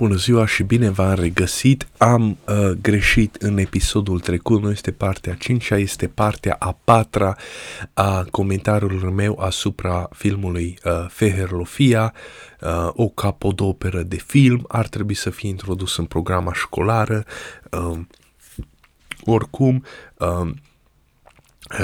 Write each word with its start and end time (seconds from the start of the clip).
Bună 0.00 0.14
ziua 0.14 0.46
și 0.46 0.62
bine 0.62 0.90
v-am 0.90 1.14
regăsit. 1.14 1.88
Am 1.98 2.38
uh, 2.48 2.70
greșit 2.82 3.34
în 3.34 3.58
episodul 3.58 4.20
trecut, 4.20 4.62
nu 4.62 4.70
este 4.70 4.90
partea 4.90 5.34
5 5.34 5.70
este 5.70 6.08
partea 6.08 6.56
a 6.58 6.78
patra 6.84 7.36
a 7.94 8.24
comentariului 8.30 9.12
meu 9.12 9.38
asupra 9.38 10.08
filmului 10.12 10.78
uh, 10.84 11.06
Feherlofia, 11.08 12.14
uh, 12.60 12.88
o 12.92 13.08
capodoperă 13.08 14.02
de 14.02 14.16
film, 14.16 14.64
ar 14.68 14.88
trebui 14.88 15.14
să 15.14 15.30
fie 15.30 15.48
introdus 15.48 15.96
în 15.96 16.04
programa 16.04 16.52
școlară. 16.52 17.24
Uh, 17.70 17.98
oricum, 19.24 19.84
uh, 20.18 20.28
Uh, 20.40 20.50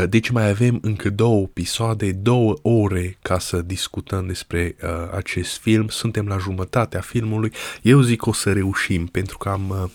deci 0.09 0.31
mai 0.31 0.49
avem 0.49 0.79
încă 0.83 1.11
două 1.11 1.43
episoade, 1.43 2.13
două 2.13 2.55
ore 2.63 3.19
ca 3.23 3.39
să 3.39 3.63
discutăm 3.63 4.27
despre 4.27 4.77
uh, 4.83 4.89
acest 5.15 5.57
film. 5.57 5.89
Suntem 5.89 6.27
la 6.27 6.39
jumătatea 6.39 7.01
filmului. 7.01 7.53
Eu 7.83 8.01
zic 8.01 8.20
că 8.20 8.29
o 8.29 8.33
să 8.33 8.53
reușim 8.53 9.07
pentru 9.07 9.39
că 9.39 9.48
am 9.48 9.69
uh, 9.69 9.91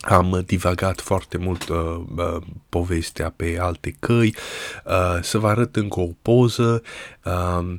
am 0.00 0.42
divagat 0.46 1.00
foarte 1.00 1.36
mult 1.36 1.68
uh, 1.68 1.76
uh, 2.16 2.36
povestea 2.68 3.32
pe 3.36 3.58
alte 3.60 3.96
căi, 3.98 4.34
uh, 4.84 5.18
să 5.22 5.38
vă 5.38 5.48
arăt 5.48 5.76
încă 5.76 6.00
o 6.00 6.08
poză. 6.22 6.82
Uh, 7.24 7.74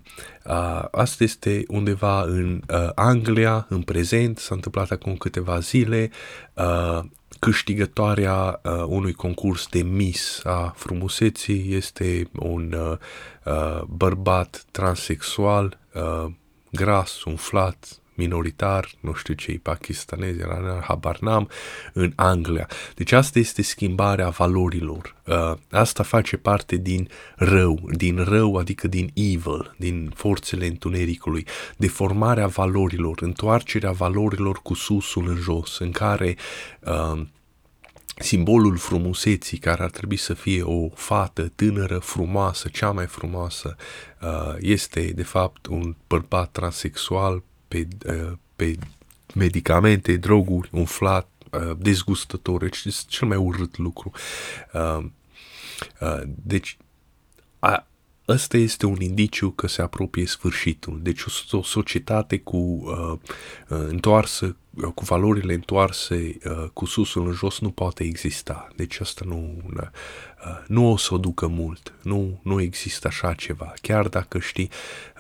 uh, 0.46 0.84
asta 0.92 1.24
este 1.24 1.64
undeva 1.68 2.22
în 2.22 2.62
uh, 2.70 2.90
Anglia, 2.96 3.66
în 3.70 3.82
prezent, 3.82 4.38
s-a 4.38 4.56
întâmplat 4.56 4.92
acum 4.92 5.16
câteva 5.16 5.60
zile. 5.60 6.12
Uh, 6.54 7.00
câștigătoarea 7.42 8.62
uh, 8.64 8.84
unui 8.86 9.14
concurs 9.14 9.68
de 9.68 9.82
Miss 9.82 10.46
a 10.46 10.74
frumuseții. 10.76 11.76
Este 11.76 12.30
un 12.40 12.74
uh, 12.74 12.98
uh, 13.46 13.82
bărbat 13.88 14.66
transexual, 14.72 15.80
uh, 15.94 16.32
gras, 16.72 17.24
umflat, 17.24 18.01
minoritar, 18.22 18.92
nu 19.00 19.14
știu 19.14 19.34
cei 19.34 19.60
pakistanezi, 19.60 20.40
habar 20.82 21.20
n-am, 21.20 21.50
în 21.94 22.12
Anglia. 22.16 22.68
Deci 22.96 23.12
asta 23.12 23.40
este 23.40 23.62
schimbarea 23.62 24.30
valorilor. 24.30 25.16
Uh, 25.26 25.54
asta 25.72 26.04
face 26.04 26.38
parte 26.38 26.76
din 26.76 27.08
rău, 27.36 27.80
din 27.92 28.24
rău, 28.24 28.56
adică 28.56 28.88
din 28.88 29.12
evil, 29.14 29.76
din 29.78 30.12
forțele 30.16 30.66
întunericului, 30.66 31.46
deformarea 31.78 32.48
valorilor, 32.48 33.22
întoarcerea 33.22 33.92
valorilor 33.92 34.60
cu 34.64 34.74
susul 34.74 35.28
în 35.28 35.36
jos, 35.36 35.80
în 35.80 35.92
care 35.92 36.36
uh, 36.80 37.22
simbolul 38.22 38.78
frumuseții, 38.78 39.58
care 39.58 39.84
ar 39.84 39.90
trebui 39.90 40.18
să 40.18 40.34
fie 40.34 40.62
o 40.62 40.90
fată 40.90 41.52
tânără, 41.56 41.98
frumoasă, 42.00 42.68
cea 42.68 42.92
mai 42.92 43.06
frumoasă, 43.06 43.76
uh, 44.22 44.56
este 44.60 45.12
de 45.16 45.24
fapt 45.24 45.66
un 45.66 45.96
bărbat 46.08 46.52
transexual 46.52 47.44
pe, 47.72 47.88
uh, 48.08 48.32
pe 48.56 48.78
medicamente, 49.36 50.18
droguri, 50.18 50.70
umflat, 50.72 51.30
uh, 51.52 51.78
dezgustător, 51.78 52.62
deci 52.62 52.84
este 52.86 53.06
cel 53.08 53.28
mai 53.28 53.38
urât 53.38 53.78
lucru. 53.78 54.12
Deci, 56.26 56.78
ăsta 58.32 58.58
este 58.58 58.86
un 58.86 59.02
indiciu 59.02 59.50
că 59.50 59.68
se 59.68 59.82
apropie 59.82 60.26
sfârșitul. 60.26 61.00
Deci 61.04 61.22
o, 61.22 61.58
o 61.58 61.64
societate 61.64 62.40
cu 62.40 62.58
uh, 62.58 63.18
întoarsă 63.68 64.56
cu 64.96 65.04
valorile 65.04 65.54
întoarse 65.54 66.38
uh, 66.46 66.70
cu 66.74 66.86
susul 66.86 67.28
în 67.28 67.34
jos 67.34 67.60
nu 67.60 67.70
poate 67.70 68.04
exista. 68.04 68.68
Deci 68.76 69.00
asta 69.00 69.26
nu, 69.28 69.62
uh, 69.76 69.88
nu 70.68 70.92
o 70.92 70.98
să 70.98 71.14
o 71.14 71.18
ducă 71.18 71.48
mult. 71.48 71.94
Nu, 72.02 72.40
nu 72.44 72.62
există 72.62 73.08
așa 73.08 73.34
ceva. 73.34 73.74
Chiar 73.82 74.08
dacă 74.08 74.40
știi, 74.40 74.70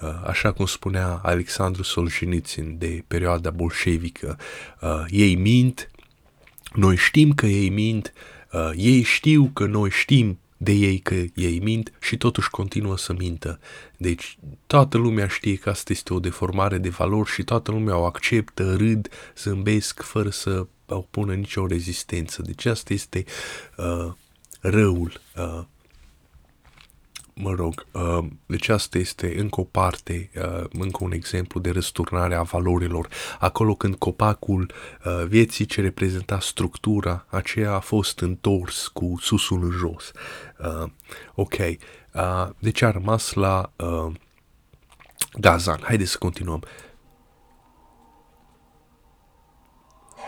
uh, 0.02 0.10
așa 0.26 0.52
cum 0.52 0.66
spunea 0.66 1.20
Alexandru 1.24 1.84
Solzhenitsyn 1.84 2.78
de 2.78 3.04
perioada 3.08 3.50
bolșevică, 3.50 4.38
uh, 4.82 5.04
ei 5.10 5.36
mint, 5.36 5.90
noi 6.74 6.96
știm 6.96 7.34
că 7.34 7.46
ei 7.46 7.70
mint, 7.70 8.14
uh, 8.52 8.72
ei 8.76 9.02
știu 9.02 9.50
că 9.54 9.66
noi 9.66 9.90
știm 9.90 10.40
de 10.64 10.72
ei 10.72 11.00
că 11.00 11.16
ei 11.36 11.60
mint 11.60 11.92
și 12.00 12.18
totuși 12.18 12.50
continuă 12.50 12.98
să 12.98 13.14
mintă. 13.14 13.60
Deci 13.98 14.38
toată 14.68 14.98
lumea 14.98 15.28
știe 15.28 15.56
că 15.56 15.70
asta 15.70 15.92
este 15.92 16.14
o 16.14 16.20
deformare 16.20 16.78
de 16.78 16.90
valori 16.90 17.30
și 17.30 17.44
toată 17.44 17.72
lumea 17.72 17.98
o 17.98 18.06
acceptă, 18.06 18.76
râd, 18.76 19.10
zâmbesc 19.38 20.02
fără 20.02 20.30
să 20.30 20.68
opună 20.86 21.34
nicio 21.34 21.68
rezistență. 21.68 22.42
Deci 22.42 22.66
asta 22.66 22.94
este 22.94 23.26
uh, 23.78 24.14
răul 24.60 25.22
uh, 25.36 25.64
mă 27.42 27.54
rog, 27.54 27.86
uh, 27.92 28.26
deci 28.46 28.68
asta 28.68 28.98
este 28.98 29.40
încă 29.40 29.60
o 29.60 29.64
parte, 29.64 30.30
uh, 30.36 30.64
încă 30.72 31.04
un 31.04 31.12
exemplu 31.12 31.60
de 31.60 31.70
răsturnare 31.72 32.36
a 32.36 32.42
valorilor. 32.42 33.08
Acolo 33.40 33.76
când 33.76 33.96
copacul 33.96 34.72
uh, 35.06 35.26
vieții 35.28 35.66
ce 35.66 35.82
reprezenta 35.82 36.40
structura, 36.40 37.26
aceea 37.30 37.74
a 37.74 37.80
fost 37.80 38.20
întors 38.20 38.88
cu 38.88 39.16
susul 39.20 39.64
în 39.64 39.72
jos. 39.72 40.12
Ok, 41.36 41.56
deci 42.60 42.82
a 42.82 42.92
rămas 42.92 43.34
la 43.34 43.72
Gazan. 45.40 45.80
Haideți 45.84 46.12
să 46.12 46.18
continuăm. 46.18 46.64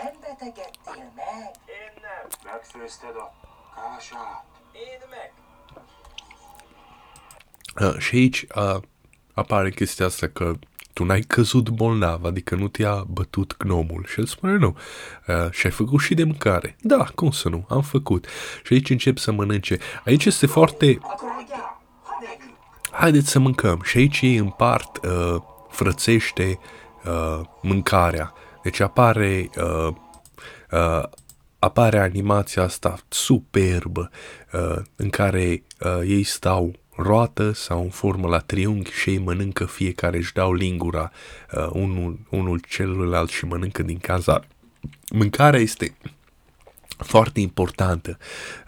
Rendetegettél 0.02 1.12
meg? 1.14 1.52
Én 1.80 1.92
nem. 2.04 2.26
Megfőzted 2.44 3.16
a 3.16 3.28
kását? 3.74 4.44
Én 4.72 5.00
meg. 5.10 5.43
Uh, 7.80 7.98
și 7.98 8.14
aici 8.16 8.46
uh, 8.54 8.80
apare 9.32 9.70
chestia 9.70 10.06
asta 10.06 10.26
că 10.26 10.52
tu 10.92 11.04
n-ai 11.04 11.20
căzut 11.20 11.68
bolnav, 11.68 12.24
adică 12.24 12.54
nu 12.54 12.68
te-a 12.68 13.04
bătut 13.08 13.56
gnomul. 13.58 14.04
Și 14.08 14.18
el 14.18 14.26
spune 14.26 14.56
nu. 14.56 14.76
Uh, 15.26 15.50
și 15.50 15.66
ai 15.66 15.72
făcut 15.72 16.00
și 16.00 16.14
de 16.14 16.24
mâncare. 16.24 16.76
Da, 16.80 17.06
cum 17.14 17.30
să 17.30 17.48
nu, 17.48 17.66
am 17.68 17.82
făcut. 17.82 18.26
Și 18.62 18.72
aici 18.72 18.90
încep 18.90 19.18
să 19.18 19.32
mănânce. 19.32 19.78
Aici 20.04 20.24
este 20.24 20.46
foarte... 20.46 20.98
Haideți 22.90 23.28
să 23.28 23.38
mâncăm. 23.38 23.80
Și 23.84 23.98
aici 23.98 24.20
ei 24.20 24.36
împart, 24.36 25.04
uh, 25.04 25.36
frățește 25.70 26.58
uh, 27.04 27.40
mâncarea. 27.62 28.32
Deci 28.62 28.80
apare... 28.80 29.50
Uh, 29.56 29.94
uh, 30.70 31.02
apare 31.58 31.98
animația 31.98 32.62
asta 32.62 32.96
superbă 33.08 34.10
uh, 34.52 34.76
în 34.96 35.10
care 35.10 35.62
uh, 35.80 36.00
ei 36.06 36.22
stau 36.22 36.72
roată 36.96 37.52
sau 37.52 37.82
în 37.82 37.88
formă 37.88 38.28
la 38.28 38.38
triunghi 38.38 38.92
și 38.92 39.10
ei 39.10 39.18
mănâncă 39.18 39.64
fiecare, 39.64 40.16
își 40.16 40.32
dau 40.32 40.52
lingura 40.52 41.12
uh, 41.56 41.68
unul, 41.72 42.18
unul 42.28 42.60
celuilalt 42.68 43.30
și 43.30 43.44
mănâncă 43.44 43.82
din 43.82 43.98
cazar. 43.98 44.46
Mâncarea 45.10 45.60
este 45.60 45.94
foarte 46.96 47.40
importantă. 47.40 48.18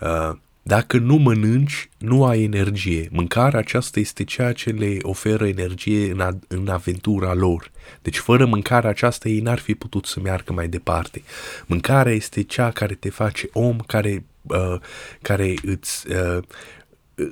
Uh, 0.00 0.37
dacă 0.69 0.98
nu 0.98 1.14
mănânci, 1.14 1.88
nu 1.98 2.25
ai 2.25 2.42
energie. 2.42 3.09
Mâncarea 3.12 3.59
aceasta 3.59 4.00
este 4.00 4.25
ceea 4.25 4.53
ce 4.53 4.70
le 4.70 4.98
oferă 5.03 5.47
energie 5.47 6.10
în, 6.10 6.20
a, 6.20 6.38
în 6.48 6.69
aventura 6.69 7.34
lor. 7.34 7.70
Deci 8.03 8.19
fără 8.19 8.47
mâncarea 8.47 8.91
aceasta 8.91 9.28
ei 9.28 9.41
n-ar 9.41 9.58
fi 9.58 9.75
putut 9.75 10.06
să 10.06 10.20
meargă 10.20 10.53
mai 10.53 10.69
departe. 10.69 11.22
Mâncarea 11.66 12.12
este 12.12 12.43
cea 12.43 12.70
care 12.70 12.94
te 12.94 13.10
face 13.10 13.48
om, 13.53 13.76
care, 13.87 14.25
uh, 14.43 14.81
care 15.22 15.54
îți 15.62 16.06
uh, 16.10 16.43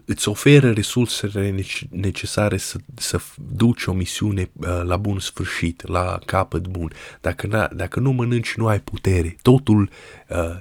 îți 0.05 0.29
oferă 0.29 0.71
resursele 0.71 1.55
necesare 1.91 2.57
să, 2.57 2.79
să 2.95 3.21
duci 3.53 3.85
o 3.85 3.93
misiune 3.93 4.51
uh, 4.53 4.83
la 4.83 4.97
bun 4.97 5.19
sfârșit, 5.19 5.87
la 5.87 6.19
capăt 6.27 6.67
bun. 6.67 6.93
Dacă, 7.21 7.47
na, 7.47 7.67
dacă 7.67 8.01
nu 8.01 8.13
mănânci, 8.13 8.55
nu 8.55 8.67
ai 8.67 8.81
putere. 8.81 9.37
Totul, 9.43 9.91
uh, 10.29 10.57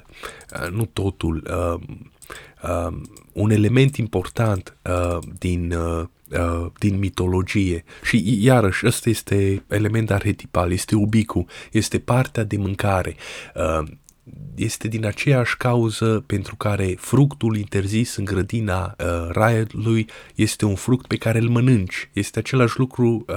uh, 0.62 0.70
nu 0.72 0.86
totul, 0.86 1.44
uh, 1.50 1.98
uh, 2.64 3.02
un 3.34 3.50
element 3.50 3.96
important 3.96 4.78
uh, 4.84 5.18
din, 5.40 5.72
uh, 5.72 6.06
uh, 6.32 6.72
din 6.80 7.00
mitologie 7.00 7.84
și 8.04 8.44
iarăși 8.44 8.86
ăsta 8.86 9.10
este 9.10 9.64
element 9.68 10.12
arhetipal, 10.12 10.72
este 10.72 10.96
ubicu, 10.96 11.46
este 11.72 12.00
partea 12.00 12.44
de 12.44 12.58
mâncare. 12.58 13.16
Uh, 13.56 13.88
este 14.56 14.88
din 14.88 15.06
aceeași 15.06 15.58
cauză 15.58 16.24
pentru 16.26 16.56
care 16.56 16.96
fructul 17.00 17.58
interzis 17.58 18.16
în 18.16 18.26
grădina 18.26 18.96
uh, 19.00 19.28
raiului 19.32 20.10
este 20.36 20.66
un 20.66 20.76
fruct 20.76 21.08
pe 21.08 21.18
care 21.18 21.40
îl 21.40 21.50
mănânci. 21.50 22.10
Este 22.14 22.40
același 22.40 22.80
lucru 22.80 23.26
uh, 23.28 23.36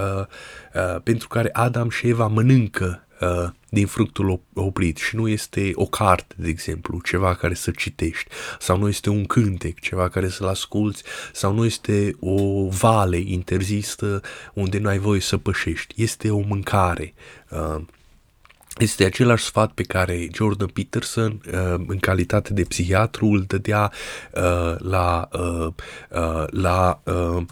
uh, 0.75 1.01
pentru 1.03 1.29
care 1.29 1.51
Adam 1.53 1.91
și 1.91 2.09
Eva 2.09 2.27
mănâncă 2.27 3.07
uh, 3.21 3.49
din 3.69 3.87
fructul 3.87 4.41
oprit 4.55 4.97
și 4.97 5.17
nu 5.17 5.29
este 5.29 5.71
o 5.75 5.87
carte, 5.87 6.35
de 6.39 6.49
exemplu, 6.49 7.01
ceva 7.01 7.35
care 7.35 7.55
să 7.55 7.71
citești, 7.71 8.31
sau 8.59 8.79
nu 8.79 8.89
este 8.89 9.11
un 9.11 9.25
cântec, 9.25 9.81
ceva 9.81 10.09
care 10.09 10.29
să-l 10.29 10.47
asculți, 10.47 11.03
sau 11.33 11.53
nu 11.53 11.65
este 11.65 12.17
o 12.21 12.69
vale 12.69 13.19
interzisă 13.19 14.21
unde 14.55 14.79
nu 14.79 14.89
ai 14.89 14.99
voie 14.99 15.21
să 15.21 15.37
pășești. 15.37 16.03
Este 16.03 16.31
o 16.31 16.39
mâncare. 16.39 17.15
Uh, 17.51 17.83
este 18.79 19.05
același 19.05 19.45
sfat 19.45 19.73
pe 19.73 19.83
care 19.83 20.29
Jordan 20.33 20.69
Peterson, 20.69 21.41
uh, 21.47 21.85
în 21.87 21.99
calitate 21.99 22.53
de 22.53 22.63
psihiatru, 22.63 23.27
îl 23.27 23.45
dădea 23.47 23.93
uh, 24.35 24.75
la, 24.79 25.29
uh, 25.33 25.67
uh, 26.11 26.45
la 26.47 27.03
uh, 27.05 27.43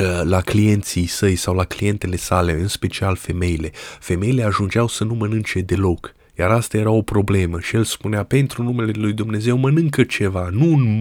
uh, 0.00 0.20
la 0.22 0.40
clienții 0.40 1.06
săi 1.06 1.36
sau 1.36 1.54
la 1.54 1.64
clientele 1.64 2.16
sale, 2.16 2.52
în 2.52 2.68
special 2.68 3.16
femeile. 3.16 3.70
Femeile 4.00 4.42
ajungeau 4.42 4.86
să 4.86 5.04
nu 5.04 5.14
mănânce 5.14 5.60
deloc 5.60 6.14
iar 6.38 6.50
asta 6.50 6.76
era 6.76 6.90
o 6.90 7.02
problemă 7.02 7.60
și 7.60 7.76
el 7.76 7.84
spunea, 7.84 8.22
pentru 8.24 8.62
numele 8.62 8.92
lui 8.94 9.12
Dumnezeu 9.12 9.56
mănâncă 9.56 10.02
ceva, 10.02 10.48
nu, 10.52 10.98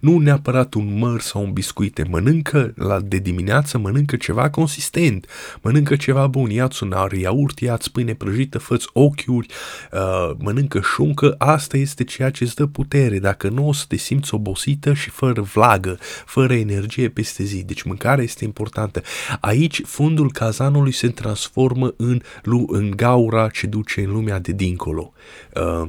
nu 0.00 0.18
neapărat 0.18 0.74
un 0.74 0.98
măr 0.98 1.20
sau 1.20 1.42
un 1.42 1.52
biscuite, 1.52 2.06
mănâncă 2.10 2.72
la, 2.76 3.00
de 3.00 3.16
dimineață, 3.16 3.78
mănâncă 3.78 4.16
ceva 4.16 4.50
consistent, 4.50 5.26
mănâncă 5.60 5.96
ceva 5.96 6.26
bun, 6.26 6.50
ia-ți 6.50 6.82
un 6.82 6.94
iaurt, 7.20 7.58
ia-ți 7.58 7.92
pâine 7.92 8.14
prăjită, 8.14 8.58
fă 8.58 8.76
ochiuri, 8.92 9.46
uh, 9.92 10.30
mănâncă 10.38 10.80
șuncă, 10.80 11.34
asta 11.38 11.76
este 11.76 12.04
ceea 12.04 12.30
ce 12.30 12.44
îți 12.44 12.54
dă 12.54 12.66
putere, 12.66 13.18
dacă 13.18 13.48
nu 13.48 13.68
o 13.68 13.72
să 13.72 13.84
te 13.88 13.96
simți 13.96 14.34
obosită 14.34 14.92
și 14.92 15.10
fără 15.10 15.40
vlagă, 15.40 15.98
fără 16.24 16.54
energie 16.54 17.08
peste 17.08 17.42
zi, 17.42 17.62
deci 17.64 17.82
mâncarea 17.82 18.24
este 18.24 18.44
importantă. 18.44 19.02
Aici 19.40 19.80
fundul 19.84 20.32
cazanului 20.32 20.92
se 20.92 21.08
transformă 21.08 21.94
în, 21.96 22.20
în 22.66 22.90
gaura 22.96 23.48
ce 23.48 23.66
duce 23.66 24.00
în 24.00 24.10
lumea 24.10 24.38
de 24.38 24.52
dincolo 24.52 24.65
dincolo. 24.66 25.12
Uh, 25.54 25.88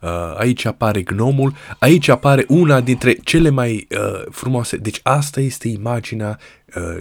Uh, 0.00 0.34
aici 0.36 0.64
apare 0.64 1.02
gnomul, 1.02 1.54
aici 1.78 2.08
apare 2.08 2.44
una 2.48 2.80
dintre 2.80 3.12
cele 3.12 3.50
mai 3.50 3.86
uh, 3.90 4.24
frumoase. 4.30 4.76
Deci 4.76 5.00
asta 5.02 5.40
este 5.40 5.68
imaginea 5.68 6.38
uh, 6.76 7.00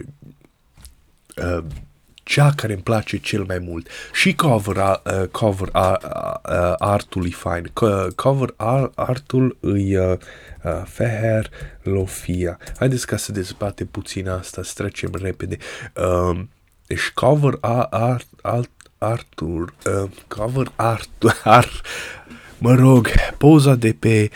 uh, 1.44 1.64
cea 2.24 2.52
care 2.56 2.74
îmi 2.74 2.82
place 2.82 3.18
cel 3.18 3.44
mai 3.48 3.60
mult. 3.60 3.88
Și 4.14 4.36
cover, 4.36 4.76
uh, 4.76 5.28
cover 5.32 5.70
uh, 5.74 5.94
uh, 6.02 6.74
artul 6.78 7.26
e 7.26 7.30
fain. 7.30 7.72
Cover 8.16 8.54
artul 8.96 9.58
e 9.62 10.00
uh, 10.00 10.18
uh, 10.64 10.82
Feher 10.86 11.50
Lofia. 11.84 12.58
Haideți 12.78 13.08
ca 13.08 13.18
să 13.18 13.32
dezbate 13.32 13.86
puțin 13.86 14.30
asta, 14.30 14.64
să 14.64 14.74
trecem 14.76 15.10
repede. 15.22 15.58
Uh, 15.96 16.40
deci 16.88 17.12
cover 17.14 17.58
art, 17.62 18.28
art, 18.42 18.70
Arthur, 19.00 19.74
uh, 19.86 20.10
cover 20.28 20.72
art, 20.76 21.10
art, 21.44 21.86
mă 22.58 22.76
rog, 22.76 23.10
poza 23.38 23.76
de 23.76 23.94
pe 23.94 24.30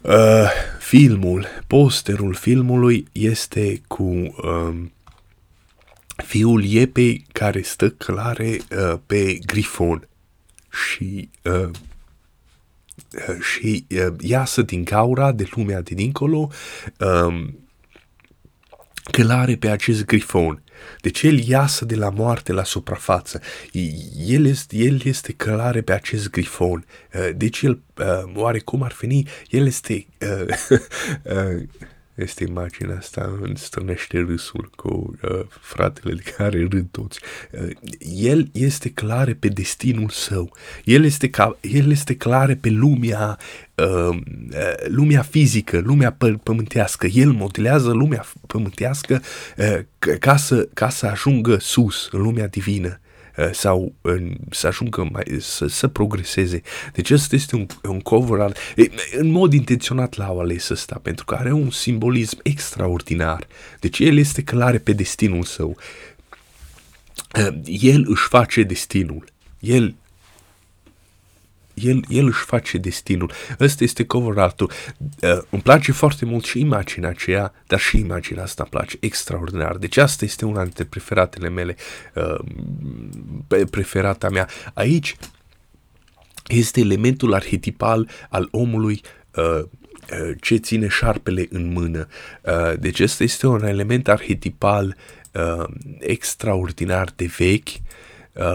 uh, 0.00 0.50
filmul, 0.78 1.46
posterul 1.66 2.34
filmului 2.34 3.06
este 3.12 3.82
cu 3.86 4.02
um, 4.02 4.92
fiul 6.24 6.64
Iepei 6.64 7.26
care 7.32 7.62
stă 7.62 7.90
clare 7.90 8.58
uh, 8.70 8.98
pe 9.06 9.38
grifon 9.46 10.08
și 10.70 11.30
uh, 11.42 11.70
uh, 13.28 13.40
și 13.40 13.86
uh, 13.90 14.14
iasă 14.20 14.62
din 14.62 14.84
gaura 14.84 15.32
de 15.32 15.48
lumea 15.54 15.80
de 15.80 15.94
dincolo 15.94 16.50
um, 16.98 17.58
călare 19.10 19.56
pe 19.56 19.68
acest 19.68 20.04
grifon. 20.04 20.62
Deci 21.00 21.22
el 21.22 21.38
iasă 21.38 21.84
de 21.84 21.94
la 21.94 22.10
moarte 22.10 22.52
la 22.52 22.64
suprafață. 22.64 23.40
El 24.26 24.46
este, 24.46 24.76
el 24.76 25.00
este 25.04 25.32
călare 25.32 25.80
pe 25.80 25.92
acest 25.92 26.30
grifon. 26.30 26.86
Uh, 27.14 27.28
deci 27.36 27.62
el, 27.62 27.80
uh, 27.98 28.32
oarecum 28.34 28.82
ar 28.82 28.96
veni, 29.00 29.28
el 29.50 29.66
este 29.66 30.06
uh, 30.20 30.78
este 32.18 32.44
imaginea 32.44 32.96
asta, 32.96 33.38
îmi 33.42 33.56
strânește 33.56 34.18
râsul 34.18 34.70
cu 34.76 35.16
uh, 35.22 35.40
fratele 35.60 36.14
de 36.14 36.30
care 36.36 36.66
râd 36.70 36.86
toți. 36.90 37.20
Uh, 37.52 37.70
el 38.14 38.48
este 38.52 38.90
clare 38.90 39.34
pe 39.34 39.48
destinul 39.48 40.08
său. 40.08 40.56
El 40.84 41.04
este, 41.04 41.30
ca, 41.30 41.58
el 41.60 41.90
este 41.90 42.16
clare 42.16 42.54
pe 42.54 42.68
lumea, 42.68 43.38
uh, 43.74 44.16
uh, 44.16 44.86
lumea 44.86 45.22
fizică, 45.22 45.78
lumea 45.78 46.16
pă- 46.16 46.42
pământească. 46.42 47.06
El 47.06 47.32
modelează 47.32 47.90
lumea 47.90 48.24
pământească 48.46 49.22
uh, 49.56 49.78
ca, 50.18 50.36
să, 50.36 50.68
ca 50.74 50.88
să 50.88 51.06
ajungă 51.06 51.56
sus, 51.60 52.08
în 52.12 52.20
lumea 52.20 52.46
divină. 52.46 53.00
Uh, 53.38 53.48
sau 53.52 53.94
în, 54.00 54.36
să 54.50 54.66
ajungă 54.66 55.08
mai, 55.12 55.24
să, 55.40 55.66
să 55.66 55.88
progreseze. 55.88 56.62
Deci 56.92 57.10
ăsta 57.10 57.36
este 57.36 57.56
un, 57.56 57.66
un 57.82 58.00
cover 58.00 58.40
al, 58.40 58.56
în 59.16 59.30
mod 59.30 59.52
intenționat 59.52 60.16
l-au 60.16 60.40
ales 60.40 60.68
ăsta, 60.68 61.00
pentru 61.02 61.24
că 61.24 61.34
are 61.34 61.52
un 61.52 61.70
simbolism 61.70 62.38
extraordinar. 62.42 63.46
Deci 63.80 63.98
el 63.98 64.18
este 64.18 64.42
clar 64.42 64.78
pe 64.78 64.92
destinul 64.92 65.42
său. 65.42 65.76
Uh, 67.38 67.60
el 67.64 68.04
își 68.08 68.28
face 68.28 68.62
destinul. 68.62 69.24
El 69.58 69.94
el, 71.82 72.04
el 72.08 72.26
își 72.26 72.44
face 72.44 72.78
destinul. 72.78 73.32
Ăsta 73.60 73.84
este 73.84 74.04
cover 74.04 74.38
artul. 74.38 74.70
Uh, 75.22 75.38
îmi 75.50 75.62
place 75.62 75.92
foarte 75.92 76.24
mult 76.24 76.44
și 76.44 76.60
imaginea 76.60 77.08
aceea, 77.08 77.52
dar 77.66 77.80
și 77.80 77.98
imaginea 77.98 78.42
asta 78.42 78.62
îmi 78.62 78.70
place 78.70 78.96
extraordinar. 79.00 79.76
Deci 79.76 79.96
asta 79.96 80.24
este 80.24 80.44
una 80.44 80.62
dintre 80.62 80.84
preferatele 80.84 81.48
mele, 81.48 81.76
uh, 82.14 83.64
preferata 83.70 84.28
mea. 84.28 84.48
Aici 84.74 85.16
este 86.46 86.80
elementul 86.80 87.34
arhetipal 87.34 88.08
al 88.28 88.48
omului 88.50 89.00
uh, 89.34 89.44
uh 89.44 89.66
ce 90.40 90.56
ține 90.56 90.88
șarpele 90.88 91.46
în 91.50 91.72
mână. 91.72 92.06
Uh, 92.42 92.78
deci 92.78 93.00
ăsta 93.00 93.22
este 93.22 93.46
un 93.46 93.64
element 93.64 94.08
arhetipal 94.08 94.96
uh, 95.32 95.64
extraordinar 95.98 97.12
de 97.16 97.30
vechi 97.38 97.68
Uh, 97.68 97.96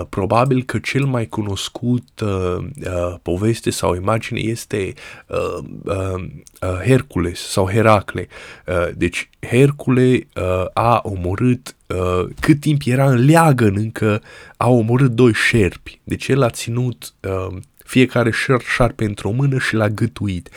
probabil 0.09 0.63
că 0.63 0.80
cel 0.80 1.06
mai 1.06 1.25
cunoscut 1.25 2.19
uh, 2.24 2.57
uh, 2.85 3.15
poveste 3.21 3.69
sau 3.69 3.95
imagine 3.95 4.39
este 4.39 4.94
uh, 5.27 5.63
uh, 5.83 6.24
uh, 6.62 6.80
Hercules 6.85 7.39
sau 7.39 7.69
Heracle. 7.69 8.27
Uh, 8.68 8.88
deci 8.95 9.30
Hercule 9.39 10.27
uh, 10.35 10.65
a 10.74 11.01
omorât, 11.03 11.75
uh, 11.88 12.27
cât 12.39 12.59
timp 12.59 12.81
era 12.85 13.09
în 13.09 13.25
leagăn 13.25 13.74
încă, 13.77 14.21
a 14.57 14.69
omorât 14.69 15.12
doi 15.12 15.33
șerpi. 15.33 16.00
Deci 16.03 16.27
el 16.27 16.41
a 16.41 16.50
ținut 16.50 17.13
uh, 17.21 17.57
fiecare 17.85 18.31
șarpe 18.75 19.06
într-o 19.06 19.31
mână 19.31 19.59
și 19.59 19.75
l-a 19.75 19.89
gătuit. 19.89 20.50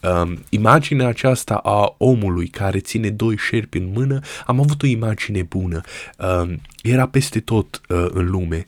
Um, 0.00 0.38
imaginea 0.48 1.06
aceasta 1.06 1.54
a 1.54 1.94
omului 1.98 2.48
care 2.48 2.78
ține 2.78 3.10
doi 3.10 3.36
șerpi 3.36 3.78
în 3.78 3.90
mână, 3.94 4.18
am 4.46 4.60
avut 4.60 4.82
o 4.82 4.86
imagine 4.86 5.42
bună. 5.42 5.80
Um, 6.18 6.60
era 6.82 7.06
peste 7.08 7.40
tot 7.40 7.80
uh, 7.88 8.06
în 8.10 8.30
lume 8.30 8.66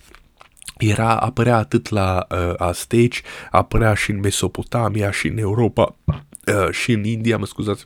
era, 0.79 1.17
apărea 1.17 1.57
atât 1.57 1.89
la 1.89 2.27
uh, 2.31 2.55
Azteci, 2.57 3.23
apărea 3.51 3.95
și 3.95 4.11
în 4.11 4.21
Mesopotamia, 4.21 5.11
și 5.11 5.27
în 5.27 5.39
Europa, 5.39 5.97
uh, 6.05 6.71
și 6.71 6.93
în 6.93 7.05
India, 7.05 7.37
mă 7.37 7.47
scuzați, 7.47 7.85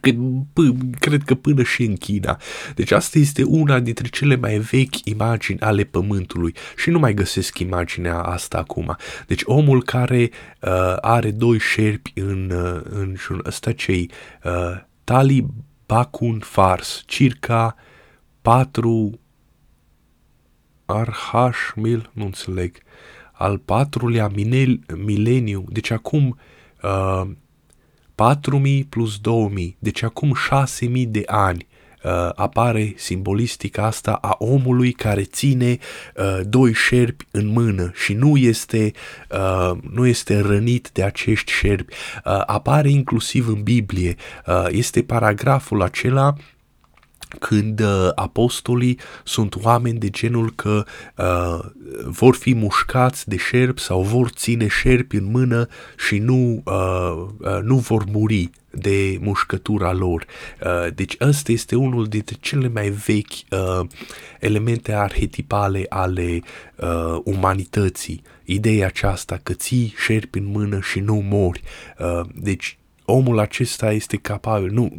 că, 0.00 0.10
p- 0.10 0.98
cred 0.98 1.22
că 1.22 1.34
până 1.34 1.62
și 1.62 1.82
în 1.82 1.96
China. 1.96 2.40
Deci 2.74 2.90
asta 2.90 3.18
este 3.18 3.42
una 3.42 3.80
dintre 3.80 4.08
cele 4.08 4.36
mai 4.36 4.58
vechi 4.58 5.04
imagini 5.04 5.60
ale 5.60 5.84
Pământului 5.84 6.54
și 6.76 6.90
nu 6.90 6.98
mai 6.98 7.14
găsesc 7.14 7.58
imaginea 7.58 8.18
asta 8.22 8.58
acum. 8.58 8.96
Deci 9.26 9.42
omul 9.44 9.82
care 9.82 10.30
uh, 10.60 10.96
are 11.00 11.30
doi 11.30 11.58
șerpi 11.58 12.12
în, 12.14 12.50
uh, 12.50 12.80
în 12.90 13.14
jur, 13.16 13.40
ăsta 13.46 13.72
cei 13.72 14.10
uh, 14.44 14.52
Tali 15.04 15.46
Bakun 15.86 16.38
Fars, 16.38 17.02
circa 17.06 17.76
4 18.42 19.20
Arhashmil, 20.86 22.10
nu 22.12 22.24
înțeleg, 22.24 22.76
al 23.32 23.58
patrulea 23.58 24.30
mileniu, 24.96 25.64
deci 25.68 25.90
acum 25.90 26.38
uh, 26.82 27.30
4000 28.18 28.84
plus 28.84 29.18
2000, 29.18 29.76
deci 29.78 30.02
acum 30.02 30.34
6000 30.34 31.06
de 31.06 31.22
ani 31.26 31.66
uh, 32.02 32.10
apare 32.34 32.92
simbolistica 32.96 33.84
asta 33.84 34.12
a 34.12 34.36
omului 34.38 34.92
care 34.92 35.22
ține 35.22 35.78
uh, 36.16 36.40
doi 36.44 36.72
șerpi 36.72 37.24
în 37.30 37.46
mână 37.46 37.90
și 37.94 38.12
nu 38.12 38.36
este, 38.36 38.92
uh, 39.30 39.78
nu 39.90 40.06
este 40.06 40.40
rănit 40.40 40.90
de 40.92 41.02
acești 41.02 41.52
șerpi. 41.52 41.94
Uh, 42.24 42.42
apare 42.46 42.90
inclusiv 42.90 43.48
în 43.48 43.62
Biblie. 43.62 44.14
Uh, 44.46 44.66
este 44.68 45.02
paragraful 45.02 45.82
acela 45.82 46.34
când 47.38 47.80
uh, 47.80 48.08
apostolii 48.14 48.98
sunt 49.24 49.56
oameni 49.62 49.98
de 49.98 50.10
genul 50.10 50.52
că 50.54 50.84
uh, 51.16 51.58
vor 52.04 52.34
fi 52.34 52.54
mușcați 52.54 53.28
de 53.28 53.36
șerpi 53.36 53.80
sau 53.80 54.02
vor 54.02 54.28
ține 54.28 54.68
șerpi 54.68 55.16
în 55.16 55.30
mână 55.30 55.68
și 56.08 56.18
nu, 56.18 56.62
uh, 56.64 57.26
uh, 57.38 57.58
nu 57.62 57.76
vor 57.76 58.04
muri 58.12 58.50
de 58.70 59.18
mușcătura 59.20 59.92
lor. 59.92 60.26
Uh, 60.64 60.94
deci 60.94 61.16
ăsta 61.20 61.52
este 61.52 61.76
unul 61.76 62.06
dintre 62.06 62.36
cele 62.40 62.68
mai 62.68 62.88
vechi 62.88 63.32
uh, 63.50 63.86
elemente 64.40 64.92
arhetipale 64.92 65.86
ale 65.88 66.40
uh, 66.76 67.20
umanității. 67.24 68.22
Ideea 68.44 68.86
aceasta 68.86 69.40
că 69.42 69.52
ții 69.52 69.94
șerpi 70.04 70.38
în 70.38 70.46
mână 70.46 70.80
și 70.80 71.00
nu 71.00 71.24
mori. 71.28 71.62
Uh, 71.98 72.20
deci 72.34 72.77
omul 73.10 73.38
acesta 73.38 73.92
este 73.92 74.16
capabil, 74.16 74.70
nu, 74.72 74.92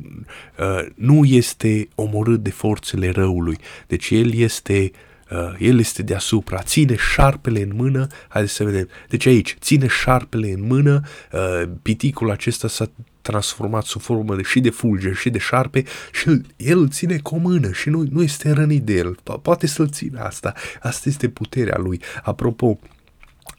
uh, 0.59 0.85
nu 0.95 1.25
este 1.25 1.87
omorât 1.95 2.43
de 2.43 2.49
forțele 2.49 3.09
răului, 3.09 3.57
deci 3.87 4.09
el 4.09 4.33
este, 4.33 4.91
uh, 5.31 5.55
el 5.59 5.79
este 5.79 6.03
deasupra, 6.03 6.61
ține 6.61 6.95
șarpele 6.95 7.61
în 7.61 7.71
mână, 7.73 8.07
haideți 8.27 8.53
să 8.53 8.63
vedem, 8.63 8.87
deci 9.09 9.25
aici, 9.25 9.55
ține 9.59 9.87
șarpele 9.87 10.51
în 10.51 10.65
mână, 10.67 11.01
uh, 11.31 11.69
piticul 11.81 12.31
acesta 12.31 12.67
s-a 12.67 12.89
transformat 13.21 13.83
sub 13.83 14.01
formă 14.01 14.35
de, 14.35 14.41
și 14.41 14.59
de 14.59 14.69
fulger 14.69 15.15
și 15.15 15.29
de 15.29 15.39
șarpe 15.39 15.83
și 16.11 16.29
el, 16.29 16.45
el 16.55 16.77
îl 16.77 16.89
ține 16.89 17.17
cu 17.17 17.35
o 17.35 17.37
mână 17.37 17.71
și 17.71 17.89
nu, 17.89 18.05
nu 18.09 18.23
este 18.23 18.51
rănit 18.51 18.83
de 18.83 18.93
el. 18.93 19.15
Po- 19.15 19.41
poate 19.41 19.67
să-l 19.67 19.89
țină 19.89 20.19
asta. 20.19 20.53
Asta 20.81 21.09
este 21.09 21.29
puterea 21.29 21.77
lui. 21.77 22.01
Apropo, 22.23 22.79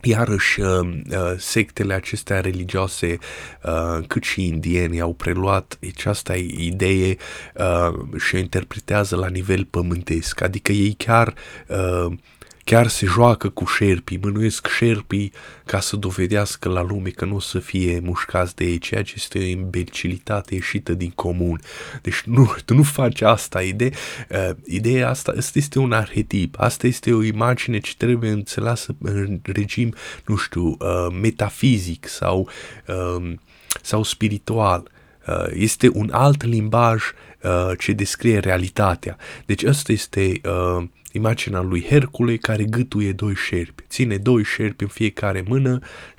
Iarăși, 0.03 0.61
uh, 0.61 0.69
uh, 1.11 1.35
sectele 1.37 1.95
acestea 1.95 2.41
religioase, 2.41 3.19
uh, 3.63 4.07
cât 4.07 4.23
și 4.23 4.47
indieni, 4.47 5.01
au 5.01 5.13
preluat 5.13 5.79
această 5.95 6.35
idee 6.57 7.17
și 8.19 8.35
o 8.35 8.39
interpretează 8.39 9.17
la 9.17 9.29
nivel 9.29 9.65
pământesc. 9.65 10.41
Adică 10.41 10.73
ei 10.73 10.95
chiar 10.99 11.35
chiar 12.65 12.87
se 12.87 13.07
joacă 13.07 13.49
cu 13.49 13.65
șerpii, 13.65 14.19
mânuiesc 14.23 14.67
șerpii 14.69 15.33
ca 15.65 15.81
să 15.81 15.97
dovedească 15.97 16.69
la 16.69 16.83
lume 16.83 17.09
că 17.09 17.25
nu 17.25 17.35
o 17.35 17.41
să 17.41 17.59
fie 17.59 18.01
mușcați 18.03 18.57
de 18.57 18.65
ei, 18.65 18.79
ceea 18.79 19.03
ce 19.03 19.13
este 19.17 19.39
o 19.39 19.43
imbecilitate 19.43 20.55
ieșită 20.55 20.95
din 20.95 21.11
comun. 21.11 21.61
Deci 22.03 22.23
nu, 22.23 22.55
tu 22.65 22.75
nu 22.75 22.83
faci 22.83 23.21
asta. 23.21 23.63
Ide, 23.63 23.91
uh, 24.31 24.51
ideea 24.65 25.09
asta, 25.09 25.33
asta 25.37 25.59
este 25.59 25.79
un 25.79 25.93
arhetip, 25.93 26.55
asta 26.59 26.87
este 26.87 27.13
o 27.13 27.23
imagine 27.23 27.79
ce 27.79 27.93
trebuie 27.97 28.31
înțeleasă 28.31 28.97
în 29.01 29.41
regim, 29.43 29.95
nu 30.27 30.37
știu, 30.37 30.67
uh, 30.67 31.07
metafizic 31.21 32.09
sau, 32.09 32.49
uh, 32.87 33.33
sau 33.83 34.03
spiritual. 34.03 34.91
Uh, 35.27 35.47
este 35.53 35.91
un 35.93 36.11
alt 36.13 36.45
limbaj 36.45 37.03
uh, 37.43 37.71
ce 37.79 37.93
descrie 37.93 38.39
realitatea. 38.39 39.17
Deci 39.47 39.65
asta 39.65 39.93
este 39.93 40.41
uh, 40.45 40.85
imaginea 41.13 41.61
lui 41.61 41.85
Hercule 41.85 42.37
care 42.37 42.65
gâtuie 42.65 43.13
doi 43.13 43.35
șerpi. 43.35 43.85
Ține 43.89 44.17
doi 44.17 44.45
șerpi 44.45 44.83
în 44.83 44.89
fiecare 44.89 45.45
mână 45.49 45.79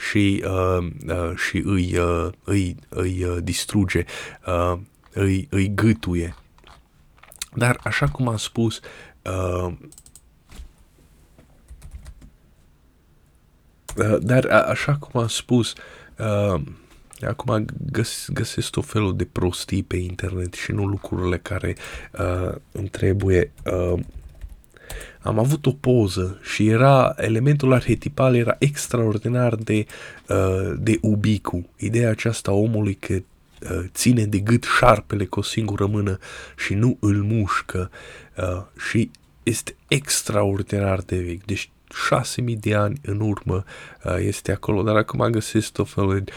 și, 0.10 0.43
uh, 0.45 0.88
uh, 1.07 1.36
și 1.36 1.62
îi, 1.65 1.98
uh, 1.98 2.27
îi, 2.43 2.75
îi 2.89 3.24
uh, 3.24 3.38
distruge, 3.43 4.05
uh, 4.45 4.79
îi, 5.13 5.48
îi 5.50 5.74
gâtuie. 5.74 6.36
Dar, 7.53 7.79
așa 7.83 8.07
cum 8.07 8.27
am 8.27 8.38
spus, 8.38 8.79
uh, 9.21 9.74
uh, 13.95 14.17
dar 14.21 14.45
așa 14.45 14.95
cum 14.95 15.21
am 15.21 15.27
spus, 15.27 15.74
uh, 16.17 16.62
acum 17.27 17.65
găs, 17.91 18.27
găsesc 18.33 18.69
tot 18.69 18.86
felul 18.86 19.15
de 19.15 19.25
prostii 19.25 19.83
pe 19.83 19.98
internet 19.98 20.53
și 20.53 20.71
nu 20.71 20.86
lucrurile 20.86 21.38
care 21.38 21.75
uh, 22.12 22.55
îmi 22.71 22.89
trebuie. 22.89 23.51
Uh, 23.65 24.00
am 25.22 25.40
avut 25.40 25.66
o 25.66 25.72
poză 25.72 26.40
și 26.42 26.68
era 26.68 27.13
elementul 27.18 27.74
arhetipal 27.74 28.36
era 28.36 28.56
extraordinar 28.60 29.56
de, 29.56 29.86
uh, 30.28 30.74
de 30.80 30.98
ubicu. 31.01 31.70
Ideea 31.78 32.10
aceasta 32.10 32.51
omului 32.51 32.94
că 32.94 33.13
uh, 33.13 33.84
ține 33.94 34.25
de 34.25 34.38
gât 34.38 34.63
șarpele 34.78 35.25
cu 35.25 35.40
o 35.40 35.44
singură 35.44 35.86
mână 35.86 36.18
și 36.58 36.74
nu 36.74 36.98
îl 37.00 37.16
mușcă 37.24 37.92
uh, 38.38 38.62
și 38.90 39.12
este 39.44 39.75
extraordinar 39.88 41.00
de 41.00 41.18
vechi. 41.18 41.46
Deci 41.46 41.70
6000 42.08 42.56
de 42.56 42.75
ani 42.75 43.00
în 43.01 43.20
urmă 43.20 43.63
uh, 44.04 44.16
este 44.20 44.51
acolo, 44.51 44.82
dar 44.82 44.96
acum 44.96 45.28
găsesc 45.30 45.72
tot 45.72 45.90
felul 45.90 46.20
de... 46.20 46.32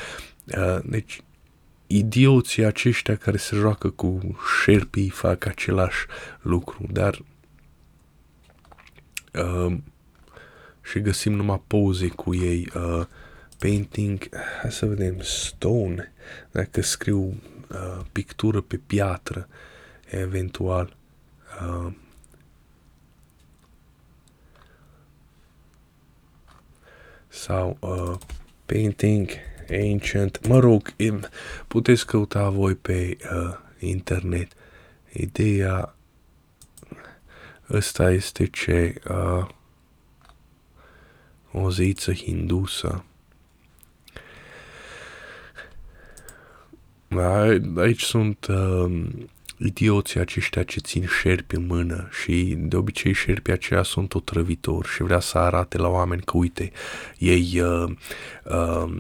Uh, 0.59 0.79
deci 0.85 1.21
idioții 1.87 2.65
aceștia 2.65 3.17
care 3.17 3.37
se 3.37 3.57
joacă 3.57 3.89
cu 3.89 4.39
șerpii 4.63 5.09
fac 5.09 5.47
același 5.47 6.07
lucru, 6.41 6.87
dar 6.91 7.23
uh, 9.35 9.77
și 10.83 11.01
găsim 11.01 11.33
numai 11.33 11.63
poze 11.67 12.09
cu 12.09 12.35
ei. 12.35 12.71
Uh, 12.75 13.07
painting, 13.59 14.29
hai 14.61 14.73
să 14.73 14.87
vedem, 14.87 15.21
stone, 15.21 16.13
dacă 16.51 16.83
scriu 16.83 17.41
uh, 17.71 18.01
pictură 18.13 18.61
pe 18.61 18.81
piatră, 18.87 19.49
eventual. 20.11 20.97
Uh, 21.61 21.93
sau 27.29 27.77
uh, 27.81 28.19
painting 28.67 29.29
ancient, 29.71 30.47
mă 30.47 30.59
rog, 30.59 30.95
puteți 31.67 32.07
căuta 32.07 32.49
voi 32.49 32.75
pe 32.75 33.17
uh, 33.33 33.57
internet. 33.79 34.53
Ideea 35.13 35.94
Ăsta 37.71 38.11
este 38.11 38.47
ce 38.47 38.95
uh, 39.11 39.47
o 41.53 41.71
zeiță 41.71 42.13
hindusă. 42.13 43.05
Aici 47.77 48.03
sunt 48.03 48.47
uh, 48.47 49.07
idioții 49.57 50.21
aceștia 50.21 50.63
ce 50.63 50.81
țin 50.81 51.07
șerpi 51.21 51.55
în 51.55 51.67
mână 51.67 52.09
și 52.23 52.55
de 52.59 52.77
obicei 52.77 53.13
șerpii 53.13 53.53
aceia 53.53 53.83
sunt 53.83 54.15
otrăvitori 54.15 54.89
și 54.89 55.03
vrea 55.03 55.21
să 55.21 55.39
arate 55.39 55.79
la 55.79 55.89
oameni 55.89 56.23
că 56.23 56.37
uite, 56.37 56.73
ei 57.19 57.61
uh, 57.61 57.91
uh, 58.45 58.93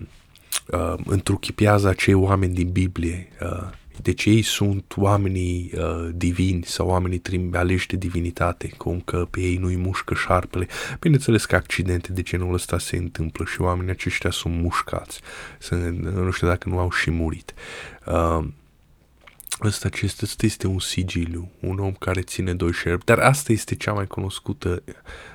uh, 0.66 0.94
întruchipează 1.06 1.88
acei 1.88 2.14
oameni 2.14 2.54
din 2.54 2.70
Biblie, 2.70 3.28
uh, 3.42 3.70
deci 4.02 4.24
ei 4.24 4.42
sunt 4.42 4.94
oamenii 4.96 5.70
uh, 5.74 6.08
divini 6.14 6.64
sau 6.64 6.86
oamenii 6.88 7.18
trim, 7.18 7.50
aleși 7.54 7.86
de 7.86 7.96
divinitate, 7.96 8.68
cum 8.76 9.00
că 9.00 9.26
pe 9.30 9.40
ei 9.40 9.56
nu-i 9.56 9.76
mușcă 9.76 10.14
șarpele. 10.14 10.66
Bineînțeles 11.00 11.44
că 11.44 11.56
accidente 11.56 12.12
de 12.12 12.22
genul 12.22 12.54
ăsta 12.54 12.78
se 12.78 12.96
întâmplă 12.96 13.44
și 13.44 13.60
oamenii 13.60 13.90
aceștia 13.90 14.30
sunt 14.30 14.54
mușcați. 14.54 15.20
Sunt, 15.58 15.98
nu 15.98 16.30
știu 16.30 16.46
dacă 16.46 16.68
nu 16.68 16.78
au 16.78 16.90
și 16.90 17.10
murit. 17.10 17.54
Uh, 18.06 18.44
Ăsta, 19.62 19.88
acesta, 19.88 20.20
ăsta 20.24 20.46
este 20.46 20.66
un 20.66 20.78
sigiliu, 20.78 21.50
un 21.60 21.78
om 21.78 21.92
care 21.92 22.20
ține 22.20 22.54
doi 22.54 22.72
șerpi, 22.72 23.04
dar 23.04 23.18
asta 23.18 23.52
este 23.52 23.74
cea 23.74 23.92
mai 23.92 24.06
cunoscută 24.06 24.82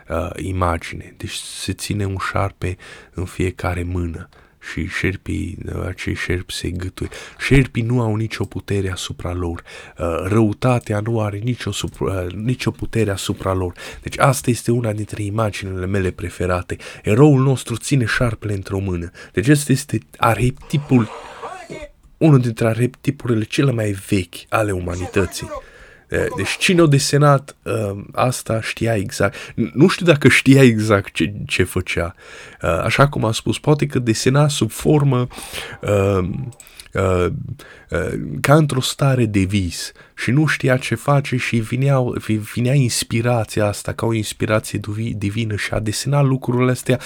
uh, 0.10 0.30
imagine. 0.36 1.14
Deci 1.18 1.34
se 1.34 1.74
ține 1.74 2.06
un 2.06 2.18
șarpe 2.18 2.78
în 3.14 3.26
fiecare 3.26 3.84
mână 3.84 4.30
și 4.72 4.88
șerpii, 4.88 5.58
acei 5.88 6.16
șerpi 6.16 6.54
se 6.54 6.70
gâtuie. 6.70 7.10
Șerpii 7.40 7.82
nu 7.82 8.02
au 8.02 8.16
nicio 8.16 8.46
putere 8.46 8.92
asupra 8.92 9.34
lor. 9.34 9.64
Uh, 9.98 10.06
răutatea 10.28 11.00
nu 11.00 11.22
are 11.22 11.38
nicio, 11.38 11.72
supra, 11.72 12.22
uh, 12.22 12.32
nicio 12.34 12.72
putere 12.72 13.12
asupra 13.12 13.54
lor. 13.54 13.74
Deci 14.02 14.18
asta 14.18 14.50
este 14.50 14.72
una 14.72 14.94
dintre 14.94 15.24
imaginile 15.24 15.86
mele 15.86 16.12
preferate. 16.12 16.78
Eroul 17.04 17.42
nostru 17.42 17.76
ține 17.76 18.06
șarpele 18.06 18.54
într-o 18.54 18.80
mână. 18.80 19.12
Deci 19.34 19.48
asta 19.48 19.72
este 19.72 20.00
arhetipul, 20.18 21.10
unul 22.18 22.40
dintre 22.40 22.68
arhetipurile 22.68 23.44
cele 23.44 23.72
mai 23.72 23.92
vechi 23.92 24.36
ale 24.50 24.72
umanității. 24.72 25.48
Eh, 26.10 26.26
deci 26.36 26.58
cine 26.58 26.82
a 26.82 26.86
desenat 26.86 27.56
uh, 27.64 28.04
asta 28.12 28.62
știa 28.62 28.96
exact. 28.96 29.36
Nu 29.74 29.88
știu 29.88 30.06
dacă 30.06 30.28
știa 30.28 30.64
exact 30.64 31.14
ce, 31.14 31.34
ce 31.46 31.64
făcea. 31.64 32.16
Uh, 32.62 32.70
așa 32.70 33.08
cum 33.08 33.26
am 33.26 33.32
spus, 33.32 33.60
poate 33.60 33.86
că 33.86 34.00
desena 34.00 34.48
sub 34.48 34.72
formă 34.72 35.28
uh, 35.82 35.90
uh, 35.90 36.18
uh, 36.18 36.30
ca 38.42 38.56
într-o 38.56 38.82
stare 38.82 39.26
de 39.26 39.40
vis 39.40 39.92
și 40.16 40.32
nu 40.32 40.46
știa 40.46 40.78
ce 40.78 40.96
face 40.96 41.38
și 41.38 41.58
vinea, 41.58 42.00
vinea 42.54 42.74
inspirația 42.74 43.66
asta 43.66 43.92
ca 43.94 44.06
o 44.06 44.14
inspirație 44.14 44.80
divină 45.18 45.56
și 45.56 45.74
a 45.74 45.80
desenat 45.80 46.26
lucrurile 46.26 46.72
astea 46.72 47.00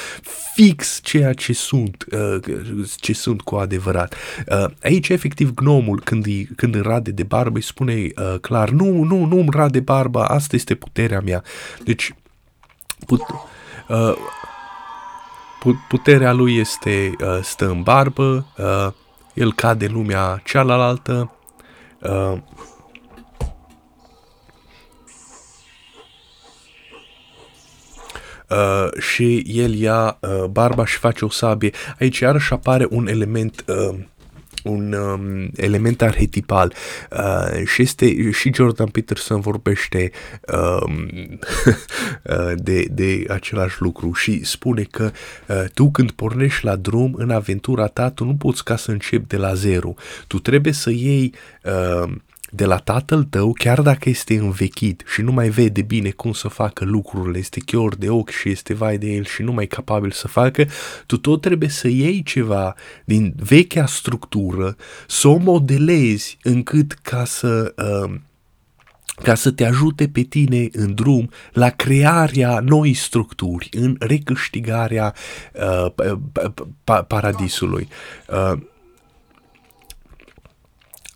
fix 0.53 0.99
ceea 1.03 1.33
ce 1.33 1.53
sunt, 1.53 2.05
uh, 2.11 2.55
ce 2.95 3.13
sunt 3.13 3.41
cu 3.41 3.55
adevărat. 3.55 4.15
Uh, 4.47 4.65
aici, 4.83 5.09
efectiv, 5.09 5.53
gnomul, 5.53 6.01
când 6.03 6.25
îi, 6.25 6.49
când 6.55 6.75
îi 6.75 6.81
rade 6.81 7.11
de 7.11 7.23
barbă, 7.23 7.57
îi 7.57 7.63
spune 7.63 7.93
uh, 7.93 8.39
clar, 8.41 8.69
nu, 8.69 9.03
nu, 9.03 9.25
nu 9.25 9.39
îmi 9.39 9.51
rade 9.51 9.79
barba, 9.79 10.25
asta 10.25 10.55
este 10.55 10.75
puterea 10.75 11.19
mea. 11.19 11.43
Deci, 11.83 12.15
put, 13.05 13.21
uh, 13.87 14.15
puterea 15.87 16.31
lui 16.31 16.57
este, 16.57 17.15
uh, 17.19 17.39
stă 17.41 17.69
în 17.69 17.81
barbă, 17.81 18.45
uh, 18.57 18.93
el 19.33 19.53
cade 19.53 19.85
în 19.85 19.93
lumea 19.93 20.41
cealaltă, 20.43 21.31
uh, 22.01 22.37
Uh, 28.53 29.01
și 29.01 29.43
el 29.45 29.73
ia 29.73 30.17
uh, 30.19 30.43
barba 30.43 30.85
și 30.85 30.97
face 30.97 31.25
o 31.25 31.29
sabie. 31.29 31.71
Aici 31.99 32.19
iarăși 32.19 32.53
apare 32.53 32.87
un 32.89 33.07
element 33.07 33.63
uh, 33.67 33.95
un 34.63 34.93
um, 34.93 35.49
element 35.55 36.01
arhetipal 36.01 36.73
uh, 37.11 37.65
și 37.65 37.81
este 37.81 38.31
și 38.31 38.53
Jordan 38.53 38.87
Peterson 38.87 39.39
vorbește 39.39 40.11
um, 40.53 41.09
uh, 42.23 42.51
de, 42.55 42.85
de 42.91 43.25
același 43.29 43.81
lucru 43.81 44.13
și 44.13 44.45
spune 44.45 44.83
că 44.83 45.11
uh, 45.47 45.63
tu 45.73 45.91
când 45.91 46.11
pornești 46.11 46.65
la 46.65 46.75
drum 46.75 47.13
în 47.17 47.29
aventura 47.29 47.87
ta, 47.87 48.09
tu 48.09 48.25
nu 48.25 48.35
poți 48.35 48.63
ca 48.63 48.75
să 48.75 48.91
începi 48.91 49.27
de 49.27 49.37
la 49.37 49.53
zero. 49.53 49.93
Tu 50.27 50.39
trebuie 50.39 50.73
să 50.73 50.89
iei 50.89 51.33
uh, 51.63 52.11
de 52.55 52.65
la 52.65 52.77
tatăl 52.77 53.23
tău, 53.23 53.53
chiar 53.53 53.81
dacă 53.81 54.09
este 54.09 54.37
învechit 54.37 55.03
și 55.13 55.21
nu 55.21 55.31
mai 55.31 55.49
vede 55.49 55.81
bine 55.81 56.09
cum 56.09 56.33
să 56.33 56.47
facă 56.47 56.85
lucrurile, 56.85 57.37
este 57.37 57.59
chior 57.59 57.95
de 57.95 58.09
ochi 58.09 58.29
și 58.29 58.49
este 58.49 58.73
vai 58.73 58.97
de 58.97 59.07
el 59.07 59.25
și 59.25 59.41
nu 59.41 59.51
mai 59.51 59.65
capabil 59.67 60.11
să 60.11 60.27
facă, 60.27 60.65
tu 61.05 61.17
tot 61.17 61.41
trebuie 61.41 61.69
să 61.69 61.87
iei 61.87 62.23
ceva 62.23 62.75
din 63.05 63.33
vechea 63.43 63.85
structură, 63.85 64.75
să 65.07 65.27
o 65.27 65.37
modelezi 65.37 66.37
încât 66.43 66.91
ca 66.91 67.25
să... 67.25 67.73
Uh, 67.77 68.13
ca 69.21 69.35
să 69.35 69.51
te 69.51 69.65
ajute 69.65 70.07
pe 70.07 70.21
tine 70.21 70.67
în 70.71 70.93
drum 70.93 71.29
la 71.51 71.69
crearea 71.69 72.59
noi 72.59 72.93
structuri, 72.93 73.69
în 73.71 73.95
recâștigarea 73.99 75.13
uh, 75.53 76.17
paradisului. 77.07 77.87
Uh, 78.29 78.59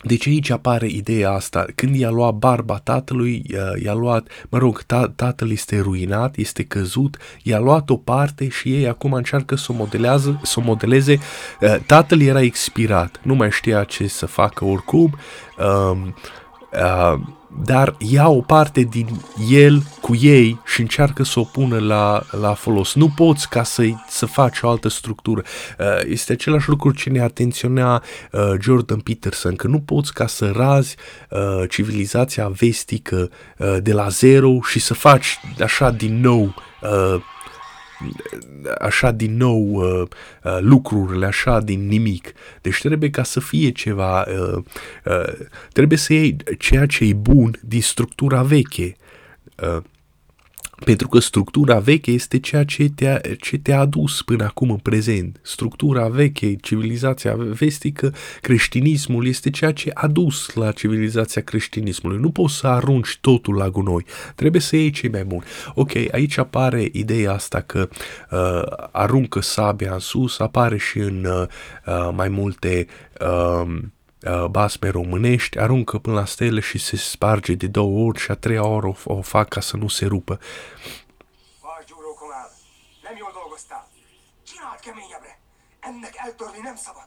deci 0.07 0.27
aici 0.27 0.49
apare 0.49 0.87
ideea 0.87 1.31
asta. 1.31 1.65
Când 1.75 1.95
i-a 1.95 2.09
luat 2.09 2.33
barba 2.33 2.77
tatălui, 2.77 3.43
i-a 3.83 3.93
luat, 3.93 4.27
mă 4.49 4.57
rog, 4.57 4.81
ta, 4.81 5.11
tatăl 5.15 5.51
este 5.51 5.79
ruinat, 5.79 6.35
este 6.35 6.63
căzut, 6.63 7.17
i-a 7.43 7.59
luat 7.59 7.89
o 7.89 7.97
parte 7.97 8.49
și 8.49 8.73
ei 8.73 8.87
acum 8.87 9.13
încearcă 9.13 9.55
să 9.55 9.71
o, 9.71 9.75
modelează, 9.75 10.39
să 10.43 10.59
o 10.59 10.63
modeleze. 10.63 11.19
Uh, 11.61 11.75
tatăl 11.85 12.21
era 12.21 12.41
expirat, 12.41 13.19
nu 13.21 13.35
mai 13.35 13.51
știa 13.51 13.83
ce 13.83 14.07
să 14.07 14.25
facă 14.25 14.65
oricum. 14.65 15.17
Uh, 16.73 17.13
uh, 17.13 17.19
dar 17.63 17.95
ia 17.97 18.27
o 18.27 18.41
parte 18.41 18.81
din 18.81 19.07
el 19.49 19.83
cu 20.01 20.15
ei 20.15 20.61
și 20.65 20.81
încearcă 20.81 21.23
să 21.23 21.39
o 21.39 21.43
pună 21.43 21.79
la, 21.79 22.23
la 22.41 22.53
folos. 22.53 22.93
Nu 22.93 23.09
poți 23.15 23.49
ca 23.49 23.63
să, 23.63 23.83
să 24.09 24.25
faci 24.25 24.61
o 24.61 24.69
altă 24.69 24.87
structură. 24.87 25.43
Uh, 25.79 25.85
este 26.05 26.33
același 26.33 26.69
lucru 26.69 26.91
ce 26.91 27.09
ne 27.09 27.21
atenționa 27.21 28.03
uh, 28.31 28.41
Jordan 28.61 28.99
Peterson, 28.99 29.55
că 29.55 29.67
nu 29.67 29.79
poți 29.79 30.13
ca 30.13 30.27
să 30.27 30.51
razi 30.55 30.95
uh, 31.29 31.69
civilizația 31.69 32.47
vestică 32.47 33.29
de 33.79 33.93
la 33.93 34.07
zero 34.07 34.59
și 34.61 34.79
să 34.79 34.93
faci 34.93 35.39
așa 35.61 35.91
din 35.91 36.19
nou 36.19 36.53
așa 38.79 39.11
din 39.11 39.37
nou 39.37 39.73
uh, 39.73 40.07
uh, 40.43 40.57
lucrurile, 40.59 41.25
așa 41.25 41.59
din 41.61 41.87
nimic. 41.87 42.33
Deci 42.61 42.79
trebuie 42.79 43.09
ca 43.09 43.23
să 43.23 43.39
fie 43.39 43.71
ceva, 43.71 44.21
uh, 44.21 44.63
uh, 45.05 45.33
trebuie 45.71 45.97
să 45.97 46.13
iei 46.13 46.35
ceea 46.59 46.85
ce 46.85 47.03
e 47.03 47.13
bun 47.13 47.59
din 47.61 47.81
structura 47.81 48.43
veche. 48.43 48.95
Uh, 49.63 49.83
pentru 50.85 51.07
că 51.07 51.19
structura 51.19 51.79
veche 51.79 52.11
este 52.11 52.39
ceea 52.39 52.63
ce 52.63 52.89
te-a, 52.95 53.21
ce 53.39 53.57
te-a 53.57 53.79
adus 53.79 54.21
până 54.21 54.43
acum 54.43 54.69
în 54.69 54.77
prezent. 54.77 55.39
Structura 55.41 56.07
veche, 56.07 56.55
civilizația 56.55 57.35
vestică, 57.35 58.13
creștinismul 58.41 59.27
este 59.27 59.49
ceea 59.49 59.71
ce 59.71 59.91
a 59.93 60.07
dus 60.07 60.53
la 60.53 60.71
civilizația 60.71 61.41
creștinismului. 61.41 62.19
Nu 62.19 62.31
poți 62.31 62.55
să 62.55 62.67
arunci 62.67 63.17
totul 63.21 63.55
la 63.55 63.69
gunoi. 63.69 64.05
Trebuie 64.35 64.61
să 64.61 64.75
iei 64.75 64.89
cei 64.89 65.09
mai 65.09 65.23
buni. 65.23 65.43
Ok, 65.73 65.91
aici 66.11 66.37
apare 66.37 66.89
ideea 66.91 67.31
asta 67.33 67.61
că 67.61 67.89
uh, 68.31 68.87
aruncă 68.91 69.41
sabia 69.41 69.93
în 69.93 69.99
sus, 69.99 70.39
apare 70.39 70.77
și 70.77 70.97
în 70.97 71.25
uh, 71.25 71.47
uh 71.85 72.09
mai 72.15 72.29
multe 72.29 72.87
uh, 72.87 73.17
Uh, 73.21 73.65
basme 74.49 74.89
românești, 74.89 75.59
aruncă 75.59 75.97
până 75.97 76.15
la 76.15 76.25
stele 76.25 76.59
și 76.59 76.77
se 76.77 76.95
sparge 76.95 77.53
de 77.53 77.67
două 77.67 78.07
ori 78.07 78.19
și 78.19 78.31
a 78.31 78.35
treia 78.35 78.65
oră 78.65 78.87
o, 78.87 78.95
o 79.03 79.21
fac 79.21 79.47
ca 79.47 79.59
să 79.59 79.77
nu 79.77 79.87
se 79.87 80.05
rupă. 80.05 80.39
Ennek 85.87 86.15
eltörni 86.25 86.61
nem 86.63 86.75
szabad. 86.75 87.06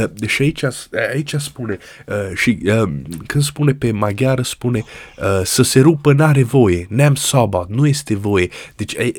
Uh, 0.00 0.28
și 0.28 0.42
aici, 0.42 0.64
aici 1.12 1.34
spune, 1.38 1.78
uh, 2.06 2.36
și 2.36 2.58
uh, 2.64 2.92
când 3.26 3.44
spune 3.44 3.74
pe 3.74 3.90
maghiară, 3.90 4.42
spune 4.42 4.84
uh, 5.18 5.40
să 5.44 5.62
se 5.62 5.80
rupă 5.80 6.12
n-are 6.12 6.42
voie, 6.42 6.86
neam 6.88 7.14
soba, 7.14 7.66
nu 7.68 7.86
este 7.86 8.14
voie. 8.14 8.48
Deci 8.76 8.98
a, 8.98 9.10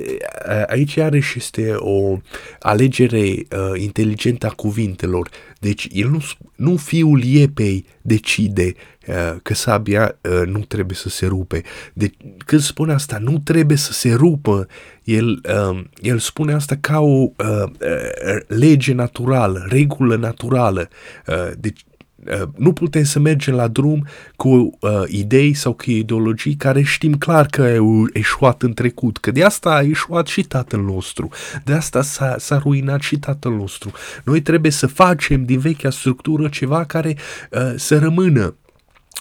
a, 0.45 0.63
aici 0.63 0.93
iarăși 0.93 1.37
este 1.37 1.73
o 1.77 2.17
alegere 2.59 3.19
uh, 3.19 3.81
inteligentă 3.81 4.47
a 4.47 4.49
cuvintelor. 4.49 5.29
Deci 5.59 5.87
el 5.91 6.09
nu, 6.09 6.23
nu 6.55 6.75
fiul 6.75 7.23
iepei 7.23 7.85
decide 8.05 8.73
uh, 9.07 9.35
că 9.41 9.53
sabia 9.53 10.17
uh, 10.21 10.47
nu 10.47 10.59
trebuie 10.59 10.95
să 10.95 11.09
se 11.09 11.25
rupe. 11.25 11.63
Deci 11.93 12.13
când 12.45 12.61
spune 12.61 12.93
asta, 12.93 13.17
nu 13.17 13.39
trebuie 13.39 13.77
să 13.77 13.93
se 13.93 14.13
rupă, 14.13 14.67
el, 15.03 15.41
uh, 15.69 15.83
el 16.01 16.19
spune 16.19 16.53
asta 16.53 16.77
ca 16.81 16.99
o 16.99 17.05
uh, 17.07 17.31
uh, 17.37 18.37
lege 18.47 18.93
naturală, 18.93 19.65
regulă 19.69 20.15
naturală. 20.15 20.89
Uh, 21.27 21.51
deci 21.57 21.79
Uh, 21.79 21.92
nu 22.55 22.73
putem 22.73 23.03
să 23.03 23.19
mergem 23.19 23.55
la 23.55 23.67
drum 23.67 24.07
cu 24.35 24.47
uh, 24.49 25.03
idei 25.07 25.53
sau 25.53 25.73
cu 25.73 25.83
ideologii 25.91 26.55
care 26.55 26.81
știm 26.81 27.13
clar 27.13 27.45
că 27.45 27.61
au 27.61 28.07
eșuat 28.13 28.61
în 28.61 28.73
trecut, 28.73 29.17
că 29.17 29.31
de 29.31 29.43
asta 29.43 29.69
a 29.69 29.81
eșuat 29.81 30.27
și 30.27 30.43
tatăl 30.43 30.81
nostru, 30.81 31.29
de 31.63 31.73
asta 31.73 32.01
s-a, 32.01 32.35
s-a 32.39 32.57
ruinat 32.57 33.01
și 33.01 33.17
tatăl 33.17 33.51
nostru. 33.51 33.91
Noi 34.23 34.41
trebuie 34.41 34.71
să 34.71 34.87
facem 34.87 35.43
din 35.45 35.59
vechea 35.59 35.89
structură 35.89 36.47
ceva 36.47 36.83
care 36.83 37.15
uh, 37.51 37.73
să 37.75 37.99
rămână 37.99 38.55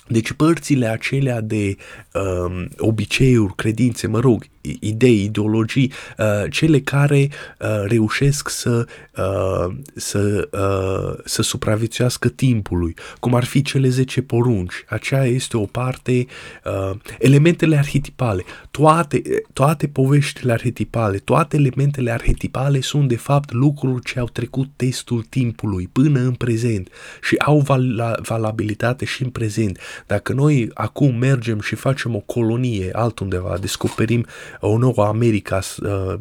deci 0.07 0.33
părțile 0.33 0.87
acelea 0.87 1.41
de 1.41 1.77
um, 2.15 2.69
obiceiuri, 2.79 3.55
credințe, 3.55 4.07
mă 4.07 4.21
rog, 4.21 4.45
idei, 4.81 5.25
ideologii, 5.25 5.93
uh, 6.19 6.51
cele 6.51 6.81
care 6.81 7.29
uh, 7.61 7.69
reușesc 7.85 8.49
să, 8.49 8.87
uh, 9.17 9.75
să, 9.95 10.49
uh, 10.53 11.21
să 11.25 11.43
supraviețuiască 11.43 12.29
timpului, 12.29 12.95
cum 13.21 13.35
ar 13.35 13.45
fi 13.45 13.63
cele 13.63 13.89
10 13.89 14.23
porunci. 14.23 14.85
Aceea 14.89 15.25
este 15.25 15.57
o 15.57 15.65
parte, 15.65 16.27
uh, 16.65 16.97
elementele 17.19 17.77
arhetipale, 17.77 18.45
toate, 18.71 19.23
toate 19.53 19.89
poveștile 19.89 20.53
arhetipale, 20.53 21.19
toate 21.19 21.57
elementele 21.57 22.11
arhetipale 22.11 22.81
sunt 22.81 23.09
de 23.09 23.17
fapt 23.17 23.53
lucruri 23.53 24.05
ce 24.05 24.19
au 24.19 24.27
trecut 24.27 24.69
testul 24.77 25.23
timpului 25.23 25.89
până 25.93 26.21
în 26.21 26.33
prezent 26.33 26.89
și 27.23 27.35
au 27.39 27.59
val- 27.59 28.21
valabilitate 28.23 29.05
și 29.05 29.23
în 29.23 29.31
prezent. 29.31 29.79
Dacă 30.07 30.33
noi 30.33 30.71
acum 30.75 31.19
mergem 31.19 31.61
și 31.61 31.75
facem 31.75 32.02
o 32.09 32.21
colonie 32.21 32.91
altundeva, 32.93 33.59
descoperim 33.59 34.27
o 34.61 34.79
nouă 34.79 35.05
America, 35.07 35.61
uh, 35.83 36.15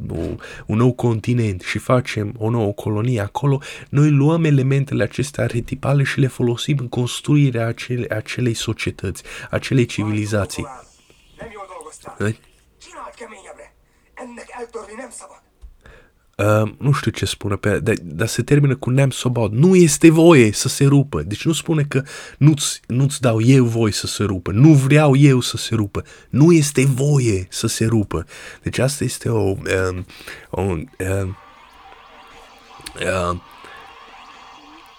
un 0.65 0.77
nou 0.77 0.93
continent 0.93 1.61
și 1.61 1.77
facem 1.77 2.33
o 2.37 2.49
nouă 2.49 2.73
colonie 2.73 3.21
acolo, 3.21 3.61
noi 3.89 4.09
luăm 4.09 4.43
elementele 4.43 5.03
acestea 5.03 5.43
arhetipale 5.43 6.03
și 6.03 6.19
le 6.19 6.27
folosim 6.27 6.77
în 6.79 6.89
construirea 6.89 7.67
acele, 7.67 8.15
acelei 8.15 8.53
societăți, 8.53 9.23
acelei 9.49 9.85
civilizații. 9.85 10.67
Ennek 14.23 14.49
eltörni 14.59 14.95
nem 14.97 15.09
szabad. 15.09 15.40
Uh, 16.41 16.71
nu 16.77 16.91
știu 16.91 17.11
ce 17.11 17.25
spune, 17.25 17.55
pe, 17.55 17.79
dar, 17.79 17.95
dar 18.01 18.27
se 18.27 18.41
termină 18.41 18.75
cu 18.75 18.89
neam 18.89 19.09
sobod. 19.09 19.51
Nu 19.51 19.75
este 19.75 20.11
voie 20.11 20.51
să 20.51 20.67
se 20.67 20.85
rupă. 20.85 21.21
Deci 21.21 21.45
nu 21.45 21.53
spune 21.53 21.83
că 21.83 22.03
nu-ți, 22.37 22.81
nu-ți 22.87 23.21
dau 23.21 23.41
eu 23.41 23.65
voie 23.65 23.91
să 23.91 24.07
se 24.07 24.23
rupă. 24.23 24.51
Nu 24.51 24.73
vreau 24.73 25.15
eu 25.15 25.39
să 25.39 25.57
se 25.57 25.75
rupă. 25.75 26.03
Nu 26.29 26.51
este 26.51 26.85
voie 26.85 27.47
să 27.49 27.67
se 27.67 27.85
rupă. 27.85 28.25
Deci 28.61 28.77
asta 28.77 29.03
este 29.03 29.29
o... 29.29 29.49
Uh, 29.49 30.03
o 30.49 30.61
uh, 30.61 31.27
uh, 33.29 33.37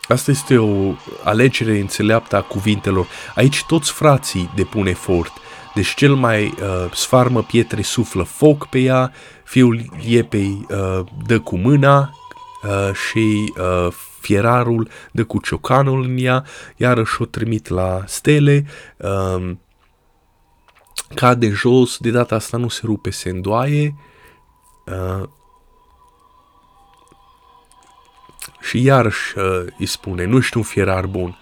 Asta 0.09 0.31
este 0.31 0.59
o 0.59 0.95
alegere 1.25 1.79
înțeleaptă 1.79 2.37
a 2.37 2.43
cuvintelor. 2.43 3.07
Aici 3.35 3.65
toți 3.65 3.93
frații 3.93 4.51
depun 4.55 4.87
efort. 4.87 5.33
Deci 5.75 5.95
cel 5.95 6.15
mai 6.15 6.45
uh, 6.45 6.93
sfarmă 6.93 7.43
pietre 7.43 7.83
suflă 7.83 8.23
foc 8.23 8.67
pe 8.67 8.79
ea, 8.79 9.13
fiul 9.53 9.85
iepei 10.07 10.67
uh, 10.71 11.07
dă 11.27 11.41
cu 11.41 11.57
mâna 11.57 12.11
uh, 12.63 12.95
și 12.95 13.53
uh, 13.59 13.93
fierarul 14.21 14.89
dă 15.11 15.25
cu 15.25 15.41
ciocanul 15.41 16.03
în 16.03 16.17
ea, 16.19 16.45
iarăși 16.77 17.23
o 17.23 17.25
trimit 17.25 17.69
la 17.69 18.03
stele, 18.07 18.67
uh, 18.97 19.51
cade 21.15 21.49
jos, 21.49 21.99
de 21.99 22.11
data 22.11 22.35
asta 22.35 22.57
nu 22.57 22.69
se 22.69 22.81
rupe, 22.85 23.11
se 23.11 23.29
îndoaie, 23.29 23.95
uh, 24.87 25.29
și 28.61 28.83
iarăși 28.83 29.39
uh, 29.39 29.67
îi 29.79 29.87
spune, 29.87 30.25
nu 30.25 30.37
ești 30.37 30.57
un 30.57 30.63
fierar 30.63 31.07
bun. 31.07 31.39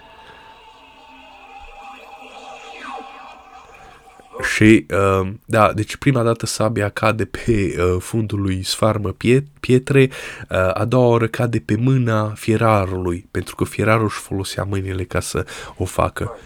Și, 4.61 4.87
uh, 4.91 5.33
da, 5.45 5.73
deci 5.73 5.97
prima 5.97 6.23
dată 6.23 6.47
sabia 6.47 6.89
cade 6.89 7.25
pe 7.25 7.77
uh, 7.79 8.01
fundul 8.01 8.41
lui 8.41 8.63
sfarmă 8.63 9.17
pietre, 9.61 10.11
uh, 10.51 10.71
a 10.75 10.85
doua 10.85 11.07
oră 11.07 11.27
cade 11.27 11.59
pe 11.59 11.77
mâna 11.77 12.29
fierarului, 12.29 13.29
pentru 13.31 13.55
că 13.55 13.65
fierarul 13.65 14.05
își 14.05 14.19
folosea 14.19 14.65
mâinile 14.65 15.05
ca 15.05 15.21
să 15.21 15.47
o 15.77 15.85
facă. 15.85 16.39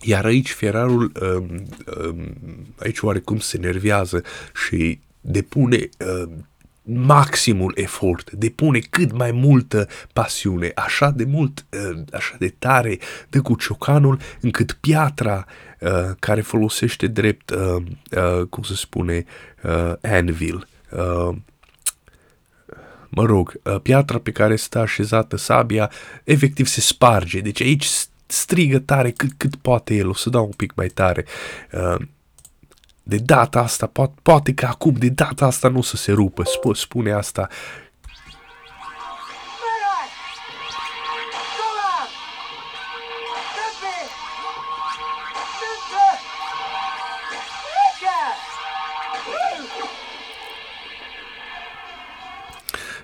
Iar 0.00 0.24
aici 0.24 0.52
fierarul, 0.52 1.12
um, 1.20 1.66
um, 2.04 2.36
aici 2.78 3.00
oarecum 3.00 3.38
se 3.38 3.58
nervează 3.58 4.22
și 4.66 5.00
depune 5.20 5.88
uh, 5.98 6.30
maximul 6.90 7.72
efort, 7.76 8.30
depune 8.30 8.78
cât 8.78 9.12
mai 9.12 9.30
multă 9.30 9.88
pasiune, 10.12 10.72
așa 10.74 11.10
de 11.10 11.24
mult, 11.24 11.64
uh, 11.70 12.00
așa 12.12 12.36
de 12.38 12.54
tare 12.58 12.98
de 13.28 13.38
cu 13.38 13.54
ciocanul, 13.54 14.18
încât 14.40 14.72
piatra 14.72 15.46
uh, 15.80 15.90
care 16.18 16.40
folosește 16.40 17.06
drept, 17.06 17.50
uh, 17.50 17.76
uh, 18.10 18.46
cum 18.50 18.62
se 18.62 18.74
spune, 18.74 19.24
uh, 19.62 19.92
anvil, 20.02 20.68
uh, 20.90 21.36
mă 23.08 23.24
rog, 23.24 23.60
uh, 23.62 23.80
piatra 23.80 24.18
pe 24.18 24.30
care 24.30 24.56
stă 24.56 24.78
așezată 24.78 25.36
sabia, 25.36 25.90
efectiv 26.24 26.66
se 26.66 26.80
sparge. 26.80 27.40
Deci 27.40 27.60
aici 27.60 27.86
strigă 28.26 28.78
tare 28.78 29.10
cât, 29.10 29.30
cât 29.36 29.56
poate 29.56 29.94
el, 29.94 30.08
o 30.08 30.14
să 30.14 30.30
dau 30.30 30.44
un 30.44 30.52
pic 30.56 30.72
mai 30.74 30.88
tare. 30.88 31.24
Uh, 33.08 33.14
de 33.16 33.16
data 33.16 33.60
asta, 33.60 33.86
poate, 33.86 34.14
poate 34.22 34.54
că 34.54 34.66
acum, 34.66 34.92
de 34.92 35.08
data 35.08 35.46
asta 35.46 35.68
nu 35.68 35.78
o 35.78 35.82
să 35.82 35.96
se 35.96 36.12
rupă, 36.12 36.42
spune 36.72 37.12
asta. 37.12 37.48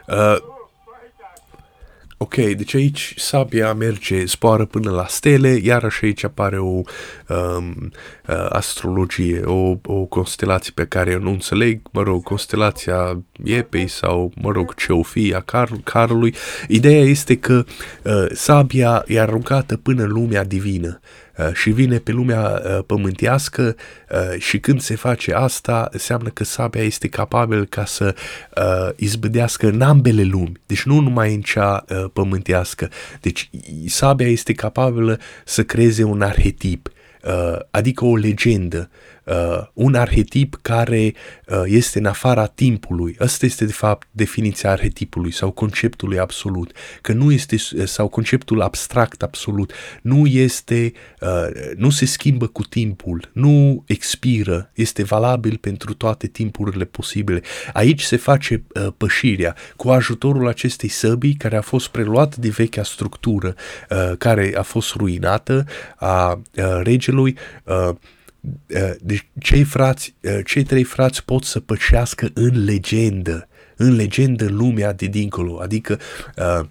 Uh, 0.07 0.54
ok, 2.17 2.35
deci 2.35 2.75
aici 2.75 3.15
sabia 3.17 3.73
merge, 3.73 4.25
zboară 4.25 4.65
până 4.65 4.91
la 4.91 5.07
stele, 5.07 5.61
iarăși 5.63 6.05
aici 6.05 6.25
apare 6.25 6.59
o 6.59 6.81
um, 7.29 7.93
uh, 8.29 8.47
astrologie, 8.49 9.41
o, 9.45 9.77
o 9.83 10.05
constelație 10.05 10.73
pe 10.75 10.85
care 10.87 11.11
eu 11.11 11.21
nu 11.21 11.31
înțeleg, 11.31 11.81
mă 11.93 12.03
rog, 12.03 12.23
constelația 12.23 13.23
Iepei 13.45 13.89
sau, 13.89 14.33
mă 14.35 14.51
rog, 14.51 14.75
ce 14.75 14.93
o 14.93 15.03
fi 15.03 15.35
a 15.35 15.41
car, 15.41 15.71
carului. 15.85 16.35
Ideea 16.69 17.03
este 17.03 17.37
că 17.37 17.65
uh, 18.03 18.27
sabia 18.33 19.05
e 19.07 19.21
aruncată 19.21 19.77
până 19.77 20.03
în 20.03 20.11
lumea 20.11 20.45
divină. 20.45 21.01
Uh, 21.03 21.24
și 21.53 21.71
vine 21.71 21.99
pe 21.99 22.13
lumea 22.13 22.63
uh, 22.65 22.79
pământească 22.87 23.77
uh, 24.11 24.41
și 24.41 24.61
când 24.61 24.81
se 24.81 24.95
face 24.95 25.33
asta, 25.33 25.89
înseamnă 25.91 26.29
că 26.29 26.45
sabia 26.45 26.83
este 26.83 27.09
capabil 27.09 27.67
ca 27.67 27.85
să 27.85 28.15
izbădească 28.97 29.67
în 29.67 29.81
ambele 29.81 30.23
lumi, 30.23 30.53
deci 30.67 30.83
nu 30.83 31.01
numai 31.01 31.35
în 31.35 31.41
cea 31.41 31.85
pământească. 32.13 32.91
Deci 33.21 33.51
sabia 33.87 34.27
este 34.27 34.53
capabilă 34.53 35.21
să 35.45 35.65
creeze 35.65 36.03
un 36.03 36.23
arhetip, 36.23 36.89
adică 37.71 38.05
o 38.05 38.17
legendă, 38.17 38.91
uh, 39.25 39.67
un 39.73 39.95
arhetip 39.95 40.59
care 40.63 41.15
uh, 41.47 41.63
este 41.65 41.99
în 41.99 42.05
afara 42.05 42.47
timpului. 42.47 43.17
Asta 43.19 43.47
este, 43.47 43.65
de 43.65 43.73
fapt, 43.73 44.09
definiția 44.11 44.71
arhetipului 44.71 45.33
sau 45.33 45.51
conceptului 45.51 46.19
absolut. 46.19 46.73
Că 47.01 47.13
nu 47.13 47.33
este, 47.33 47.57
uh, 47.77 47.85
sau 47.85 48.09
conceptul 48.09 48.61
abstract 48.61 49.23
absolut, 49.23 49.73
nu 50.03 50.27
este, 50.27 50.93
uh, 51.21 51.73
nu 51.77 51.91
se 51.91 52.05
schimbă 52.05 52.47
cu 52.47 52.63
timpul, 52.63 53.31
nu 53.33 53.85
expiră, 53.87 54.71
este 54.75 55.03
valabil 55.03 55.57
pentru 55.57 55.95
toate 55.95 56.27
timpurile 56.27 56.85
posibile. 56.85 57.41
Aici 57.73 58.03
se 58.03 58.17
face 58.17 58.65
uh, 58.75 58.87
pășirea 58.97 59.55
cu 59.77 59.89
ajutorul 59.89 60.49
acestei 60.49 60.89
săbii 60.89 61.35
care 61.35 61.57
a 61.57 61.61
fost 61.61 61.89
preluată 61.89 62.37
de 62.41 62.49
vechea 62.49 62.83
structură 62.83 63.55
uh, 63.91 64.13
care 64.19 64.53
a 64.57 64.63
fost 64.63 64.95
ruinată 64.95 65.65
a 65.97 66.43
uh, 66.57 66.81
regelui 67.15 67.37
uh, 67.65 67.97
Eh, 68.67 68.91
deci 69.01 69.27
cei 69.41 69.65
frați, 69.65 70.15
eh, 70.21 70.39
cei 70.45 70.63
trei 70.63 70.85
frați 70.85 71.25
pot 71.25 71.45
să 71.45 71.61
pășească 71.61 72.31
în 72.35 72.65
legendă, 72.65 73.49
în 73.77 73.95
legendă 73.95 74.49
lumea 74.49 74.93
de 74.93 75.07
dincolo, 75.07 75.61
adică 75.61 75.99
uh, 76.37 76.67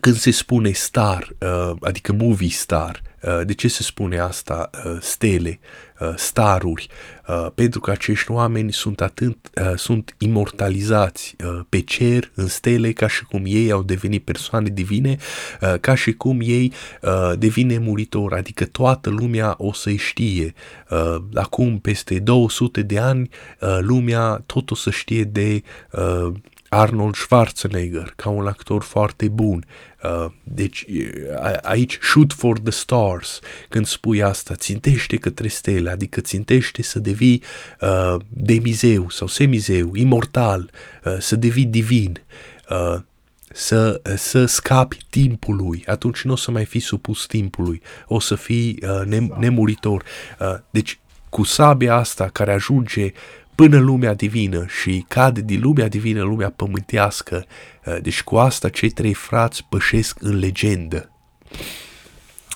când 0.00 0.16
se 0.16 0.30
spune 0.30 0.70
star, 0.70 1.28
uh, 1.38 1.76
adică 1.80 2.12
movie 2.12 2.48
star, 2.48 3.02
uh, 3.04 3.11
de 3.44 3.54
ce 3.54 3.68
se 3.68 3.82
spune 3.82 4.18
asta? 4.18 4.70
Uh, 4.84 4.96
stele, 5.00 5.58
uh, 6.00 6.12
staruri, 6.16 6.88
uh, 7.28 7.46
pentru 7.54 7.80
că 7.80 7.90
acești 7.90 8.30
oameni 8.30 8.72
sunt 8.72 9.00
atât, 9.00 9.36
uh, 9.54 9.72
sunt 9.76 10.14
imortalizați 10.18 11.36
uh, 11.44 11.60
pe 11.68 11.80
cer, 11.80 12.30
în 12.34 12.46
stele, 12.46 12.92
ca 12.92 13.06
și 13.06 13.24
cum 13.24 13.42
ei 13.46 13.70
au 13.70 13.82
devenit 13.82 14.24
persoane 14.24 14.68
divine, 14.68 15.16
uh, 15.60 15.74
ca 15.80 15.94
și 15.94 16.12
cum 16.12 16.40
ei 16.42 16.72
uh, 17.02 17.32
devine 17.38 17.78
muritor, 17.78 18.32
adică 18.32 18.64
toată 18.64 19.10
lumea 19.10 19.54
o 19.58 19.72
să-i 19.72 19.96
știe. 19.96 20.54
Uh, 20.90 21.16
acum, 21.34 21.78
peste 21.78 22.18
200 22.18 22.82
de 22.82 22.98
ani, 22.98 23.28
uh, 23.60 23.78
lumea 23.80 24.42
tot 24.46 24.70
o 24.70 24.74
să 24.74 24.90
știe 24.90 25.24
de 25.24 25.62
uh, 25.90 26.32
Arnold 26.74 27.14
Schwarzenegger, 27.14 28.12
ca 28.16 28.28
un 28.28 28.46
actor 28.46 28.82
foarte 28.82 29.28
bun. 29.28 29.64
Uh, 30.02 30.32
deci 30.44 30.86
aici 31.62 31.98
shoot 32.02 32.32
for 32.32 32.58
the 32.58 32.70
stars, 32.70 33.40
când 33.68 33.86
spui 33.86 34.22
asta, 34.22 34.54
țintește 34.54 35.16
către 35.16 35.48
stele, 35.48 35.90
adică 35.90 36.20
țintește 36.20 36.82
să 36.82 36.98
devii 36.98 37.42
uh, 37.80 38.16
demizeu 38.28 39.10
sau 39.10 39.26
semizeu, 39.26 39.94
imortal, 39.94 40.70
uh, 41.04 41.16
să 41.18 41.36
devii 41.36 41.64
divin. 41.64 42.22
Uh, 42.70 43.00
să, 43.54 44.00
să 44.16 44.44
scapi 44.44 44.98
timpului, 45.10 45.84
atunci 45.86 46.22
nu 46.22 46.32
o 46.32 46.36
să 46.36 46.50
mai 46.50 46.64
fii 46.64 46.80
supus 46.80 47.26
timpului, 47.26 47.82
o 48.06 48.20
să 48.20 48.34
fii 48.34 48.78
uh, 48.82 49.00
nem- 49.06 49.38
nemuritor. 49.38 50.04
Uh, 50.40 50.54
deci, 50.70 51.00
cu 51.28 51.42
sabia 51.42 51.94
asta 51.94 52.28
care 52.28 52.52
ajunge 52.52 53.12
până 53.68 53.78
lumea 53.78 54.14
divină 54.14 54.66
și 54.80 55.04
cade 55.08 55.40
din 55.40 55.60
lumea 55.60 55.88
divină 55.88 56.22
lumea 56.22 56.50
pământească. 56.50 57.44
Uh, 57.84 57.96
deci 58.00 58.22
cu 58.22 58.36
asta 58.36 58.68
cei 58.68 58.90
trei 58.90 59.14
frați 59.14 59.66
pășesc 59.68 60.16
în 60.20 60.38
legendă. 60.38 61.10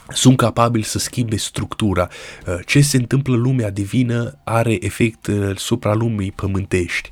Sunt 0.09 0.37
capabili 0.37 0.85
să 0.85 0.99
schimbe 0.99 1.37
structura. 1.37 2.09
Uh, 2.47 2.59
ce 2.65 2.81
se 2.81 2.97
întâmplă 2.97 3.35
în 3.35 3.41
lumea 3.41 3.71
divină 3.71 4.39
are 4.45 4.85
efect 4.85 5.27
uh, 5.27 5.57
supra 5.57 5.95
lumii 5.95 6.33
pământești. 6.33 7.11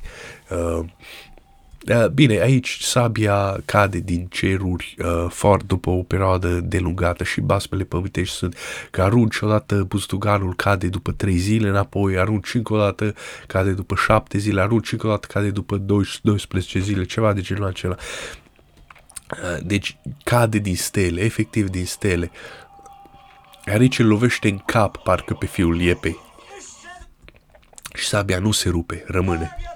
Uh, 1.89 2.07
bine, 2.07 2.39
aici 2.39 2.77
sabia 2.81 3.57
cade 3.65 3.99
din 3.99 4.27
ceruri 4.29 4.95
uh, 4.99 5.25
foarte 5.29 5.65
după 5.67 5.89
o 5.89 6.03
perioadă 6.03 6.59
delungată 6.59 7.23
și 7.23 7.41
basmele 7.41 7.83
pământești 7.83 8.35
sunt 8.35 8.57
că 8.91 9.01
arunci 9.01 9.39
odată 9.39 9.83
bustuganul 9.83 10.55
cade 10.55 10.87
după 10.87 11.11
trei 11.11 11.37
zile, 11.37 11.67
înapoi 11.69 12.17
arunci 12.17 12.53
încă 12.53 12.73
o 12.73 12.77
dată 12.77 13.13
cade 13.47 13.71
după 13.71 13.95
șapte 13.95 14.37
zile, 14.37 14.61
arunci 14.61 14.91
încă 14.91 15.07
o 15.07 15.09
dată 15.09 15.27
cade 15.27 15.49
după 15.49 15.77
12 15.77 16.79
zile, 16.79 17.03
ceva 17.03 17.33
de 17.33 17.41
genul 17.41 17.65
acela. 17.65 17.95
Uh, 19.31 19.57
deci 19.63 19.97
cade 20.23 20.57
din 20.57 20.75
stele, 20.75 21.21
efectiv 21.21 21.69
din 21.69 21.85
stele. 21.85 22.31
Aici 23.65 23.99
îl 23.99 24.07
lovește 24.07 24.49
în 24.49 24.57
cap, 24.57 24.97
parcă 24.97 25.33
pe 25.33 25.45
fiul 25.45 25.81
iepei. 25.81 26.19
Și 27.93 28.07
sabia 28.07 28.39
nu 28.39 28.51
se 28.51 28.69
rupe, 28.69 29.03
rămâne. 29.07 29.74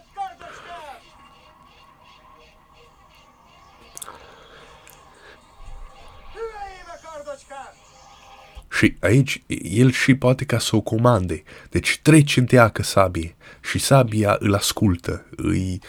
Și 8.79 8.95
aici 8.99 9.43
el 9.61 9.91
și 9.91 10.15
poate 10.15 10.45
ca 10.45 10.59
să 10.59 10.75
o 10.75 10.81
comande. 10.81 11.43
Deci 11.69 11.99
treci 12.01 12.37
în 12.37 12.45
teacă 12.45 12.83
sabie 12.83 13.35
și 13.61 13.79
sabia 13.79 14.35
îl 14.39 14.53
ascultă, 14.53 15.25
îi... 15.35 15.81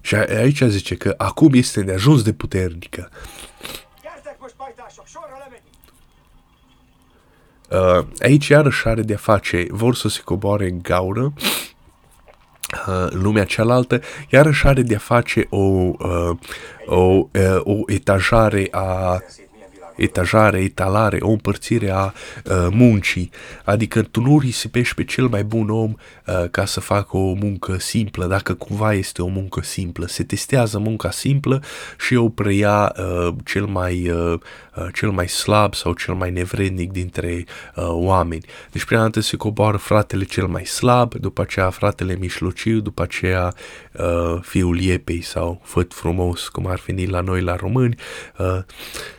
Și 0.00 0.14
aici 0.14 0.60
zice 0.60 0.96
că 0.96 1.14
acum 1.16 1.52
este 1.52 1.82
de 1.82 1.92
ajuns 1.92 2.22
de 2.22 2.32
puternică. 2.32 3.10
Uh, 7.70 8.06
aici 8.20 8.48
iarăși 8.48 8.86
are 8.86 9.02
de-a 9.02 9.16
face, 9.16 9.66
vor 9.70 9.94
să 9.94 10.08
se 10.08 10.20
coboare 10.20 10.68
în 10.68 10.82
gaură 10.82 11.22
în 11.22 11.32
lumea 13.10 13.44
cealaltă, 13.44 14.00
iarăși 14.30 14.66
are 14.66 14.82
de-a 14.82 14.98
face 14.98 15.46
o, 15.50 15.56
uh, 15.56 16.30
o, 16.86 16.96
uh, 16.96 17.60
o 17.62 17.74
etajare 17.86 18.68
a 18.70 19.20
etajare, 19.98 20.60
etalare, 20.60 21.18
o 21.20 21.30
împărțire 21.30 21.90
a 21.90 22.04
uh, 22.04 22.12
muncii, 22.70 23.30
adică 23.64 24.02
tu 24.02 24.20
nu 24.20 24.38
risipești 24.38 24.94
pe 24.94 25.04
cel 25.04 25.26
mai 25.26 25.44
bun 25.44 25.70
om 25.70 25.94
uh, 26.26 26.48
ca 26.50 26.64
să 26.64 26.80
facă 26.80 27.16
o 27.16 27.32
muncă 27.32 27.78
simplă, 27.78 28.26
dacă 28.26 28.54
cumva 28.54 28.92
este 28.92 29.22
o 29.22 29.26
muncă 29.26 29.60
simplă. 29.62 30.06
Se 30.06 30.24
testează 30.24 30.78
munca 30.78 31.10
simplă 31.10 31.62
și 31.98 32.14
o 32.14 32.28
preia 32.28 32.94
uh, 32.98 33.34
cel, 33.44 33.64
mai, 33.64 34.10
uh, 34.10 34.40
uh, 34.76 34.86
cel 34.94 35.10
mai 35.10 35.28
slab 35.28 35.74
sau 35.74 35.92
cel 35.92 36.14
mai 36.14 36.30
nevrednic 36.30 36.92
dintre 36.92 37.44
uh, 37.74 37.84
oameni. 37.88 38.44
Deci 38.70 38.84
prima 38.84 39.00
dată 39.00 39.20
se 39.20 39.36
coboară 39.36 39.76
fratele 39.76 40.24
cel 40.24 40.46
mai 40.46 40.64
slab, 40.64 41.14
după 41.14 41.40
aceea 41.40 41.70
fratele 41.70 42.16
mișlociu, 42.16 42.80
după 42.80 43.02
aceea 43.02 43.54
uh, 43.92 44.38
fiul 44.42 44.80
iepei 44.80 45.22
sau 45.22 45.60
făt 45.64 45.94
frumos, 45.94 46.48
cum 46.48 46.66
ar 46.66 46.82
veni 46.86 47.06
la 47.06 47.20
noi 47.20 47.40
la 47.40 47.56
români. 47.56 47.94
Uh, 48.38 48.58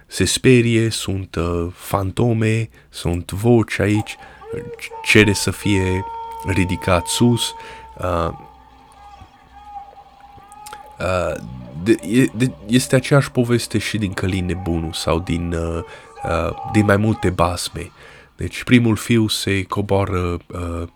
se 0.10 0.26
sperie, 0.26 0.89
sunt 0.89 1.36
uh, 1.36 1.67
fantome, 1.74 2.69
sunt 2.89 3.32
voci 3.32 3.80
aici, 3.80 4.17
cere 5.04 5.34
să 5.34 5.52
fie 5.52 6.06
ridicat 6.48 7.08
sus. 7.08 7.54
Uh, 7.98 8.30
uh, 11.00 11.36
de, 11.84 12.30
de, 12.34 12.52
este 12.65 12.95
aceeași 12.95 13.32
poveste 13.32 13.78
și 13.78 13.98
din 13.98 14.13
Călin 14.13 14.45
Nebunu 14.45 14.91
sau 14.93 15.19
din, 15.19 15.54
uh, 15.54 15.84
uh, 16.24 16.56
din 16.72 16.86
mai 16.86 16.98
multe 16.98 17.30
basme. 17.30 17.91
Deci 18.36 18.63
primul 18.63 18.95
fiu 18.95 19.28
se 19.28 19.63
coboară 19.63 20.38
uh, 20.48 20.88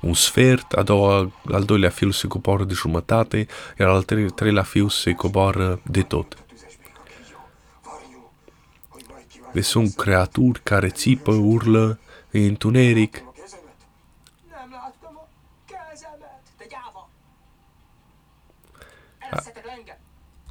un 0.00 0.14
sfert, 0.14 0.72
a 0.72 0.82
doua, 0.82 1.32
al 1.52 1.62
doilea 1.62 1.90
fiu 1.90 2.10
se 2.10 2.26
coboară 2.26 2.64
de 2.64 2.74
jumătate, 2.74 3.46
iar 3.78 3.88
al 3.88 4.02
treilea 4.34 4.62
fiu 4.62 4.88
se 4.88 5.12
coboară 5.12 5.80
de 5.82 6.02
tot. 6.02 6.41
Deci 9.52 9.64
sunt 9.64 9.94
creaturi 9.94 10.60
care 10.62 10.88
țipă, 10.88 11.32
urlă, 11.32 11.98
e 12.30 12.38
întuneric. 12.38 13.24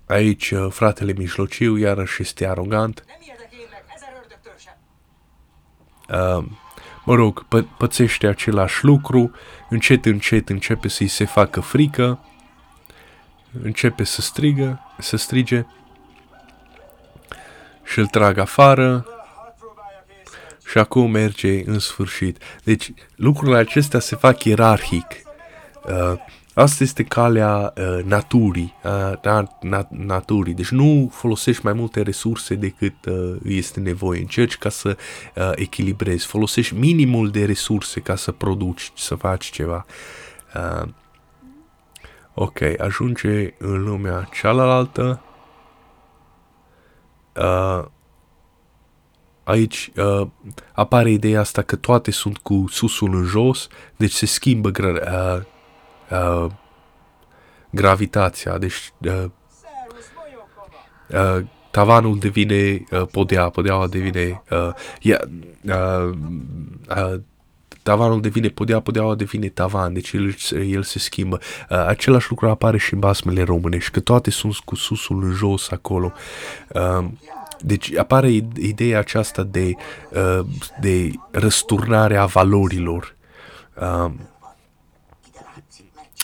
Aici 0.05 0.51
uh, 0.51 0.71
fratele 0.71 1.13
mijlociu 1.13 1.77
iarăși 1.77 2.21
este 2.21 2.47
arogant. 2.47 3.05
Uh, 6.09 6.45
mă 7.05 7.15
rog, 7.15 7.45
pă- 7.45 7.77
pățește 7.77 8.27
același 8.27 8.83
lucru, 8.83 9.31
încet, 9.69 10.05
încet 10.05 10.49
începe 10.49 10.87
să-i 10.87 11.07
se 11.07 11.25
facă 11.25 11.59
frică, 11.59 12.25
începe 13.63 14.03
să 14.03 14.21
strigă, 14.21 14.79
să 14.99 15.17
strige 15.17 15.65
și 17.83 17.99
îl 17.99 18.07
trag 18.07 18.37
afară 18.37 19.05
și 20.71 20.77
acum 20.77 21.11
merge 21.11 21.63
în 21.65 21.79
sfârșit. 21.79 22.37
Deci 22.63 22.93
lucrurile 23.15 23.57
acestea 23.57 23.99
se 23.99 24.15
fac 24.15 24.43
ierarhic. 24.43 25.05
Uh, 25.83 26.13
asta 26.53 26.83
este 26.83 27.03
calea 27.03 27.73
uh, 27.77 28.03
naturii, 28.03 28.75
uh, 28.83 29.21
na, 29.21 29.57
na, 29.61 29.87
naturii. 29.89 30.53
Deci 30.53 30.69
nu 30.69 31.11
folosești 31.13 31.65
mai 31.65 31.73
multe 31.73 32.01
resurse 32.01 32.55
decât 32.55 33.05
uh, 33.05 33.35
este 33.45 33.79
nevoie. 33.79 34.19
Încerci 34.19 34.57
ca 34.57 34.69
să 34.69 34.97
uh, 35.35 35.51
echilibrezi. 35.55 36.25
Folosești 36.25 36.73
minimul 36.73 37.31
de 37.31 37.45
resurse 37.45 37.99
ca 37.99 38.15
să 38.15 38.31
produci, 38.31 38.91
să 38.95 39.15
faci 39.15 39.45
ceva. 39.45 39.85
Uh, 40.55 40.87
ok, 42.33 42.59
ajunge 42.77 43.53
în 43.57 43.83
lumea 43.83 44.29
cealaltă. 44.33 45.21
Uh, 47.35 47.85
aici 49.43 49.91
uh, 49.95 50.27
apare 50.73 51.09
ideea 51.09 51.39
asta 51.39 51.61
că 51.61 51.75
toate 51.75 52.11
sunt 52.11 52.37
cu 52.37 52.65
susul 52.69 53.15
în 53.15 53.23
jos, 53.23 53.67
deci 53.97 54.11
se 54.11 54.25
schimbă 54.25 54.71
gra- 54.71 55.11
uh, 55.11 55.41
uh, 56.09 56.51
gravitația, 57.69 58.57
deci 58.57 58.93
uh, 58.97 59.25
uh, 61.09 61.45
tavanul 61.71 62.19
devine 62.19 62.83
uh, 62.91 63.07
podea, 63.11 63.49
podeaua 63.49 63.87
devine 63.87 64.41
uh, 64.49 64.69
yeah, 65.01 65.21
uh, 65.63 66.17
uh, 66.89 67.19
tavanul 67.83 68.21
devine 68.21 68.47
podea, 68.47 68.79
podeaua 68.79 69.15
devine 69.15 69.47
tavan, 69.47 69.93
deci 69.93 70.11
el, 70.11 70.35
el 70.71 70.83
se 70.83 70.99
schimbă. 70.99 71.39
Uh, 71.69 71.85
același 71.85 72.29
lucru 72.29 72.49
apare 72.49 72.77
și 72.77 72.93
în 72.93 72.99
basmele 72.99 73.43
românești, 73.43 73.91
că 73.91 73.99
toate 73.99 74.29
sunt 74.29 74.55
cu 74.55 74.75
susul 74.75 75.23
în 75.23 75.31
jos 75.31 75.71
acolo. 75.71 76.11
Uh, 76.67 77.05
deci 77.59 77.95
apare 77.95 78.29
ideea 78.55 78.99
aceasta 78.99 79.43
de, 79.43 79.73
uh, 80.09 80.45
de 80.79 81.11
răsturnare 81.31 82.17
a 82.17 82.25
valorilor. 82.25 83.15
Uh, 83.81 84.11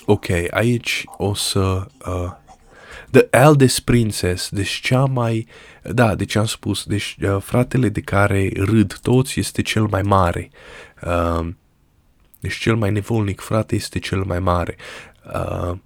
ok, 0.06 0.26
aici 0.50 1.04
o 1.18 1.34
să... 1.34 1.86
Uh, 2.08 2.32
The 3.12 3.28
Eldest 3.30 3.80
Princess, 3.80 4.50
deci 4.50 4.80
cea 4.84 5.06
mai... 5.06 5.48
Da, 5.82 6.16
deci 6.16 6.36
am 6.36 6.46
spus, 6.46 6.84
deci 6.84 7.18
uh, 7.22 7.38
fratele 7.42 7.90
de 7.90 8.02
care 8.02 8.52
râd 8.56 9.00
toți 9.02 9.40
este 9.40 9.62
cel 9.62 9.88
mai 9.90 10.02
mare. 10.02 10.50
Uh, 11.06 11.48
deci 12.40 12.58
cel 12.58 12.76
mai 12.76 12.92
nevolnic 12.92 13.40
frate 13.40 13.76
este 13.76 14.00
cel 14.00 14.24
mai 14.24 14.40
mare. 14.40 14.76
Uh, 15.34 15.78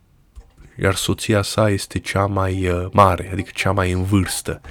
iar 0.81 0.95
soția 0.95 1.41
sa 1.41 1.69
este 1.69 1.99
cea 1.99 2.25
mai 2.25 2.67
uh, 2.67 2.87
mare, 2.91 3.29
adică 3.31 3.49
cea 3.53 3.71
mai 3.71 3.91
în 3.91 4.03
vârstă. 4.03 4.61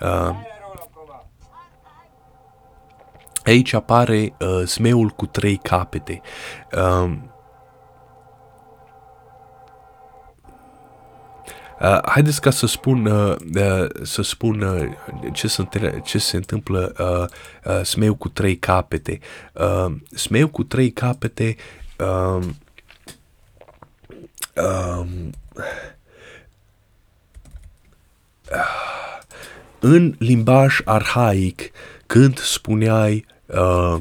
Uh, 0.00 0.30
aici 3.44 3.72
apare 3.72 4.34
uh, 4.38 4.62
zmeul 4.64 5.08
cu 5.08 5.26
trei 5.26 5.56
capete. 5.56 6.20
Uh, 6.72 7.12
Uh, 11.80 11.98
haideți 12.04 12.40
ca 12.40 12.50
să 12.50 12.66
spun, 12.66 13.06
uh, 13.06 13.36
uh, 13.54 13.86
să 14.02 14.22
spun 14.22 14.60
uh, 14.60 14.88
ce, 15.32 15.48
se, 15.48 15.66
ce 16.04 16.18
se 16.18 16.36
întâmplă 16.36 16.94
uh, 16.98 17.74
uh, 17.74 17.84
smeu 17.84 18.14
cu 18.14 18.28
trei 18.28 18.56
capete. 18.56 19.18
Uh, 19.52 19.94
smeu 20.14 20.48
cu 20.48 20.62
trei 20.64 20.90
capete 20.90 21.56
uh, 21.98 22.44
uh, 24.56 25.06
în 29.78 30.14
limbaj 30.18 30.78
arhaic, 30.84 31.70
când 32.06 32.38
spuneai 32.38 33.26
uh, 33.46 33.96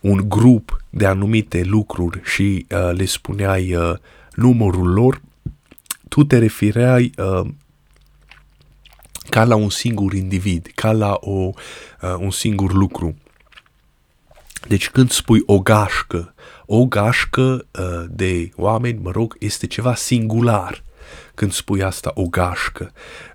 un 0.00 0.28
grup 0.28 0.82
de 0.90 1.06
anumite 1.06 1.62
lucruri 1.64 2.20
și 2.24 2.66
uh, 2.70 2.90
le 2.92 3.04
spuneai 3.04 3.74
uh, 3.74 3.94
numărul 4.34 4.92
lor, 4.92 5.20
tu 6.18 6.24
te 6.24 6.38
refereai 6.38 7.12
uh, 7.16 7.48
ca 9.30 9.44
la 9.44 9.54
un 9.54 9.70
singur 9.70 10.14
individ, 10.14 10.70
ca 10.74 10.92
la 10.92 11.16
o, 11.20 11.30
uh, 11.30 12.14
un 12.18 12.30
singur 12.30 12.72
lucru. 12.72 13.16
Deci 14.68 14.90
când 14.90 15.10
spui 15.10 15.42
o 15.46 15.60
gașcă, 15.60 16.34
o 16.66 16.86
gașcă 16.86 17.66
uh, 17.78 18.04
de 18.10 18.50
oameni, 18.56 18.98
mă 19.02 19.10
rog, 19.10 19.36
este 19.38 19.66
ceva 19.66 19.94
singular 19.94 20.84
când 21.34 21.52
spui 21.52 21.82
asta, 21.82 22.10
o 22.14 22.22
gașcă. 22.22 22.92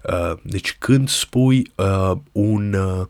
Uh, 0.10 0.38
deci 0.42 0.76
când 0.80 1.10
spui 1.10 1.72
uh, 1.76 2.12
un 2.32 2.74
uh, 2.74 3.06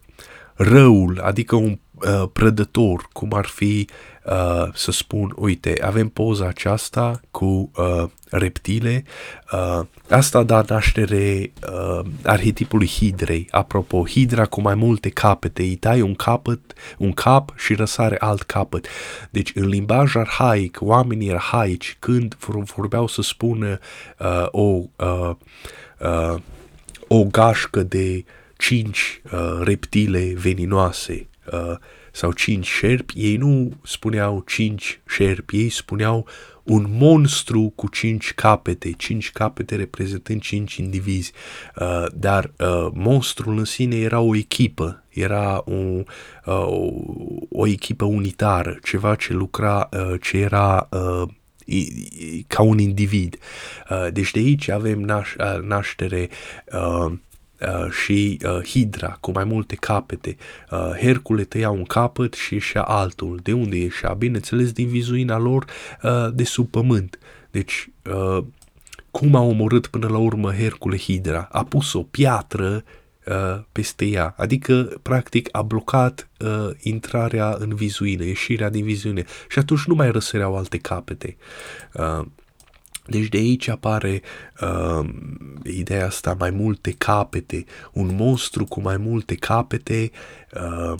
răul, 0.53 1.19
adică 1.23 1.55
un 1.55 1.79
uh, 1.93 2.23
prădător, 2.33 3.09
cum 3.13 3.33
ar 3.33 3.45
fi 3.45 3.87
uh, 3.89 4.12
să 4.73 4.91
spun, 4.91 5.33
uite, 5.35 5.77
avem 5.81 6.09
poza 6.09 6.47
aceasta 6.47 7.19
cu 7.31 7.71
uh, 7.75 8.03
reptile, 8.29 9.03
uh, 9.51 9.85
asta 10.09 10.43
da 10.43 10.63
naștere 10.67 11.51
uh, 11.71 12.05
arhetipului 12.23 12.87
hidrei. 12.87 13.47
Apropo, 13.51 14.05
hidra 14.07 14.45
cu 14.45 14.61
mai 14.61 14.75
multe 14.75 15.09
capete, 15.09 15.61
îi 15.61 15.75
tai 15.75 16.01
un 16.01 16.15
capăt, 16.15 16.73
un 16.97 17.11
cap 17.11 17.53
și 17.57 17.73
răsare 17.73 18.15
alt 18.19 18.41
capăt. 18.41 18.87
Deci 19.29 19.51
în 19.55 19.67
limbaj 19.67 20.15
arhaic, 20.15 20.77
oamenii 20.81 21.31
arhaici, 21.31 21.97
când 21.99 22.35
vorbeau 22.75 23.07
să 23.07 23.21
spună 23.21 23.79
uh, 24.19 24.45
o, 24.51 24.81
uh, 24.95 25.31
uh, 25.99 26.35
o 27.07 27.23
gașcă 27.23 27.83
de 27.83 28.25
cinci 28.57 29.21
uh, 29.31 29.59
reptile 29.63 30.33
veninoase, 30.35 31.27
uh, 31.51 31.75
sau 32.15 32.31
cinci 32.31 32.67
șerpi, 32.67 33.13
ei 33.15 33.37
nu 33.37 33.71
spuneau 33.83 34.43
cinci 34.47 35.01
șerpi, 35.07 35.57
ei 35.57 35.69
spuneau 35.69 36.27
un 36.63 36.85
monstru 36.89 37.73
cu 37.75 37.87
cinci 37.87 38.33
capete, 38.33 38.91
cinci 38.91 39.31
capete 39.31 39.75
reprezentând 39.75 40.41
cinci 40.41 40.75
indivizi, 40.75 41.31
uh, 41.75 42.05
dar 42.13 42.51
uh, 42.57 42.87
monstrul 42.93 43.57
în 43.57 43.65
sine 43.65 43.95
era 43.95 44.19
o 44.19 44.35
echipă, 44.35 45.03
era 45.09 45.63
o, 45.65 46.03
uh, 46.45 46.93
o 47.49 47.67
echipă 47.67 48.05
unitară, 48.05 48.77
ceva 48.83 49.15
ce 49.15 49.33
lucra, 49.33 49.89
uh, 49.91 50.19
ce 50.21 50.37
era 50.37 50.89
uh, 50.91 51.29
ca 52.47 52.61
un 52.61 52.79
individ. 52.79 53.37
Uh, 53.89 54.07
deci 54.11 54.31
de 54.31 54.39
aici 54.39 54.69
avem 54.69 55.05
naș- 55.05 55.35
uh, 55.37 55.61
naștere 55.61 56.29
uh, 56.73 57.05
uh, 57.05 57.11
și 57.89 58.39
uh, 58.45 58.63
Hidra 58.65 59.17
cu 59.19 59.31
mai 59.31 59.43
multe 59.43 59.75
capete. 59.75 60.37
Uh, 60.71 60.77
Hercule 60.99 61.43
tăia 61.43 61.69
un 61.69 61.83
capăt 61.83 62.33
și 62.33 62.53
ieșea 62.53 62.81
altul. 62.81 63.39
De 63.43 63.53
unde 63.53 63.77
ieșea? 63.77 64.13
Bineînțeles 64.13 64.71
din 64.71 64.87
vizuina 64.87 65.37
lor 65.37 65.65
uh, 66.03 66.27
de 66.33 66.43
sub 66.43 66.69
pământ. 66.69 67.19
Deci, 67.51 67.89
uh, 68.09 68.43
cum 69.11 69.35
a 69.35 69.41
omorât 69.41 69.87
până 69.87 70.07
la 70.07 70.17
urmă 70.17 70.53
Hercule 70.53 70.97
Hidra? 70.97 71.47
A 71.51 71.63
pus 71.63 71.93
o 71.93 72.03
piatră 72.03 72.83
uh, 73.25 73.63
peste 73.71 74.05
ea, 74.05 74.33
adică 74.37 74.99
practic 75.01 75.49
a 75.51 75.61
blocat 75.61 76.29
uh, 76.39 76.69
intrarea 76.81 77.55
în 77.59 77.75
vizuină, 77.75 78.23
ieșirea 78.23 78.69
din 78.69 78.83
vizuine 78.83 79.25
și 79.49 79.59
atunci 79.59 79.83
nu 79.83 79.95
mai 79.95 80.11
răsăreau 80.11 80.57
alte 80.57 80.77
capete. 80.77 81.37
Uh, 81.93 82.25
Deci 83.05 83.27
de 83.27 83.37
aici 83.37 83.67
apare 83.67 84.21
uh, 84.61 85.09
ideea 85.63 86.05
asta, 86.05 86.35
mai 86.39 86.49
multe 86.49 86.91
capete, 86.91 87.65
un 87.93 88.15
monstru 88.15 88.65
cu 88.65 88.81
mai 88.81 88.97
multe 88.97 89.35
capete, 89.35 90.11
uh, 90.53 90.93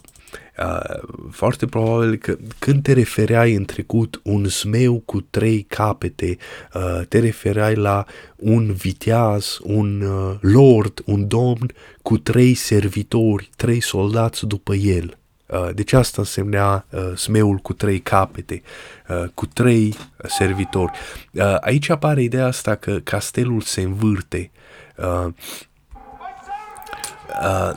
uh, 0.57 1.01
foarte 1.31 1.65
probabil 1.65 2.15
că 2.15 2.37
când 2.59 2.83
te 2.83 2.93
refereai 2.93 3.53
în 3.53 3.65
trecut 3.65 4.21
un 4.23 4.47
smeu 4.47 4.99
cu 4.99 5.21
trei 5.21 5.61
capete, 5.61 6.37
uh, 6.73 7.01
te 7.07 7.19
refereai 7.19 7.75
la 7.75 8.05
un 8.35 8.73
viteaz, 8.73 9.57
un 9.61 10.01
uh, 10.01 10.35
lord, 10.41 11.01
un 11.05 11.27
domn 11.27 11.71
cu 12.01 12.17
trei 12.17 12.53
servitori, 12.53 13.49
trei 13.55 13.81
soldați 13.81 14.45
după 14.45 14.75
el. 14.75 15.17
Uh, 15.45 15.69
deci 15.73 15.93
asta 15.93 16.21
însemnea 16.21 16.85
uh, 16.89 17.11
smeul 17.15 17.57
cu 17.57 17.73
trei 17.73 17.99
capete, 17.99 18.61
uh, 19.07 19.23
cu 19.33 19.45
trei 19.45 19.95
servitori. 20.27 20.91
Aici 21.59 21.89
apare 21.89 22.21
ideea 22.21 22.45
asta 22.45 22.75
că 22.75 22.99
castelul 22.99 23.61
se 23.61 23.81
învârte. 23.81 24.51
Uh, 27.41 27.71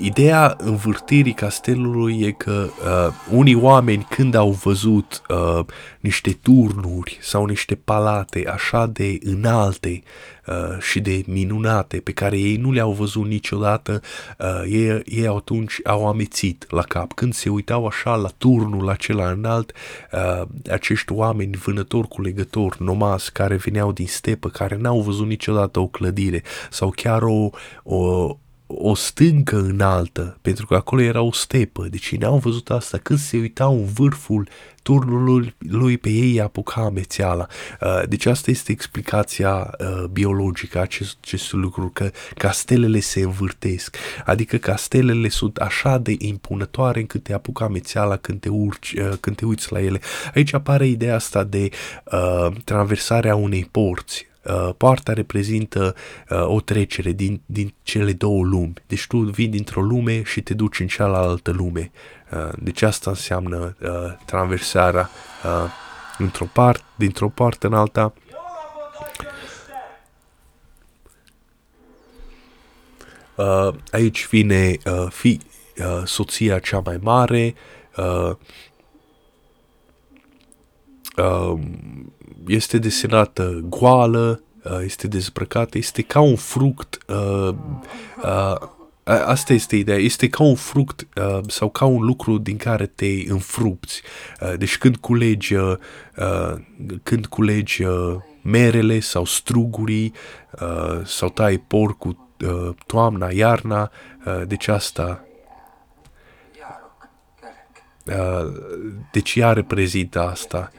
ideea 0.00 0.56
învârtirii 0.58 1.32
castelului 1.32 2.20
e 2.20 2.30
că 2.30 2.68
uh, 2.68 3.14
unii 3.30 3.54
oameni 3.54 4.06
când 4.10 4.34
au 4.34 4.50
văzut 4.50 5.22
uh, 5.28 5.64
niște 6.00 6.38
turnuri 6.42 7.18
sau 7.20 7.44
niște 7.44 7.74
palate 7.74 8.48
așa 8.52 8.86
de 8.86 9.18
înalte 9.22 10.02
uh, 10.46 10.80
și 10.80 11.00
de 11.00 11.22
minunate 11.26 11.96
pe 11.96 12.12
care 12.12 12.38
ei 12.38 12.56
nu 12.56 12.72
le-au 12.72 12.92
văzut 12.92 13.26
niciodată, 13.26 14.00
uh, 14.38 14.62
ei, 14.68 15.02
ei 15.04 15.26
atunci 15.26 15.80
au 15.84 16.08
amețit 16.08 16.66
la 16.68 16.82
cap. 16.82 17.12
Când 17.12 17.34
se 17.34 17.48
uitau 17.48 17.86
așa 17.86 18.14
la 18.14 18.28
turnul 18.38 18.88
acela 18.88 19.30
înalt, 19.30 19.72
uh, 20.12 20.42
acești 20.70 21.12
oameni 21.12 21.56
vânători 21.56 22.08
cu 22.08 22.22
legători, 22.22 22.76
nomazi, 22.78 23.32
care 23.32 23.56
veneau 23.56 23.92
din 23.92 24.06
stepă, 24.06 24.48
care 24.48 24.76
n-au 24.76 25.00
văzut 25.00 25.26
niciodată 25.26 25.78
o 25.80 25.86
clădire 25.86 26.42
sau 26.70 26.92
chiar 26.96 27.22
o, 27.22 27.50
o 27.82 28.36
o 28.66 28.94
stâncă 28.94 29.56
înaltă, 29.56 30.38
pentru 30.42 30.66
că 30.66 30.74
acolo 30.74 31.02
era 31.02 31.20
o 31.20 31.32
stepă, 31.32 31.86
deci 31.90 32.10
ei 32.10 32.18
n-au 32.18 32.38
văzut 32.38 32.70
asta. 32.70 32.98
Când 32.98 33.18
se 33.18 33.36
uitau 33.36 33.74
în 33.74 33.84
vârful 33.84 34.48
turnului 34.82 35.54
lui 35.58 35.98
pe 35.98 36.08
ei 36.08 36.40
apuca 36.40 36.80
amețeala. 36.80 37.46
Uh, 37.80 38.02
deci 38.08 38.26
asta 38.26 38.50
este 38.50 38.72
explicația 38.72 39.70
uh, 39.78 40.04
biologică 40.04 40.78
a 40.78 40.80
acest, 40.80 41.16
acestui 41.20 41.58
lucru, 41.58 41.90
că 41.94 42.10
castelele 42.36 43.00
se 43.00 43.20
învârtesc, 43.20 43.96
adică 44.24 44.56
castelele 44.56 45.28
sunt 45.28 45.56
așa 45.56 45.98
de 45.98 46.14
impunătoare 46.18 47.00
încât 47.00 47.22
te 47.22 47.32
apucă 47.32 47.64
amețeala 47.64 48.16
când 48.16 48.40
te, 48.40 48.48
urci, 48.48 48.92
uh, 48.92 49.12
când 49.20 49.36
te 49.36 49.44
uiți 49.44 49.72
la 49.72 49.80
ele. 49.80 50.00
Aici 50.34 50.52
apare 50.52 50.86
ideea 50.86 51.14
asta 51.14 51.44
de 51.44 51.68
uh, 52.04 52.48
traversarea 52.64 53.34
unei 53.34 53.68
porți, 53.70 54.26
Uh, 54.35 54.35
poarta 54.76 55.12
reprezintă 55.12 55.94
uh, 56.30 56.46
o 56.46 56.60
trecere 56.60 57.12
din, 57.12 57.40
din 57.46 57.74
cele 57.82 58.12
două 58.12 58.44
lumi. 58.44 58.72
Deci 58.86 59.06
tu 59.06 59.18
vii 59.18 59.48
dintr-o 59.48 59.82
lume 59.82 60.22
și 60.22 60.40
te 60.40 60.54
duci 60.54 60.80
în 60.80 60.86
cealaltă 60.86 61.50
lume. 61.50 61.90
Uh, 62.32 62.52
deci 62.58 62.82
asta 62.82 63.10
înseamnă 63.10 63.76
uh, 63.80 63.88
traversarea 64.24 65.10
uh, 65.44 65.70
într-o 66.18 66.44
part, 66.52 66.84
dintr-o 66.96 67.28
parte 67.28 67.66
în 67.66 67.74
alta. 67.74 68.12
Uh, 73.34 73.74
aici 73.90 74.26
vine 74.28 74.76
uh, 74.84 75.06
fi, 75.10 75.40
uh, 75.78 76.02
soția 76.04 76.58
cea 76.58 76.82
mai 76.84 76.98
mare, 77.02 77.54
uh, 77.96 78.30
uh, 81.16 81.58
este 82.46 82.78
desenată 82.78 83.60
goală, 83.68 84.42
uh, 84.64 84.78
este 84.84 85.06
dezbrăcată, 85.06 85.78
este 85.78 86.02
ca 86.02 86.20
un 86.20 86.36
fruct. 86.36 86.98
Uh, 87.08 87.54
uh, 88.22 88.68
Asta 89.26 89.52
este 89.52 89.76
ideea, 89.76 89.98
este 89.98 90.28
ca 90.28 90.42
un 90.42 90.54
fruct 90.54 91.06
uh, 91.16 91.40
sau 91.46 91.70
ca 91.70 91.84
un 91.84 92.04
lucru 92.04 92.38
din 92.38 92.56
care 92.56 92.86
te 92.86 93.06
înfrupți. 93.26 94.02
Uh, 94.40 94.54
deci 94.58 94.78
când 94.78 94.96
culegi, 94.96 95.54
uh, 95.54 95.76
când 97.02 97.26
culegi 97.26 97.82
uh, 97.82 98.16
merele 98.42 99.00
sau 99.00 99.24
strugurii 99.24 100.12
uh, 100.60 101.04
sau 101.04 101.28
tai 101.28 101.58
porcul 101.58 102.16
uh, 102.44 102.74
toamna, 102.86 103.28
iarna, 103.30 103.90
uh, 104.26 104.42
deci 104.46 104.68
asta 104.68 105.24
uh, 108.06 108.52
deci 109.12 109.34
ea 109.34 109.52
reprezintă 109.52 110.20
asta. 110.20 110.72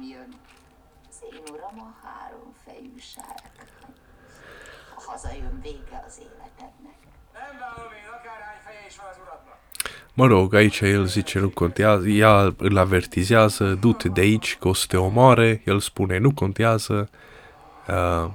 Jön. 0.00 0.34
Az 1.08 1.18
én 1.32 1.54
uram 1.54 1.78
a 1.80 1.90
háromfejű 2.02 2.92
sárkány. 2.98 3.94
Ha 4.94 5.10
hazajön, 5.10 5.60
vége 5.62 6.04
az 6.06 6.18
életednek. 6.18 6.98
Nem 7.32 7.58
vállom 7.60 7.92
én, 7.92 8.08
akárhány 8.18 8.60
feje 8.64 8.86
is 8.88 8.96
van 8.96 9.06
az 9.10 9.16
uradnak. 9.22 9.58
Mă 10.14 10.26
rog, 10.26 10.54
aici 10.54 10.80
el 10.80 11.04
zice 11.04 11.38
nu 11.38 11.50
contează, 11.50 12.08
ea 12.08 12.54
îl 12.56 12.78
avertizează, 12.78 13.74
du-te 13.74 14.08
de 14.08 14.20
aici 14.20 14.56
că 14.58 14.68
o 14.68 14.72
să 14.72 14.86
te 14.88 14.96
omoare, 14.96 15.62
el 15.64 15.80
spune 15.80 16.18
nu 16.18 16.34
contează, 16.34 17.10
uh, 17.10 17.18
Uh, 17.88 18.30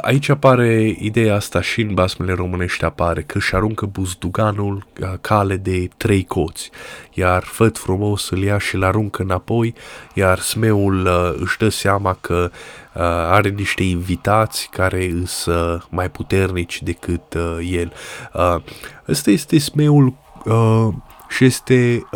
aici 0.00 0.28
apare 0.28 0.96
ideea 0.98 1.34
asta 1.34 1.60
și 1.60 1.80
în 1.80 1.94
basmele 1.94 2.32
românești 2.32 2.84
apare, 2.84 3.22
că 3.22 3.36
își 3.36 3.54
aruncă 3.54 3.86
buzduganul 3.86 4.86
uh, 5.00 5.12
cale 5.20 5.56
de 5.56 5.88
trei 5.96 6.24
coți, 6.24 6.70
iar 7.12 7.42
făt 7.42 7.78
frumos 7.78 8.30
îl 8.30 8.42
ia 8.42 8.58
și 8.58 8.74
îl 8.74 8.84
aruncă 8.84 9.22
înapoi, 9.22 9.74
iar 10.14 10.38
smeul 10.38 11.06
uh, 11.06 11.34
își 11.40 11.58
dă 11.58 11.68
seama 11.68 12.16
că 12.20 12.50
are 13.30 13.48
niște 13.48 13.82
invitați 13.82 14.68
care 14.70 15.12
sunt 15.24 15.86
mai 15.90 16.10
puternici 16.10 16.82
decât 16.82 17.34
el. 17.70 17.92
Ăsta 19.08 19.30
este 19.30 19.58
smeul 19.58 20.14
și 21.28 21.44
este 21.44 22.06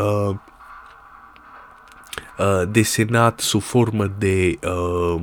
desenat 2.70 3.40
sub 3.40 3.60
formă 3.60 4.14
de 4.18 4.58
uh, 4.62 4.74
Uh, 5.14 5.20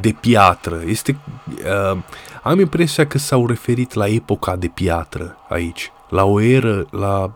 de 0.00 0.14
piatră. 0.20 0.82
Este, 0.86 1.18
uh, 1.48 1.98
am 2.42 2.60
impresia 2.60 3.06
că 3.06 3.18
s-au 3.18 3.46
referit 3.46 3.92
la 3.92 4.06
epoca 4.06 4.56
de 4.56 4.66
piatră 4.66 5.36
aici, 5.48 5.92
la 6.08 6.24
o 6.24 6.40
eră, 6.40 6.86
la, 6.90 7.30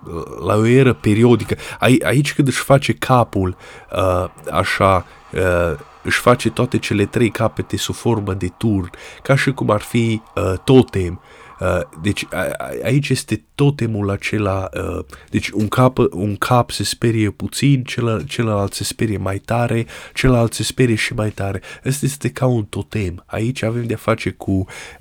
la 0.47 0.55
o 0.55 0.67
eră 0.67 0.93
periodică. 0.93 1.57
Aici 2.03 2.35
când 2.35 2.49
își 2.49 2.63
face 2.63 2.93
capul 2.93 3.57
uh, 3.97 4.29
așa, 4.53 5.07
uh, 5.33 5.79
își 6.03 6.19
face 6.19 6.51
toate 6.51 6.79
cele 6.79 7.05
trei 7.05 7.31
capete 7.31 7.77
sub 7.77 7.95
formă 7.95 8.35
de 8.35 8.53
tur, 8.57 8.91
ca 9.23 9.37
și 9.37 9.53
cum 9.53 9.71
ar 9.71 9.81
fi 9.81 10.23
uh, 10.35 10.53
totem. 10.65 11.21
Uh, 11.63 11.81
deci 12.01 12.27
a, 12.31 12.47
aici 12.83 13.09
este 13.09 13.45
totemul 13.55 14.11
acela, 14.11 14.69
uh, 14.75 15.05
deci 15.31 15.49
un 15.49 15.69
cap, 15.69 15.99
un 15.99 16.37
cap 16.37 16.71
se 16.71 16.85
sperie 16.85 17.31
puțin, 17.31 17.85
celălalt, 17.85 18.29
celălalt 18.29 18.73
se 18.73 18.85
sperie 18.85 19.17
mai 19.17 19.39
tare, 19.39 19.87
celălalt 20.15 20.53
se 20.53 20.63
sperie 20.63 20.95
și 20.95 21.15
mai 21.15 21.31
tare. 21.31 21.61
Asta 21.85 22.07
este 22.07 22.31
ca 22.31 22.47
un 22.47 22.65
totem. 22.65 23.23
Aici 23.27 23.63
avem 23.63 23.87
de-a 23.87 23.97
face 23.97 24.31
cu 24.31 24.53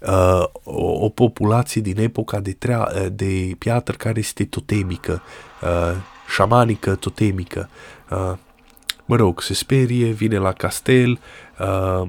uh, 0.01 0.43
o, 0.63 1.05
o 1.05 1.09
populație 1.09 1.81
din 1.81 1.99
epoca 1.99 2.39
de, 2.39 2.51
trea, 2.51 2.91
uh, 2.95 3.07
de 3.11 3.55
piatră 3.57 3.95
care 3.97 4.19
este 4.19 4.45
totemică, 4.45 5.21
uh, 5.61 5.95
șamanică, 6.27 6.95
totemică. 6.95 7.69
Uh, 8.09 8.33
mă 9.05 9.15
rog, 9.15 9.41
se 9.41 9.53
sperie, 9.53 10.11
vine 10.11 10.37
la 10.37 10.51
castel, 10.51 11.19
uh, 11.59 12.07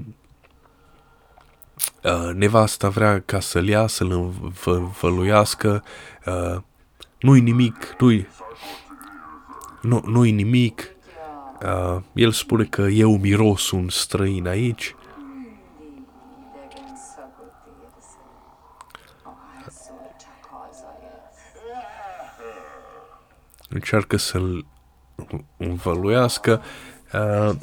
uh, 2.05 2.31
nevasta 2.35 2.89
vrea 2.89 3.21
ca 3.21 3.41
să-l 3.41 3.69
ia, 3.69 3.87
să-l 3.87 4.33
învăluiască, 4.67 5.85
uh, 6.27 6.61
nu-i 7.21 7.41
nimic, 7.41 7.95
nu-i, 7.99 8.27
nu, 9.81 10.03
nu-i 10.07 10.31
nimic, 10.31 10.83
uh, 11.63 12.03
el 12.13 12.33
spune 12.33 12.65
că 12.65 12.83
eu 12.83 13.17
miros 13.17 13.71
un 13.71 13.89
străin 13.89 14.47
aici, 14.47 14.95
încearcă 23.69 24.17
să-l 24.17 24.67
învăluiască. 25.57 26.63
Uh, 27.13 27.57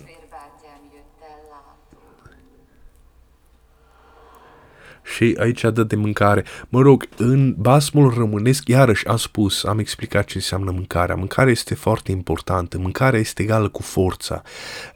și 5.15 5.35
aici 5.39 5.61
dă 5.61 5.83
de 5.83 5.95
mâncare. 5.95 6.43
Mă 6.69 6.81
rog, 6.81 7.07
în 7.17 7.55
basmul 7.57 8.13
românesc, 8.13 8.67
iarăși 8.67 9.07
am 9.07 9.17
spus, 9.17 9.63
am 9.63 9.79
explicat 9.79 10.25
ce 10.25 10.37
înseamnă 10.37 10.71
mâncarea. 10.71 11.15
Mâncarea 11.15 11.51
este 11.51 11.75
foarte 11.75 12.12
importantă, 12.12 12.77
mâncarea 12.77 13.19
este 13.19 13.41
egală 13.41 13.69
cu 13.69 13.81
forța. 13.81 14.41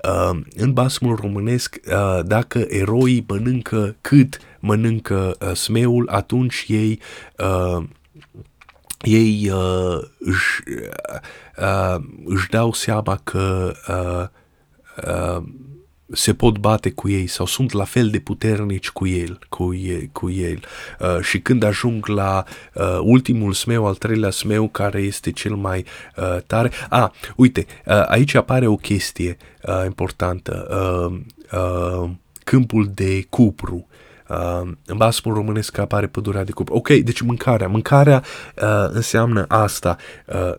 Uh, 0.03 0.39
în 0.55 0.73
basmul 0.73 1.15
românesc, 1.15 1.79
uh, 1.87 2.19
dacă 2.25 2.65
eroii 2.67 3.25
mănâncă 3.27 3.95
cât 4.01 4.37
mănâncă 4.59 5.35
uh, 5.41 5.55
smeul, 5.55 6.09
atunci 6.11 6.65
ei 6.67 6.99
uh, 7.37 7.83
ei 9.01 9.49
uh, 9.53 9.99
își, 10.19 10.61
uh, 11.57 12.03
își 12.25 12.49
dau 12.49 12.73
seama 12.73 13.19
că 13.23 13.73
uh, 13.87 14.27
uh, 15.07 15.43
se 16.11 16.33
pot 16.33 16.57
bate 16.57 16.91
cu 16.91 17.09
ei 17.09 17.27
sau 17.27 17.45
sunt 17.45 17.71
la 17.71 17.83
fel 17.83 18.09
de 18.09 18.19
puternici 18.19 18.89
cu 18.89 19.07
el, 19.07 19.39
cu 19.49 19.73
el, 19.73 20.09
cu 20.11 20.29
el. 20.29 20.59
Uh, 20.99 21.21
și 21.21 21.39
când 21.39 21.63
ajung 21.63 22.07
la 22.07 22.43
uh, 22.73 22.99
ultimul 23.01 23.53
smeu, 23.53 23.85
al 23.85 23.95
treilea 23.95 24.29
smeu, 24.29 24.67
care 24.67 25.01
este 25.01 25.31
cel 25.31 25.55
mai 25.55 25.85
uh, 26.17 26.37
tare. 26.47 26.71
Ah, 26.89 27.09
uite, 27.35 27.65
uh, 27.85 28.03
aici 28.07 28.33
apare 28.33 28.67
o 28.67 28.75
chestie 28.75 29.37
uh, 29.61 29.81
importantă. 29.85 30.67
Uh, 30.69 31.19
uh, 31.59 32.09
câmpul 32.43 32.91
de 32.93 33.25
cupru. 33.29 33.87
Uh, 34.27 34.71
în 34.85 34.97
basmul 34.97 35.33
românesc 35.33 35.77
apare 35.77 36.07
pădurea 36.07 36.43
de 36.43 36.51
cupru. 36.51 36.75
Ok, 36.75 36.87
deci 36.87 37.21
mâncarea. 37.21 37.67
Mâncarea 37.67 38.23
uh, 38.55 38.89
înseamnă 38.91 39.45
asta. 39.47 39.97
Uh, 40.25 40.53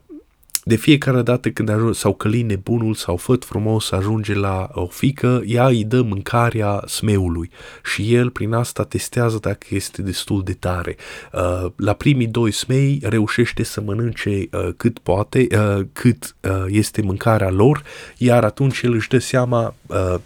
de 0.64 0.76
fiecare 0.76 1.22
dată 1.22 1.50
când 1.50 1.68
ajunge, 1.68 1.98
sau 1.98 2.14
călin 2.14 2.46
nebunul 2.46 2.94
sau 2.94 3.16
făt 3.16 3.44
frumos 3.44 3.90
ajunge 3.90 4.34
la 4.34 4.68
o 4.72 4.86
fică, 4.86 5.42
ea 5.46 5.66
îi 5.66 5.84
dă 5.84 6.02
mâncarea 6.02 6.82
smeului 6.86 7.50
și 7.94 8.14
el 8.14 8.30
prin 8.30 8.52
asta 8.52 8.84
testează 8.84 9.38
dacă 9.40 9.66
este 9.68 10.02
destul 10.02 10.42
de 10.42 10.52
tare. 10.52 10.96
Uh, 11.32 11.70
la 11.76 11.92
primii 11.92 12.26
doi 12.26 12.50
smei 12.50 13.00
reușește 13.02 13.62
să 13.62 13.80
mănânce 13.80 14.30
uh, 14.30 14.68
cât 14.76 14.98
poate, 14.98 15.46
uh, 15.50 15.86
cât 15.92 16.36
este 16.66 17.02
mâncarea 17.02 17.50
lor, 17.50 17.82
iar 18.16 18.44
atunci 18.44 18.82
el 18.82 18.92
își 18.92 19.08
dă 19.08 19.18
seama, 19.18 19.74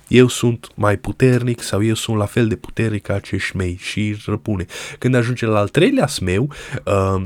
eu 0.08 0.28
sunt 0.28 0.66
mai 0.74 0.96
puternic 0.96 1.62
sau 1.62 1.84
eu 1.84 1.94
sunt 1.94 2.16
la 2.16 2.24
fel 2.24 2.48
de 2.48 2.56
puternic 2.56 3.02
ca 3.02 3.14
acești 3.14 3.48
smei 3.48 3.78
și 3.80 4.16
răpune. 4.26 4.66
Când 4.98 5.14
ajunge 5.14 5.46
la 5.46 5.58
al 5.58 5.68
treilea 5.68 6.06
smeu, 6.06 6.48
Uh, 6.84 7.22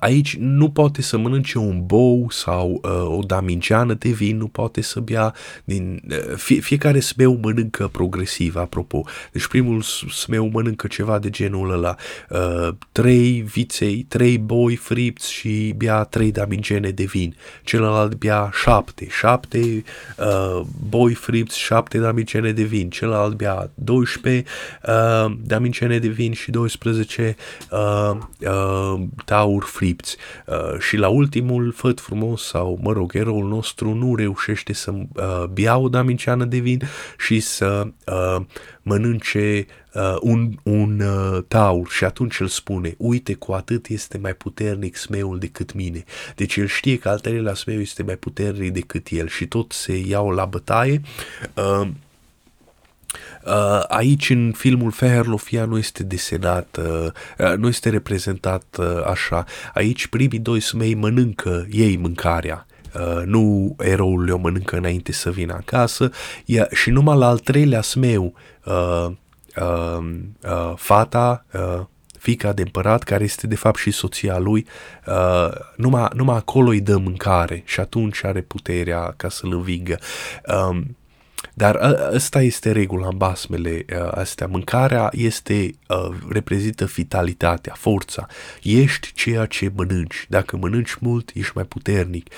aici 0.00 0.36
nu 0.36 0.70
poate 0.70 1.02
să 1.02 1.18
mănânce 1.18 1.58
un 1.58 1.86
bou 1.86 2.30
sau 2.30 2.80
uh, 2.82 3.18
o 3.18 3.22
damingeană 3.26 3.94
de 3.94 4.08
vin, 4.08 4.36
nu 4.36 4.46
poate 4.46 4.80
să 4.80 5.00
bea 5.00 5.34
din... 5.64 6.02
Uh, 6.10 6.36
fie, 6.36 6.60
fiecare 6.60 7.00
smeu 7.00 7.38
mănâncă 7.42 7.88
progresiv, 7.88 8.56
apropo. 8.56 9.02
Deci 9.32 9.46
primul 9.46 9.82
smeu 10.12 10.48
mănâncă 10.48 10.86
ceva 10.86 11.18
de 11.18 11.30
genul 11.30 11.70
ăla. 11.70 11.94
Uh, 12.30 12.68
trei 12.92 13.40
viței, 13.40 14.06
trei 14.08 14.38
boi 14.38 14.76
fripți 14.76 15.32
și 15.32 15.74
bea 15.76 16.04
trei 16.04 16.32
damingene 16.32 16.90
de 16.90 17.04
vin. 17.04 17.36
Celălalt 17.64 18.14
bea 18.14 18.50
șapte, 18.62 19.06
șapte 19.10 19.84
uh, 20.18 20.60
boi 20.88 21.14
fripți, 21.14 21.58
șapte 21.58 21.98
damingene 21.98 22.52
de 22.52 22.62
vin. 22.62 22.90
Celălalt 22.90 23.34
bea 23.34 23.70
12 23.74 24.44
uh, 24.88 25.32
damingene 25.42 25.98
de 25.98 26.08
vin 26.08 26.32
și 26.32 26.50
12 26.50 27.36
uh, 27.70 28.16
uh, 28.40 29.02
taur 29.24 29.64
fripți 29.66 30.16
uh, 30.46 30.78
și 30.78 30.96
la 30.96 31.08
ultimul 31.08 31.72
făt 31.72 32.00
frumos 32.00 32.42
sau, 32.42 32.78
mă 32.82 32.92
rog, 32.92 33.14
eroul 33.14 33.48
nostru 33.48 33.94
nu 33.94 34.14
reușește 34.14 34.72
să 34.72 34.90
uh, 34.92 35.44
bea 35.52 35.76
o 35.76 35.88
daminceană 35.88 36.44
de 36.44 36.58
vin 36.58 36.82
și 37.18 37.40
să 37.40 37.86
uh, 38.06 38.44
mănânce 38.82 39.66
uh, 39.94 40.16
un, 40.20 40.52
un 40.62 41.00
uh, 41.00 41.42
taur 41.48 41.88
și 41.88 42.04
atunci 42.04 42.40
îl 42.40 42.48
spune, 42.48 42.94
uite 42.98 43.34
cu 43.34 43.52
atât 43.52 43.86
este 43.86 44.18
mai 44.18 44.34
puternic 44.34 44.96
smeul 44.96 45.38
decât 45.38 45.74
mine. 45.74 46.04
Deci 46.36 46.56
el 46.56 46.66
știe 46.66 46.98
că 46.98 47.08
al 47.08 47.18
treilea 47.18 47.54
smeu 47.54 47.80
este 47.80 48.02
mai 48.02 48.16
puternic 48.16 48.72
decât 48.72 49.06
el 49.10 49.28
și 49.28 49.46
tot 49.46 49.72
se 49.72 49.96
iau 49.96 50.30
la 50.30 50.44
bătaie. 50.44 51.00
Uh, 51.54 51.66
Uh, 51.66 51.88
aici, 53.88 54.30
în 54.30 54.52
filmul 54.56 54.90
Feherlofia, 54.90 55.64
nu 55.64 55.78
este 55.78 56.02
desenat, 56.02 56.78
uh, 56.78 57.06
uh, 57.38 57.56
nu 57.56 57.68
este 57.68 57.90
reprezentat 57.90 58.76
uh, 58.78 59.04
așa. 59.06 59.44
Aici, 59.74 60.06
primii 60.06 60.38
doi 60.38 60.60
smei 60.60 60.94
mănâncă 60.94 61.66
ei 61.70 61.96
mâncarea. 61.96 62.66
Uh, 62.94 63.22
nu 63.24 63.76
eroul 63.78 64.24
le-o 64.24 64.36
mănâncă 64.36 64.76
înainte 64.76 65.12
să 65.12 65.30
vină 65.30 65.52
acasă 65.52 66.10
ia, 66.44 66.66
și 66.72 66.90
numai 66.90 67.16
la 67.16 67.28
al 67.28 67.38
treilea 67.38 67.80
smeu 67.80 68.34
uh, 68.64 69.06
uh, 69.56 69.98
uh, 70.42 70.72
fata 70.76 71.44
uh, 71.52 71.80
fica 72.18 72.52
de 72.52 72.62
împărat, 72.62 73.02
care 73.02 73.24
este 73.24 73.46
de 73.46 73.56
fapt 73.56 73.78
și 73.78 73.90
soția 73.90 74.38
lui, 74.38 74.66
uh, 75.06 75.48
numai, 75.76 76.08
numai 76.14 76.36
acolo 76.36 76.68
îi 76.68 76.80
dă 76.80 76.96
mâncare 76.96 77.62
și 77.64 77.80
atunci 77.80 78.24
are 78.24 78.40
puterea 78.40 79.14
ca 79.16 79.28
să-l 79.28 79.52
învingă. 79.52 79.98
Um, 80.68 80.96
dar 81.58 81.78
ăsta 82.12 82.42
este 82.42 82.72
regula 82.72 83.06
în 83.06 83.16
basmele 83.16 83.84
astea. 84.10 84.46
Mâncarea 84.46 85.08
este, 85.12 85.70
reprezintă 86.28 86.84
vitalitatea, 86.84 87.74
forța. 87.76 88.26
Ești 88.62 89.12
ceea 89.14 89.46
ce 89.46 89.72
mănânci. 89.76 90.26
Dacă 90.28 90.56
mănânci 90.56 90.94
mult, 91.00 91.30
ești 91.34 91.52
mai 91.54 91.64
puternic. 91.64 92.28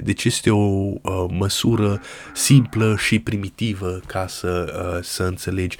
Deci 0.00 0.24
este 0.24 0.50
o 0.50 0.92
măsură 1.28 2.00
simplă 2.34 2.96
și 2.98 3.18
primitivă 3.18 4.00
ca 4.06 4.26
să, 4.26 4.72
să 5.02 5.22
înțelegi. 5.22 5.76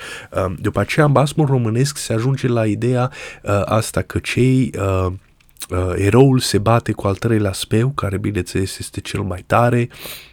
După 0.61 0.81
aceea, 0.81 1.07
în 1.07 1.13
basmul 1.13 1.47
românesc 1.47 1.97
se 1.97 2.13
ajunge 2.13 2.47
la 2.47 2.67
ideea 2.67 3.11
asta 3.65 4.03
că 4.03 4.19
cei 4.19 4.71
eroul 5.95 6.39
se 6.39 6.59
bate 6.59 6.93
cu 6.93 7.07
al 7.07 7.15
treilea 7.15 7.53
speu, 7.53 7.89
care 7.89 8.19
bineînțeles 8.19 8.79
este 8.79 9.01
cel 9.01 9.21
mai 9.21 9.45
tare, 9.47 9.89
uh, 9.91 10.32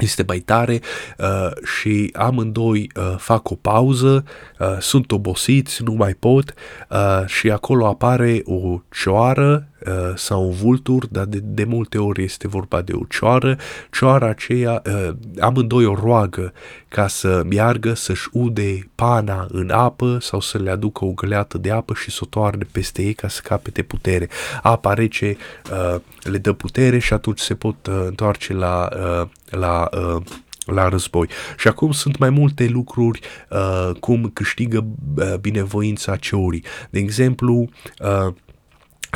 este 0.00 0.24
mai 0.26 0.38
tare 0.38 0.80
uh, 1.18 1.50
și 1.64 2.10
amândoi 2.12 2.90
uh, 2.96 3.14
fac 3.16 3.50
o 3.50 3.54
pauză, 3.54 4.24
uh, 4.58 4.76
sunt 4.80 5.12
obosiți, 5.12 5.82
nu 5.82 5.92
mai 5.92 6.14
pot 6.14 6.54
uh, 6.90 7.26
și 7.26 7.50
acolo 7.50 7.86
apare 7.86 8.42
o 8.44 8.80
cioară 8.90 9.67
Uh, 9.86 9.92
sau 10.14 10.44
un 10.44 10.52
vultur, 10.52 11.06
dar 11.06 11.24
de, 11.24 11.38
de 11.42 11.64
multe 11.64 11.98
ori 11.98 12.22
este 12.22 12.48
vorba 12.48 12.82
de 12.82 12.92
o 12.94 13.04
cioară. 13.08 13.56
Cioara 13.90 14.28
aceea, 14.28 14.82
uh, 14.86 15.14
amândoi 15.40 15.84
o 15.84 15.94
roagă 15.94 16.52
ca 16.88 17.06
să 17.08 17.42
meargă, 17.48 17.94
să-și 17.94 18.28
ude 18.32 18.90
pana 18.94 19.46
în 19.50 19.70
apă 19.70 20.18
sau 20.20 20.40
să 20.40 20.58
le 20.58 20.70
aducă 20.70 21.04
o 21.04 21.12
găleată 21.12 21.58
de 21.58 21.70
apă 21.70 21.94
și 21.94 22.10
să 22.10 22.18
o 22.22 22.26
toarne 22.26 22.66
peste 22.72 23.02
ei 23.02 23.12
ca 23.14 23.28
să 23.28 23.40
capete 23.44 23.82
putere. 23.82 24.28
Apa 24.62 24.94
rece 24.94 25.36
uh, 25.72 26.00
le 26.22 26.38
dă 26.38 26.52
putere 26.52 26.98
și 26.98 27.12
atunci 27.12 27.40
se 27.40 27.54
pot 27.54 27.86
uh, 27.86 28.02
întoarce 28.06 28.52
la, 28.52 28.88
uh, 28.92 29.28
la 29.50 29.88
uh, 29.92 30.22
la 30.70 30.88
război. 30.88 31.28
Și 31.58 31.68
acum 31.68 31.92
sunt 31.92 32.18
mai 32.18 32.30
multe 32.30 32.66
lucruri 32.66 33.20
uh, 33.50 33.90
cum 34.00 34.30
câștigă 34.32 34.86
uh, 35.16 35.34
binevoința 35.40 36.16
ceorii. 36.16 36.64
De 36.90 36.98
exemplu, 36.98 37.68
uh, 37.98 38.34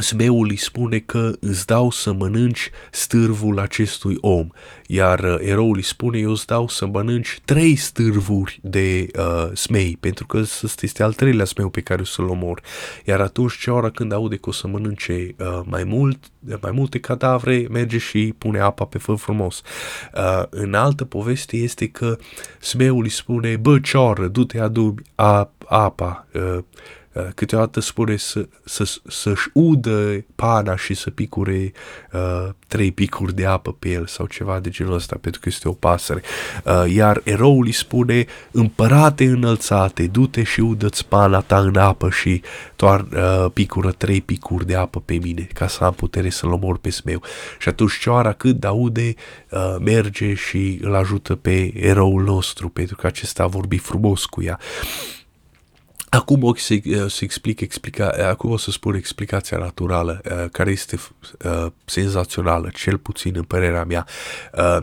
Zmeul 0.01 0.47
îi 0.49 0.57
spune 0.57 0.99
că 0.99 1.33
îți 1.41 1.67
dau 1.67 1.91
să 1.91 2.13
mănânci 2.13 2.71
stârvul 2.91 3.59
acestui 3.59 4.17
om, 4.21 4.49
iar 4.87 5.19
uh, 5.19 5.37
eroul 5.41 5.77
îi 5.77 5.83
spune 5.83 6.19
eu 6.19 6.31
îți 6.31 6.47
dau 6.47 6.69
să 6.69 6.87
mănânci 6.87 7.41
trei 7.45 7.77
stârvuri 7.77 8.59
de 8.63 9.07
uh, 9.19 9.57
smei, 9.57 9.97
pentru 10.01 10.27
că 10.27 10.39
ăsta 10.39 10.81
este 10.81 11.03
al 11.03 11.13
treilea 11.13 11.45
smeu 11.45 11.69
pe 11.69 11.81
care 11.81 12.01
o 12.01 12.05
să-l 12.05 12.29
omor. 12.29 12.61
Iar 13.05 13.21
atunci, 13.21 13.59
ce 13.59 13.71
ora 13.71 13.91
când 13.91 14.13
aude 14.13 14.37
că 14.37 14.49
o 14.49 14.53
să 14.53 14.67
mănânce 14.67 15.35
uh, 15.39 15.61
mai 15.65 15.85
mult, 15.85 16.19
mai 16.61 16.71
multe 16.71 17.01
cadavre, 17.01 17.67
merge 17.71 17.99
și 17.99 18.35
pune 18.39 18.59
apa 18.59 18.85
pe 18.85 18.99
fă 18.99 19.15
frumos. 19.15 19.63
Uh, 20.15 20.43
în 20.51 20.75
altă 20.75 21.05
poveste 21.05 21.57
este 21.57 21.89
că 21.89 22.19
smeul 22.61 23.03
îi 23.03 23.11
spune, 23.11 23.57
bă, 23.57 23.79
cioră, 23.79 24.27
du-te 24.27 24.59
adu 24.61 24.95
apa, 25.67 26.27
uh, 26.35 26.43
Uh, 26.43 26.59
câteodată 27.35 27.81
spune 27.81 28.17
să, 28.17 28.49
să, 28.65 28.99
să-și 29.07 29.49
udă 29.53 30.25
pana 30.35 30.77
și 30.77 30.95
să 30.95 31.11
picure 31.11 31.73
uh, 32.13 32.49
trei 32.67 32.93
picuri 32.93 33.35
de 33.35 33.47
apă 33.47 33.73
pe 33.73 33.89
el 33.89 34.07
sau 34.07 34.27
ceva 34.27 34.61
de 34.61 34.71
genul 34.71 34.95
ăsta, 34.95 35.17
pentru 35.21 35.41
că 35.41 35.49
este 35.49 35.69
o 35.69 35.73
pasăre. 35.73 36.23
Uh, 36.65 36.85
iar 36.95 37.21
eroul 37.25 37.65
îi 37.65 37.73
spune, 37.73 38.27
împărate 38.51 39.25
înălțate, 39.25 40.07
du-te 40.07 40.43
și 40.43 40.61
udă-ți 40.61 41.07
pana 41.07 41.41
ta 41.41 41.59
în 41.59 41.77
apă 41.77 42.11
și 42.11 42.43
toar, 42.77 43.01
uh, 43.01 43.51
picură 43.53 43.93
trei 43.93 44.21
picuri 44.21 44.67
de 44.67 44.75
apă 44.75 45.01
pe 45.01 45.15
mine, 45.23 45.49
ca 45.55 45.67
să 45.67 45.85
am 45.85 45.93
putere 45.93 46.31
să-l 46.31 46.53
omor 46.53 46.79
pe 46.79 46.91
smeu. 46.91 47.23
Și 47.59 47.69
atunci 47.69 47.99
cioara 47.99 48.33
cât 48.33 48.65
aude, 48.65 49.15
uh, 49.51 49.77
merge 49.81 50.35
și 50.35 50.79
îl 50.83 50.95
ajută 50.95 51.35
pe 51.35 51.73
eroul 51.75 52.23
nostru, 52.23 52.69
pentru 52.69 52.97
că 52.97 53.07
acesta 53.07 53.43
a 53.43 53.47
vorbit 53.47 53.81
frumos 53.83 54.25
cu 54.25 54.43
ea. 54.43 54.59
Acum 56.15 56.43
o 56.43 56.55
să, 56.55 56.75
uh, 56.85 57.11
să 57.11 57.19
explic 57.25 57.61
explica, 57.61 58.15
uh, 58.19 58.25
acum 58.25 58.51
o 58.51 58.57
să 58.57 58.71
spun 58.71 58.95
explicația 58.95 59.59
naturală, 59.59 60.21
uh, 60.25 60.51
care 60.51 60.71
este 60.71 60.99
uh, 61.45 61.67
senzațională, 61.85 62.71
cel 62.75 62.99
puțin 62.99 63.33
în 63.37 63.43
părerea 63.43 63.85
mea. 63.85 64.07
Uh, 64.53 64.79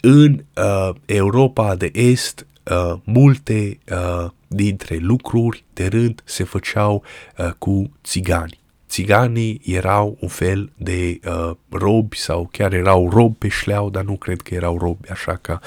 în 0.00 0.44
uh, 0.56 0.94
Europa 1.06 1.74
de 1.74 1.90
Est, 1.92 2.46
uh, 2.62 2.98
multe 3.04 3.78
uh, 3.90 4.30
dintre 4.46 4.96
lucruri 4.96 5.64
de 5.72 5.86
rând 5.86 6.22
se 6.24 6.44
făceau 6.44 7.02
uh, 7.38 7.50
cu 7.58 7.90
țigani. 8.04 8.60
Țiganii 8.88 9.60
erau 9.64 10.16
un 10.20 10.28
fel 10.28 10.72
de 10.76 11.20
uh, 11.26 11.50
robi 11.68 12.16
sau 12.16 12.48
chiar 12.52 12.72
erau 12.72 13.10
robi 13.10 13.36
pe 13.38 13.48
șleau, 13.48 13.90
dar 13.90 14.04
nu 14.04 14.16
cred 14.16 14.40
că 14.40 14.54
erau 14.54 14.78
robi 14.78 15.10
așa 15.10 15.36
ca 15.36 15.60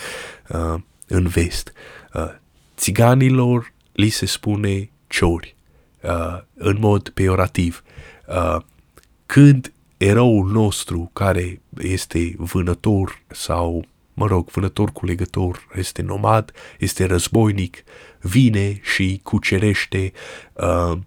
uh, 0.47 0.75
în 1.07 1.27
vest. 1.27 1.73
Uh, 2.13 2.37
țiganilor 2.79 3.73
li 3.91 4.09
se 4.09 4.25
spune 4.25 4.89
ciori 5.07 5.55
uh, 6.01 6.41
în 6.53 6.77
mod 6.79 7.09
peorativ. 7.09 7.83
Uh, 8.27 8.61
când 9.25 9.73
eroul 9.97 10.51
nostru, 10.51 11.09
care 11.13 11.61
este 11.77 12.33
vânător 12.37 13.21
sau, 13.27 13.85
mă 14.13 14.27
rog, 14.27 14.49
vânător 14.49 14.91
cu 14.91 15.05
legător, 15.05 15.67
este 15.75 16.01
nomad, 16.01 16.51
este 16.79 17.05
războinic, 17.05 17.83
vine 18.21 18.79
și 18.81 19.19
cucerește 19.23 20.11
uh, 20.53 20.97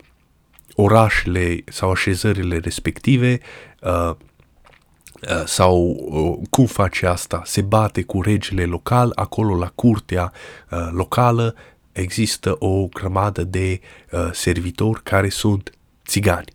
orașele 0.74 1.56
sau 1.66 1.90
așezările 1.90 2.58
respective, 2.58 3.40
uh, 3.80 3.90
uh 4.10 4.16
sau 5.44 5.96
uh, 6.10 6.46
cum 6.50 6.66
face 6.66 7.06
asta? 7.06 7.42
Se 7.44 7.60
bate 7.60 8.02
cu 8.02 8.22
regele 8.22 8.64
local, 8.64 9.12
acolo 9.14 9.56
la 9.56 9.72
curtea 9.74 10.32
uh, 10.70 10.88
locală 10.90 11.54
există 11.92 12.56
o 12.58 12.86
grămadă 12.86 13.44
de 13.44 13.80
uh, 14.10 14.28
servitori 14.32 15.02
care 15.02 15.28
sunt 15.28 15.72
țigani. 16.06 16.52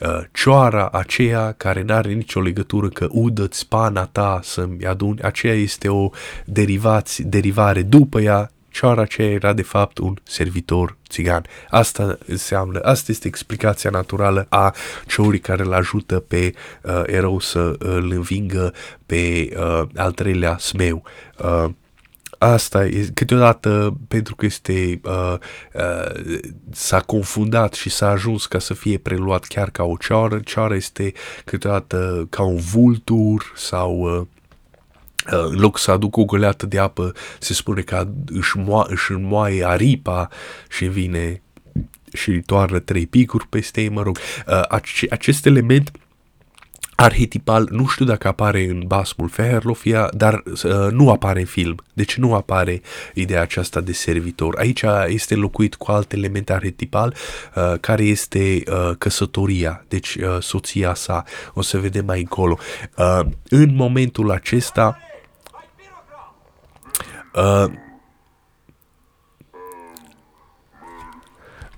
Uh, 0.00 0.20
cioara 0.32 0.88
aceea 0.92 1.52
care 1.52 1.82
nu 1.82 1.94
are 1.94 2.12
nicio 2.12 2.40
legătură 2.40 2.88
că 2.88 3.06
udă-ți 3.10 3.68
pana 3.68 4.06
ta 4.06 4.40
să-mi 4.42 4.86
aduni, 4.86 5.20
aceea 5.20 5.54
este 5.54 5.88
o 5.88 6.10
derivați, 6.44 7.22
derivare 7.22 7.82
după 7.82 8.20
ea, 8.20 8.50
cioara 8.74 9.02
aceea 9.02 9.30
era 9.30 9.52
de 9.52 9.62
fapt 9.62 9.98
un 9.98 10.14
servitor 10.22 10.96
țigan. 11.08 11.44
Asta 11.70 12.18
înseamnă, 12.26 12.80
asta 12.82 13.12
este 13.12 13.26
explicația 13.26 13.90
naturală 13.90 14.46
a 14.48 14.74
ciorii 15.06 15.40
care 15.40 15.62
îl 15.62 15.72
ajută 15.72 16.18
pe 16.18 16.54
uh, 16.82 17.02
erou 17.06 17.38
să 17.38 17.74
îl 17.78 18.10
învingă 18.10 18.74
pe 19.06 19.52
uh, 19.56 19.82
al 19.96 20.12
treilea 20.12 20.58
smeu. 20.58 21.02
Uh, 21.38 21.70
asta 22.38 22.86
e, 22.86 23.08
câteodată 23.14 23.96
pentru 24.08 24.34
că 24.34 24.44
este 24.44 25.00
uh, 25.04 25.34
uh, 25.74 26.38
s-a 26.72 27.00
confundat 27.00 27.72
și 27.72 27.90
s-a 27.90 28.08
ajuns 28.08 28.46
ca 28.46 28.58
să 28.58 28.74
fie 28.74 28.98
preluat 28.98 29.44
chiar 29.44 29.70
ca 29.70 29.82
o 29.82 29.96
ceară, 29.96 30.40
ceară 30.44 30.74
este 30.74 31.12
câteodată 31.44 32.26
ca 32.30 32.42
un 32.42 32.56
vultur 32.56 33.52
sau 33.56 33.98
uh, 33.98 34.20
uh 34.20 34.26
în 35.24 35.58
loc 35.58 35.78
să 35.78 35.90
aducă 35.90 36.20
o 36.20 36.24
găleată 36.24 36.66
de 36.66 36.78
apă, 36.78 37.12
se 37.38 37.54
spune 37.54 37.80
că 37.80 38.08
își, 38.26 38.58
mo- 38.58 38.88
își 38.88 39.12
înmoaie 39.12 39.66
aripa 39.66 40.28
și 40.68 40.84
vine 40.84 41.42
și 42.12 42.42
toarnă 42.46 42.78
trei 42.78 43.06
picuri 43.06 43.46
peste 43.46 43.80
ei, 43.80 43.88
mă 43.88 44.02
rog. 44.02 44.18
Uh, 44.46 44.78
acest 45.10 45.46
element 45.46 45.90
arhetipal, 46.96 47.68
nu 47.70 47.86
știu 47.86 48.04
dacă 48.04 48.28
apare 48.28 48.64
în 48.64 48.82
basmul 48.86 49.28
Feherlofia, 49.28 50.08
dar 50.12 50.42
uh, 50.44 50.90
nu 50.90 51.10
apare 51.10 51.40
în 51.40 51.46
film. 51.46 51.74
Deci 51.92 52.16
nu 52.16 52.34
apare 52.34 52.80
ideea 53.14 53.40
aceasta 53.40 53.80
de 53.80 53.92
servitor. 53.92 54.58
Aici 54.58 54.82
este 55.06 55.34
locuit 55.34 55.74
cu 55.74 55.90
alt 55.90 56.12
element 56.12 56.50
arhetipal, 56.50 57.14
uh, 57.54 57.74
care 57.80 58.02
este 58.02 58.62
uh, 58.66 58.90
căsătoria, 58.98 59.84
deci 59.88 60.14
uh, 60.14 60.36
soția 60.40 60.94
sa. 60.94 61.24
O 61.54 61.62
să 61.62 61.78
vedem 61.78 62.04
mai 62.04 62.20
încolo. 62.20 62.58
Uh, 62.96 63.20
în 63.48 63.74
momentul 63.74 64.30
acesta, 64.30 64.98
uh, 67.34 67.64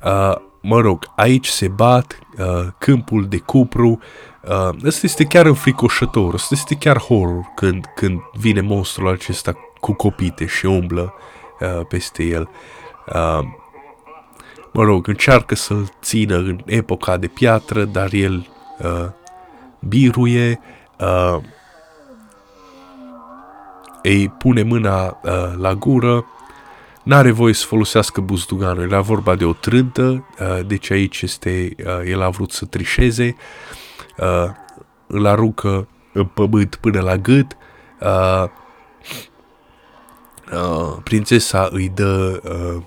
uh, 0.05 0.35
mă 0.63 0.81
rog, 0.81 1.13
aici 1.17 1.47
se 1.47 1.69
bat 1.69 2.19
uh, 2.39 2.67
câmpul 2.79 3.29
de 3.29 3.39
cupru, 3.39 4.01
Uh, 4.49 4.69
asta 4.87 5.01
este 5.03 5.25
chiar 5.25 5.47
înfricoșător, 5.47 6.35
asta 6.35 6.55
este 6.55 6.75
chiar 6.75 6.99
horror 6.99 7.53
când, 7.55 7.85
când 7.95 8.21
vine 8.33 8.61
monstrul 8.61 9.09
acesta 9.09 9.53
cu 9.81 9.93
copite 9.93 10.47
și 10.47 10.67
umblă 10.67 11.15
uh, 11.61 11.87
peste 11.89 12.23
el. 12.23 12.49
Uh, 13.07 13.41
mă 14.73 14.83
rog, 14.83 15.09
încearcă 15.09 15.55
să-l 15.55 15.89
țină 16.03 16.37
în 16.37 16.61
epoca 16.65 17.17
de 17.17 17.27
piatră, 17.27 17.85
dar 17.85 18.13
el 18.13 18.47
uh, 18.79 19.09
biruie, 19.81 20.61
uh, 20.99 21.37
îi 24.09 24.29
pune 24.29 24.63
mâna 24.63 25.21
uh, 25.23 25.53
la 25.57 25.75
gură, 25.75 26.27
n-are 27.03 27.31
voie 27.31 27.55
să 27.55 27.67
folosească 27.67 28.21
buzduganul, 28.21 28.83
era 28.83 29.01
vorba 29.01 29.35
de 29.35 29.45
o 29.45 29.53
trântă, 29.53 30.27
uh, 30.41 30.67
deci 30.67 30.91
aici 30.91 31.23
este, 31.23 31.75
uh, 31.79 32.01
el 32.05 32.23
a 32.23 32.29
vrut 32.29 32.51
să 32.51 32.65
trișeze, 32.65 33.37
uh, 34.17 34.51
îl 35.07 35.27
aruncă 35.27 35.89
în 36.13 36.25
pământ 36.25 36.75
până 36.75 37.01
la 37.01 37.17
gât, 37.17 37.57
uh, 38.01 38.45
uh, 40.53 40.97
prințesa 41.05 41.69
îi 41.71 41.89
dă 41.89 42.41
uh, 42.45 42.83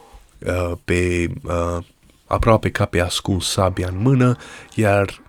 uh, 0.46 0.78
pe 0.86 1.32
uh, 1.44 1.84
aproape 2.28 2.70
ca 2.70 2.86
pe 2.86 3.02
ascuns 3.02 3.50
sabia 3.52 3.88
în 3.92 4.02
mână, 4.02 4.36
iar 4.76 5.22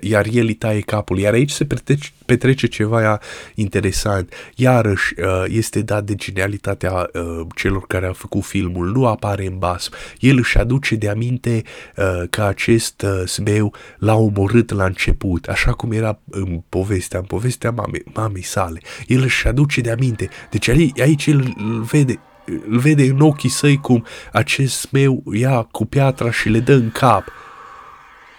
iar 0.00 0.26
el 0.32 0.46
îi 0.46 0.54
taie 0.54 0.80
capul. 0.80 1.18
Iar 1.18 1.32
aici 1.32 1.50
se 1.50 1.64
petrece, 1.64 2.10
petrece 2.26 2.66
ceva 2.66 3.18
interesant. 3.54 4.32
Iarăși 4.54 5.14
uh, 5.20 5.44
este 5.48 5.82
dat 5.82 6.04
de 6.04 6.14
genialitatea 6.14 6.92
uh, 7.12 7.46
celor 7.54 7.86
care 7.86 8.06
au 8.06 8.12
făcut 8.12 8.44
filmul. 8.44 8.90
Nu 8.90 9.06
apare 9.06 9.46
în 9.46 9.58
basm. 9.58 9.92
El 10.18 10.36
își 10.36 10.58
aduce 10.58 10.94
de 10.94 11.08
aminte 11.08 11.62
uh, 11.96 12.22
că 12.30 12.42
acest 12.42 13.06
smeu 13.26 13.74
l-a 13.98 14.14
omorât 14.14 14.70
la 14.70 14.84
început, 14.84 15.46
așa 15.46 15.72
cum 15.72 15.92
era 15.92 16.18
în 16.30 16.62
povestea, 16.68 17.18
în 17.18 17.24
povestea 17.24 17.70
mamei, 17.70 18.02
mamei 18.14 18.42
sale. 18.42 18.80
El 19.06 19.22
își 19.22 19.46
aduce 19.46 19.80
de 19.80 19.90
aminte. 19.90 20.28
Deci 20.50 20.68
aici 20.68 21.26
el 21.26 21.54
îl 21.56 21.82
vede 21.82 22.20
îl 22.68 22.78
vede 22.78 23.02
în 23.02 23.20
ochii 23.20 23.48
săi 23.48 23.76
cum 23.76 24.04
acest 24.32 24.78
smeu 24.78 25.22
ia 25.32 25.62
cu 25.62 25.84
piatra 25.84 26.30
și 26.30 26.48
le 26.48 26.58
dă 26.58 26.72
în 26.72 26.90
cap 26.90 27.32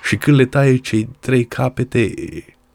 și 0.04 0.16
când 0.16 0.38
le 0.38 0.45
taie 0.45 0.78
cei 0.78 1.10
trei 1.20 1.45
capete, 1.45 2.14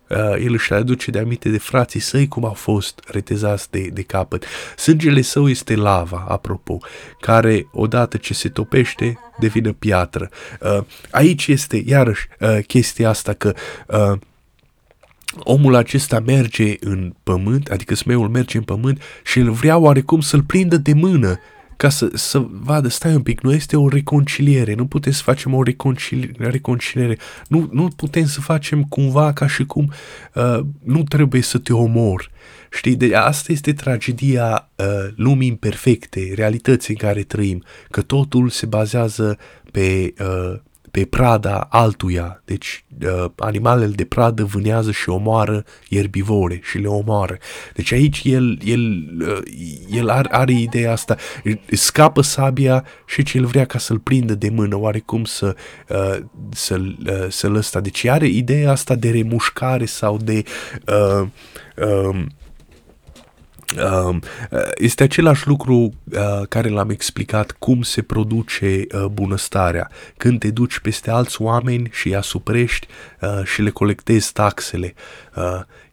uh, 0.09 0.45
el 0.45 0.53
își 0.53 0.73
aduce 0.73 1.11
de 1.11 1.19
aminte 1.19 1.49
de 1.49 1.59
frații 1.59 2.01
săi 2.01 2.29
cum 2.29 2.45
au 2.45 2.53
fost 2.53 3.01
retezați 3.07 3.71
de, 3.71 3.91
de 3.93 4.03
capăt. 4.03 4.45
Sângele 4.77 5.21
său 5.21 5.49
este 5.49 5.77
lava, 5.77 6.25
apropo, 6.29 6.79
care 7.21 7.67
odată 7.73 8.17
ce 8.17 8.35
se 8.35 8.49
topește 8.49 9.19
devine 9.39 9.73
piatră. 9.73 10.31
Uh, 10.61 10.85
aici 11.11 11.47
este 11.47 11.83
iarăși 11.87 12.27
uh, 12.41 12.59
chestia 12.67 13.09
asta 13.09 13.33
că 13.33 13.55
uh, 13.87 14.19
omul 15.39 15.75
acesta 15.75 16.21
merge 16.21 16.75
în 16.81 17.15
pământ, 17.23 17.69
adică 17.69 17.95
smeul 17.95 18.29
merge 18.29 18.57
în 18.57 18.63
pământ 18.63 19.03
și 19.25 19.39
el 19.39 19.51
vrea 19.51 19.77
oarecum 19.77 20.21
să-l 20.21 20.43
prindă 20.43 20.77
de 20.77 20.93
mână 20.93 21.39
ca 21.77 21.89
să, 21.89 22.11
să 22.15 22.47
vadă, 22.51 22.89
stai 22.89 23.15
un 23.15 23.23
pic, 23.23 23.41
nu 23.41 23.53
este 23.53 23.77
o 23.77 23.89
reconciliere, 23.89 24.75
nu 24.75 24.87
putem 24.87 25.13
să 25.13 25.23
facem 25.23 25.55
o 25.55 25.63
reconciliere, 25.63 26.51
reconciliere. 26.51 27.19
Nu, 27.49 27.69
nu 27.73 27.89
putem 27.89 28.27
să 28.27 28.41
facem 28.41 28.83
cumva 28.83 29.33
ca 29.33 29.47
și 29.47 29.65
cum 29.67 29.93
uh, 30.35 30.61
nu 30.85 31.03
trebuie 31.03 31.43
să 31.43 31.59
te 31.59 31.73
omor. 31.73 32.31
Știi, 32.71 32.97
de 32.97 33.15
asta 33.15 33.53
este 33.53 33.73
tragedia 33.73 34.71
uh, 34.77 34.87
lumii 35.17 35.49
imperfecte, 35.49 36.33
realității 36.35 36.95
în 36.95 37.09
care 37.09 37.23
trăim, 37.23 37.65
că 37.91 38.03
totul 38.03 38.49
se 38.49 38.67
bazează 38.67 39.39
pe 39.73 40.15
uh, 40.21 40.61
pe 40.97 41.05
prada 41.05 41.67
altuia. 41.71 42.43
Deci 42.45 42.85
uh, 43.03 43.25
animalele 43.37 43.93
de 43.93 44.05
pradă 44.05 44.45
vânează 44.45 44.91
și 44.91 45.09
omoară 45.09 45.65
ierbivore 45.89 46.61
și 46.63 46.79
le 46.79 46.87
omoară. 46.87 47.39
Deci 47.75 47.93
aici 47.93 48.23
el, 48.25 48.59
el, 48.65 49.05
uh, 49.21 49.39
el 49.91 50.09
are, 50.09 50.29
are 50.31 50.53
ideea 50.53 50.93
asta, 50.93 51.17
scapă 51.71 52.23
sabia 52.23 52.85
și 53.07 53.23
ce 53.23 53.39
el 53.39 53.45
vrea 53.45 53.65
ca 53.65 53.79
să-l 53.79 53.99
prindă 53.99 54.35
de 54.35 54.49
mână, 54.49 54.77
oarecum 54.79 55.25
să, 55.25 55.57
uh, 55.89 56.17
să-l, 56.51 56.97
uh, 57.07 57.27
să-l 57.29 57.55
ăsta. 57.55 57.81
Deci 57.81 58.05
are 58.05 58.27
ideea 58.27 58.71
asta 58.71 58.95
de 58.95 59.11
remușcare 59.11 59.85
sau 59.85 60.17
de... 60.17 60.43
Uh, 60.87 61.21
uh, 61.21 61.29
Um, 61.79 62.17
uh, 62.17 62.25
este 64.75 65.03
același 65.03 65.47
lucru 65.47 65.75
uh, 65.75 65.93
care 66.49 66.69
l-am 66.69 66.91
explicat 66.91 67.51
cum 67.51 67.83
se 67.83 68.03
produce 68.03 68.87
uh, 68.95 69.05
bunăstarea. 69.05 69.91
Când 70.17 70.39
te 70.39 70.51
duci 70.51 70.79
peste 70.79 71.11
alți 71.11 71.43
oameni 71.43 71.89
și 71.93 72.07
îi 72.07 72.17
asuprești 72.17 72.87
și 73.45 73.63
le 73.63 73.71
colectezi 73.71 74.33
taxele 74.33 74.95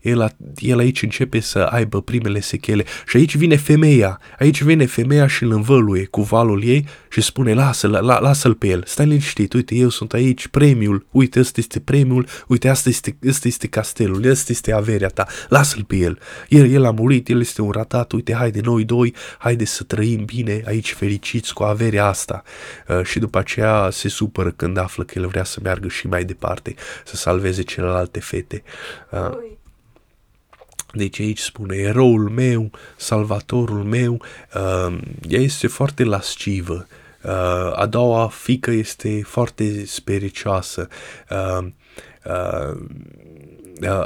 el, 0.04 0.36
el 0.56 0.80
aici 0.80 1.01
începe 1.01 1.39
să 1.39 1.60
aibă 1.60 2.01
primele 2.01 2.39
sechele. 2.39 2.86
Și 3.08 3.18
aici 3.18 3.36
vine 3.36 3.56
femeia, 3.56 4.20
aici 4.39 4.64
vine 4.64 4.86
femeia 4.86 5.28
și 5.28 5.43
îl 5.43 5.51
învăluie 5.51 6.06
cu 6.06 6.22
valul 6.22 6.64
ei 6.64 6.88
și 7.10 7.22
spune 7.22 7.54
lasă-l, 7.54 7.91
la, 7.91 8.20
lasă-l 8.20 8.54
pe 8.54 8.68
el, 8.68 8.84
stai 8.86 9.06
liniștit, 9.06 9.54
uite 9.54 9.76
eu 9.76 9.89
sunt 9.89 10.14
aici, 10.14 10.47
premiul, 10.47 11.06
uite 11.12 11.39
ăsta 11.39 11.60
este 11.60 11.80
premiul, 11.80 12.28
uite 12.47 12.70
asta 12.70 12.89
este, 12.89 13.18
ăsta 13.28 13.47
este 13.47 13.68
castelul, 13.68 14.24
ăsta 14.24 14.51
este 14.51 14.74
averea 14.74 15.08
ta, 15.08 15.28
lasă-l 15.49 15.84
pe 15.84 15.95
el, 15.95 16.20
el, 16.49 16.72
el 16.72 16.86
a 16.86 16.91
murit, 16.91 17.30
el 17.30 17.39
este 17.39 17.62
un 17.62 17.72
ratat, 17.72 18.12
uite 18.12 18.34
haide 18.34 18.62
noi 18.64 18.84
doi, 18.84 19.14
haide 19.38 19.66
să 19.66 19.84
trăim 19.84 20.26
bine 20.26 20.62
aici 20.66 20.93
fericiți 20.93 21.54
cu 21.54 21.64
averea 21.64 22.06
asta. 22.06 22.43
Uh, 22.88 23.04
și 23.04 23.20
după 23.20 23.38
aceea 23.38 23.89
se 23.91 24.08
supără 24.08 24.51
când 24.51 24.78
află 24.78 25.04
că 25.04 25.20
el 25.20 25.28
vrea 25.28 25.43
să 25.43 25.60
meargă 25.64 25.88
și 25.88 26.08
mai 26.08 26.24
departe, 26.24 26.76
să 27.06 27.16
salveze 27.16 27.62
celelalte 27.62 28.20
fete. 28.20 28.64
Uh, 29.12 29.62
deci 30.93 31.19
aici 31.19 31.39
spune, 31.39 31.75
eroul 31.75 32.29
meu, 32.29 32.71
salvatorul 32.97 33.83
meu, 33.83 34.21
uh, 34.55 34.97
ea 35.27 35.39
este 35.39 35.67
foarte 35.67 36.03
lascivă, 36.03 36.87
Uh, 37.23 37.71
a 37.75 37.85
doua 37.85 38.27
fică 38.27 38.71
este 38.71 39.21
foarte 39.21 39.85
spericioasă. 39.85 40.87
Uh, 41.29 41.67
uh, 42.25 42.79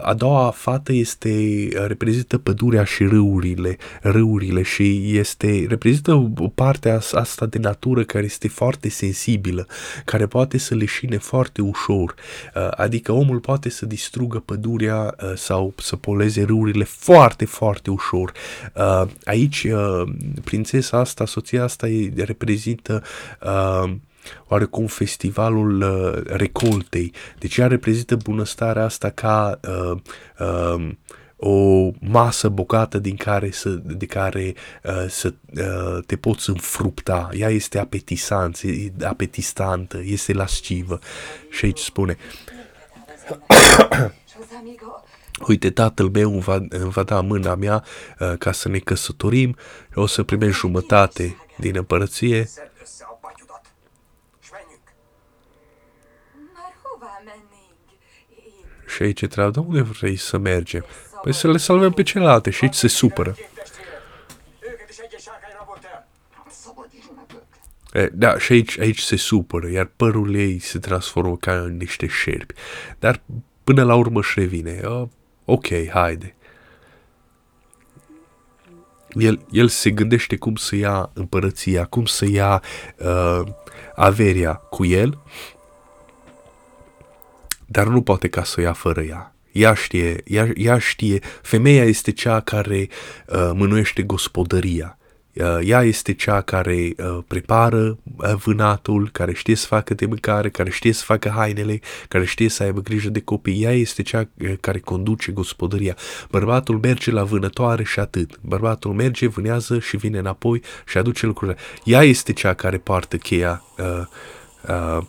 a 0.02 0.14
doua 0.14 0.52
fată 0.52 0.94
este, 0.94 1.68
reprezintă 1.88 2.38
pădurea 2.38 2.84
și 2.84 3.04
râurile, 3.04 3.78
râurile 4.02 4.62
și 4.62 5.18
este, 5.18 5.66
reprezintă 5.70 6.32
o 6.38 6.48
parte 6.48 6.90
asta 7.12 7.46
de 7.46 7.58
natură 7.58 8.04
care 8.04 8.26
este 8.26 8.48
foarte 8.48 8.90
sensibilă, 8.90 9.68
care 10.06 10.26
poate 10.26 10.58
să 10.58 10.76
leșine 10.76 11.18
foarte 11.18 11.62
ușor, 11.62 12.16
adică 12.72 13.12
omul 13.12 13.40
poate 13.40 13.70
să 13.70 13.86
distrugă 13.86 14.40
pădurea 14.40 15.16
sau 15.36 15.74
să 15.78 15.96
poleze 15.96 16.44
râurile 16.44 16.84
foarte, 16.84 17.46
foarte 17.46 17.90
ușor. 17.90 18.32
Aici, 19.26 19.68
prințesa 20.44 20.98
asta, 20.98 21.26
soția 21.26 21.64
asta 21.64 21.88
reprezintă 22.16 23.04
oarecum 24.48 24.86
festivalul 24.86 25.82
uh, 25.82 26.22
recoltei. 26.26 27.14
Deci 27.40 27.58
ea 27.58 27.68
reprezintă 27.68 28.16
bunăstarea 28.16 28.84
asta 28.84 29.10
ca 29.10 29.60
uh, 29.68 30.00
uh, 30.40 30.90
o 31.40 31.90
masă 32.00 32.50
bogată 32.50 32.98
din 32.98 33.16
care 33.16 33.52
să, 33.52 33.70
de 33.70 34.06
care 34.06 34.54
uh, 34.84 35.06
să 35.10 35.34
uh, 35.58 36.04
te 36.06 36.16
poți 36.16 36.50
înfrupta. 36.50 37.30
Ea 37.34 37.50
este 37.50 37.80
apetisantă, 37.80 38.60
apetistantă, 39.04 40.02
este 40.04 40.34
lascivă. 40.34 41.00
Și 41.50 41.66
aici 41.66 41.80
spune 41.80 42.18
Uite, 45.48 45.70
tatăl 45.70 46.10
meu 46.10 46.32
îmi 46.32 46.42
va, 46.42 46.56
îmi 46.70 46.90
va 46.90 47.04
da 47.04 47.22
mâna 47.22 47.56
mea 47.56 47.84
uh, 48.20 48.34
ca 48.40 48.52
să 48.52 48.70
ne 48.70 48.78
căsătorim, 48.78 49.56
o 49.96 50.06
să 50.06 50.24
primești 50.24 50.60
jumătate 50.60 51.36
din 51.58 51.76
împărăție 51.76 52.50
Și 58.98 59.04
aici 59.04 59.26
treaba, 59.26 59.52
de 59.52 59.60
unde 59.60 59.82
vrei 59.82 60.16
să 60.16 60.38
mergem? 60.38 60.86
Păi 61.22 61.34
să 61.34 61.52
le 61.52 61.58
salvăm 61.58 61.92
pe 61.92 62.04
celelalte 62.04 62.50
și 62.50 62.64
aici 62.64 62.74
se 62.74 62.88
supără. 62.88 63.36
E, 67.94 68.10
da, 68.14 68.38
și 68.38 68.52
aici, 68.52 68.80
aici 68.80 69.00
se 69.00 69.16
supără, 69.16 69.70
iar 69.70 69.92
părul 69.96 70.36
ei 70.36 70.60
se 70.60 70.80
transformă 70.80 71.38
ca 71.38 71.54
în 71.60 71.78
niște 71.78 72.08
șerpi. 72.08 72.54
Dar 73.00 73.22
până 73.64 73.84
la 73.84 73.96
urmă 73.96 74.20
își 74.20 74.40
revine. 74.40 74.82
Uh, 74.84 75.08
ok, 75.46 75.68
haide. 75.90 76.36
El, 79.10 79.46
el 79.52 79.68
se 79.68 79.92
gândește 79.92 80.36
cum 80.36 80.56
să 80.56 80.76
ia 80.76 81.10
împărăția, 81.14 81.86
cum 81.86 82.06
să 82.06 82.26
ia 82.26 82.62
uh, 82.98 83.42
averia 83.96 84.54
cu 84.54 84.86
el 84.86 85.20
dar 87.68 87.88
nu 87.88 88.02
poate 88.02 88.28
ca 88.28 88.44
să 88.44 88.56
o 88.58 88.62
ia 88.62 88.74
fără 88.74 89.02
ea. 89.02 89.32
Ea 89.52 89.74
știe, 89.74 90.22
ea, 90.26 90.50
ea 90.56 90.78
știe, 90.78 91.20
femeia 91.42 91.84
este 91.84 92.12
cea 92.12 92.40
care 92.40 92.88
uh, 93.28 93.52
mânuiește 93.54 94.02
gospodăria. 94.02 94.98
Uh, 95.34 95.60
ea 95.64 95.84
este 95.84 96.14
cea 96.14 96.42
care 96.42 96.94
uh, 96.98 97.18
prepară 97.28 97.98
uh, 98.18 98.34
vânatul, 98.34 99.10
care 99.12 99.34
știe 99.34 99.56
să 99.56 99.68
facă 99.68 99.94
de 99.94 100.06
mâncare, 100.06 100.50
care 100.50 100.70
știe 100.70 100.92
să 100.92 101.04
facă 101.04 101.30
hainele, 101.30 101.80
care 102.08 102.26
știe 102.26 102.50
să 102.50 102.64
aibă 102.64 102.82
grijă 102.82 103.10
de 103.10 103.20
copii. 103.20 103.64
Ea 103.64 103.72
este 103.72 104.02
cea 104.02 104.30
uh, 104.42 104.54
care 104.60 104.80
conduce 104.80 105.32
gospodăria. 105.32 105.96
Bărbatul 106.32 106.80
merge 106.80 107.12
la 107.12 107.24
vânătoare 107.24 107.84
și 107.84 108.00
atât. 108.00 108.40
Bărbatul 108.42 108.94
merge, 108.94 109.28
vânează 109.28 109.80
și 109.80 109.98
vine 109.98 110.18
înapoi 110.18 110.62
și 110.86 110.98
aduce 110.98 111.26
lucrurile. 111.26 111.58
Ea 111.84 112.04
este 112.04 112.34
cea 112.34 112.54
care 112.54 112.78
poartă 112.78 113.18
cheia 113.18 113.64
uh, 113.78 114.06
uh, 114.68 115.04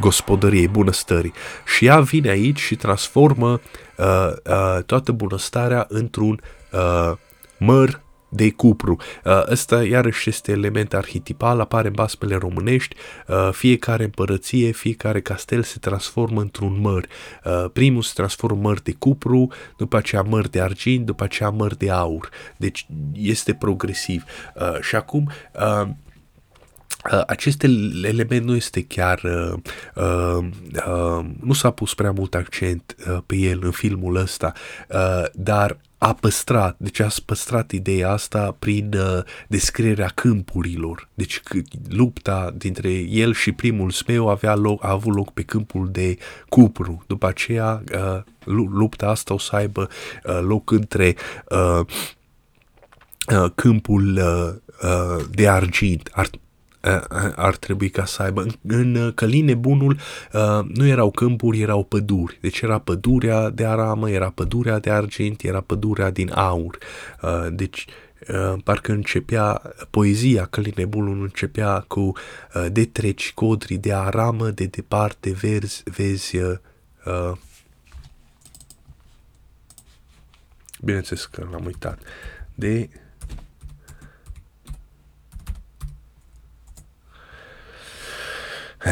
gospodăriei, 0.00 0.68
bunăstării. 0.68 1.32
Și 1.76 1.86
ea 1.86 2.00
vine 2.00 2.28
aici 2.28 2.60
și 2.60 2.76
transformă 2.76 3.60
uh, 3.96 4.06
uh, 4.46 4.82
toată 4.86 5.12
bunăstarea 5.12 5.86
într-un 5.88 6.40
uh, 6.72 7.12
măr 7.58 8.00
de 8.32 8.50
cupru. 8.50 8.96
Uh, 9.24 9.42
ăsta 9.50 9.84
iarăși 9.84 10.28
este 10.28 10.52
element 10.52 10.94
arhetipal, 10.94 11.60
apare 11.60 11.88
în 11.88 11.94
basmele 11.94 12.36
românești, 12.36 12.96
uh, 13.26 13.48
fiecare 13.52 14.04
împărăție, 14.04 14.70
fiecare 14.70 15.20
castel 15.20 15.62
se 15.62 15.78
transformă 15.80 16.40
într-un 16.40 16.80
măr. 16.80 17.06
Uh, 17.44 17.64
primul 17.72 18.02
se 18.02 18.12
transformă 18.14 18.60
măr 18.60 18.80
de 18.80 18.92
cupru, 18.98 19.48
după 19.76 19.96
aceea 19.96 20.22
măr 20.22 20.48
de 20.48 20.60
argint, 20.60 21.06
după 21.06 21.24
aceea 21.24 21.50
măr 21.50 21.74
de 21.74 21.90
aur. 21.90 22.30
Deci 22.56 22.86
este 23.12 23.54
progresiv. 23.54 24.24
Uh, 24.54 24.80
și 24.80 24.96
acum 24.96 25.30
uh, 25.54 25.60
Uh, 25.60 25.88
acest 27.26 27.62
element 28.02 28.44
nu 28.44 28.56
este 28.56 28.84
chiar, 28.84 29.20
uh, 29.24 29.58
uh, 29.94 30.48
uh, 30.86 31.24
nu 31.40 31.52
s-a 31.52 31.70
pus 31.70 31.94
prea 31.94 32.10
mult 32.10 32.34
accent 32.34 32.96
uh, 33.08 33.18
pe 33.26 33.36
el 33.36 33.60
în 33.62 33.70
filmul 33.70 34.16
ăsta, 34.16 34.52
uh, 34.88 35.24
dar 35.32 35.78
a 35.98 36.14
păstrat, 36.14 36.76
deci 36.78 37.00
a 37.00 37.08
păstrat 37.24 37.70
ideea 37.70 38.10
asta 38.10 38.56
prin 38.58 38.92
uh, 38.94 39.22
descrierea 39.48 40.10
câmpurilor. 40.14 41.08
Deci 41.14 41.40
lupta 41.88 42.54
dintre 42.56 42.90
el 42.92 43.34
și 43.34 43.52
primul 43.52 43.90
smeu 43.90 44.28
avea 44.28 44.54
loc, 44.54 44.84
a 44.84 44.90
avut 44.90 45.14
loc 45.14 45.32
pe 45.32 45.42
câmpul 45.42 45.88
de 45.90 46.18
Cupru. 46.48 47.04
După 47.06 47.26
aceea, 47.26 47.82
uh, 47.94 48.22
lupta 48.70 49.06
asta 49.06 49.34
o 49.34 49.38
să 49.38 49.56
aibă 49.56 49.88
uh, 50.24 50.40
loc 50.42 50.70
între 50.70 51.16
uh, 51.48 51.80
uh, 53.34 53.50
câmpul 53.54 54.16
uh, 54.16 54.54
uh, 54.90 55.24
de 55.30 55.48
argint, 55.48 56.10
ar, 56.12 56.30
ar 57.36 57.56
trebui 57.56 57.90
ca 57.90 58.04
să 58.04 58.22
aibă. 58.22 58.46
În 58.66 59.12
Căline 59.14 59.54
Bunul 59.54 59.98
nu 60.66 60.86
erau 60.86 61.10
câmpuri, 61.10 61.60
erau 61.60 61.84
păduri. 61.84 62.38
Deci 62.40 62.60
era 62.60 62.78
pădurea 62.78 63.50
de 63.50 63.66
aramă, 63.66 64.10
era 64.10 64.30
pădurea 64.30 64.78
de 64.78 64.90
argint, 64.90 65.42
era 65.42 65.60
pădurea 65.60 66.10
din 66.10 66.32
aur. 66.34 66.78
Deci 67.50 67.86
parcă 68.64 68.92
începea 68.92 69.62
poezia 69.90 70.46
Căline 70.46 70.84
Bunul 70.84 71.20
începea 71.20 71.84
cu 71.88 72.12
de 72.68 72.84
treci 72.84 73.32
codri 73.32 73.74
de 73.74 73.92
aramă, 73.92 74.50
de 74.50 74.64
departe 74.64 75.30
vezi, 75.30 75.82
vezi 75.84 76.36
bineînțeles 80.84 81.24
că 81.24 81.46
l-am 81.50 81.64
uitat. 81.64 81.98
De 82.54 82.88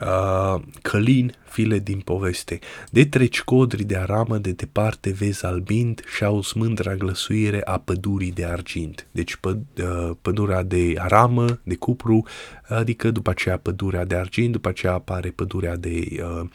Uh, 0.00 0.62
Călin, 0.82 1.34
file 1.60 1.78
din 1.78 2.00
poveste, 2.00 2.58
de 2.90 3.04
treci 3.04 3.42
codri 3.42 3.84
de 3.84 3.96
aramă 3.96 4.38
de 4.38 4.52
departe 4.52 5.10
vezi 5.10 5.44
albind 5.44 6.02
și 6.16 6.24
au 6.24 6.42
smândra 6.42 6.94
glăsuire 6.94 7.62
a 7.64 7.78
pădurii 7.78 8.32
de 8.32 8.44
argint. 8.44 9.06
Deci 9.10 9.36
pă, 9.36 9.58
uh, 9.82 10.10
pădurea 10.22 10.62
de 10.62 10.94
aramă, 10.98 11.60
de 11.62 11.74
cupru, 11.74 12.26
adică 12.68 13.10
după 13.10 13.30
aceea 13.30 13.56
pădurea 13.58 14.04
de 14.04 14.14
argint, 14.14 14.52
după 14.52 14.68
aceea 14.68 14.92
apare 14.92 15.30
pădurea 15.30 15.76
de, 15.76 16.06
uh, 16.22 16.48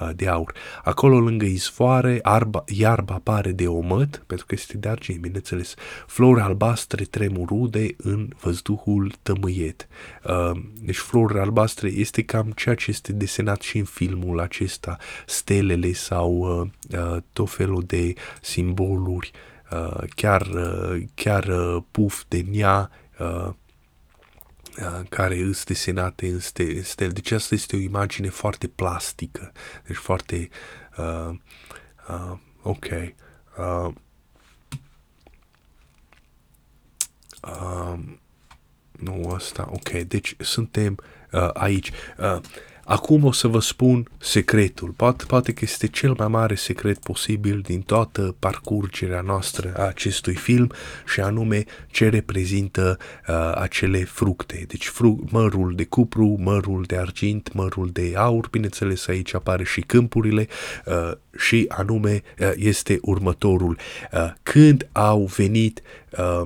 uh, 0.00 0.10
de 0.16 0.28
aur. 0.28 0.54
Acolo 0.84 1.20
lângă 1.20 1.44
izvoare, 1.44 2.18
arba, 2.22 2.64
iarba 2.66 3.14
apare 3.14 3.52
de 3.52 3.66
omăt, 3.66 4.22
pentru 4.26 4.46
că 4.46 4.54
este 4.58 4.76
de 4.76 4.88
argint, 4.88 5.20
bineînțeles. 5.20 5.74
Flori 6.06 6.40
albastre 6.40 7.04
tremurude 7.04 7.86
în 7.96 8.28
văzduhul 8.40 9.12
tămâiet. 9.22 9.88
Uh, 10.24 10.60
deci 10.80 10.96
flori 10.96 11.38
albastre 11.38 11.88
este 11.88 12.22
cam 12.22 12.52
ceea 12.56 12.74
ce 12.74 12.90
este 12.90 13.12
desenat 13.12 13.60
și 13.60 13.78
în 13.78 13.84
filmul 13.84 14.40
acesta, 14.40 14.51
stelele 15.26 15.92
sau 15.92 16.60
uh, 16.60 16.68
uh, 16.98 17.16
tot 17.32 17.50
felul 17.50 17.82
de 17.82 18.14
simboluri, 18.40 19.30
uh, 19.70 20.02
chiar, 20.14 20.46
uh, 20.46 21.02
chiar 21.14 21.44
uh, 21.44 21.82
puf 21.90 22.22
de 22.28 22.38
nia, 22.38 22.90
uh, 23.18 23.48
uh, 24.78 25.00
care 25.08 25.38
îs 25.38 25.64
desenate 25.64 26.26
în 26.26 26.40
stele. 26.82 27.10
Deci 27.12 27.30
asta 27.30 27.54
este 27.54 27.76
o 27.76 27.78
imagine 27.78 28.28
foarte 28.28 28.68
plastică, 28.68 29.52
deci 29.86 29.96
foarte 29.96 30.48
uh, 30.96 31.30
uh, 32.08 32.38
ok. 32.62 32.86
Uh, 33.58 33.92
uh, 37.42 37.98
nu 38.90 39.30
asta, 39.34 39.68
ok, 39.72 39.90
deci 39.90 40.36
suntem 40.38 40.96
uh, 41.32 41.50
aici. 41.52 41.90
Uh, 42.18 42.40
Acum 42.92 43.24
o 43.24 43.32
să 43.32 43.48
vă 43.48 43.60
spun 43.60 44.08
secretul. 44.18 44.88
Poate, 44.88 45.24
poate 45.24 45.52
că 45.52 45.60
este 45.62 45.86
cel 45.86 46.14
mai 46.18 46.28
mare 46.28 46.54
secret 46.54 46.98
posibil 46.98 47.60
din 47.60 47.80
toată 47.80 48.34
parcurgerea 48.38 49.20
noastră 49.20 49.74
a 49.76 49.82
acestui 49.82 50.34
film 50.34 50.70
și 51.06 51.20
anume 51.20 51.64
ce 51.90 52.08
reprezintă 52.08 52.98
uh, 53.28 53.52
acele 53.54 54.04
fructe. 54.04 54.64
Deci 54.68 54.86
fru- 54.86 55.24
mărul 55.30 55.74
de 55.74 55.84
cupru, 55.84 56.36
mărul 56.38 56.84
de 56.86 56.96
argint, 56.96 57.52
mărul 57.52 57.90
de 57.92 58.12
aur, 58.16 58.48
bineînțeles 58.50 59.08
aici 59.08 59.34
apare 59.34 59.64
și 59.64 59.80
câmpurile 59.80 60.46
uh, 60.86 61.12
și 61.36 61.64
anume 61.68 62.22
uh, 62.38 62.50
este 62.56 62.98
următorul. 63.02 63.78
Uh, 64.12 64.32
când 64.42 64.88
au 64.92 65.24
venit 65.24 65.82
uh, 66.18 66.42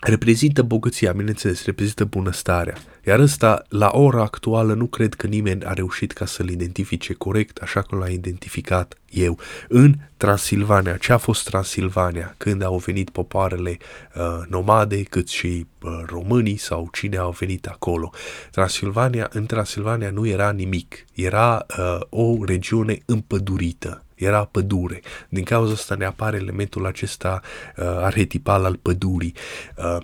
reprezintă 0.00 0.62
bogăția, 0.62 1.12
bineînțeles, 1.12 1.64
reprezintă 1.64 2.04
bunăstarea. 2.04 2.74
Iar 3.06 3.18
ăsta, 3.18 3.62
la 3.68 3.90
ora 3.92 4.22
actuală, 4.22 4.74
nu 4.74 4.86
cred 4.86 5.14
că 5.14 5.26
nimeni 5.26 5.64
a 5.64 5.72
reușit 5.72 6.12
ca 6.12 6.26
să-l 6.26 6.48
identifice 6.48 7.12
corect, 7.12 7.58
așa 7.58 7.82
cum 7.82 7.98
l-a 7.98 8.08
identificat 8.08 8.98
eu. 9.10 9.38
În 9.68 9.94
Transilvania, 10.16 10.96
ce 10.96 11.12
a 11.12 11.16
fost 11.16 11.44
Transilvania 11.44 12.34
când 12.36 12.62
au 12.62 12.76
venit 12.76 13.10
popoarele 13.10 13.76
uh, 14.14 14.40
nomade, 14.48 15.02
cât 15.02 15.28
și 15.28 15.66
uh, 15.82 16.02
românii 16.06 16.56
sau 16.56 16.88
cine 16.92 17.16
au 17.16 17.30
venit 17.38 17.66
acolo. 17.66 18.10
Transilvania, 18.50 19.28
în 19.32 19.46
Transilvania 19.46 20.10
nu 20.10 20.26
era 20.26 20.50
nimic, 20.50 21.04
era 21.14 21.66
uh, 21.78 22.00
o 22.08 22.44
regiune 22.44 22.98
împădurită 23.06 24.04
era 24.20 24.44
pădure. 24.44 25.00
Din 25.28 25.44
cauza 25.44 25.72
asta 25.72 25.94
ne 25.94 26.04
apare 26.04 26.36
elementul 26.36 26.86
acesta 26.86 27.40
uh, 27.76 27.84
arhetipal 27.84 28.64
al 28.64 28.76
pădurii. 28.76 29.34
Uh, 29.76 30.02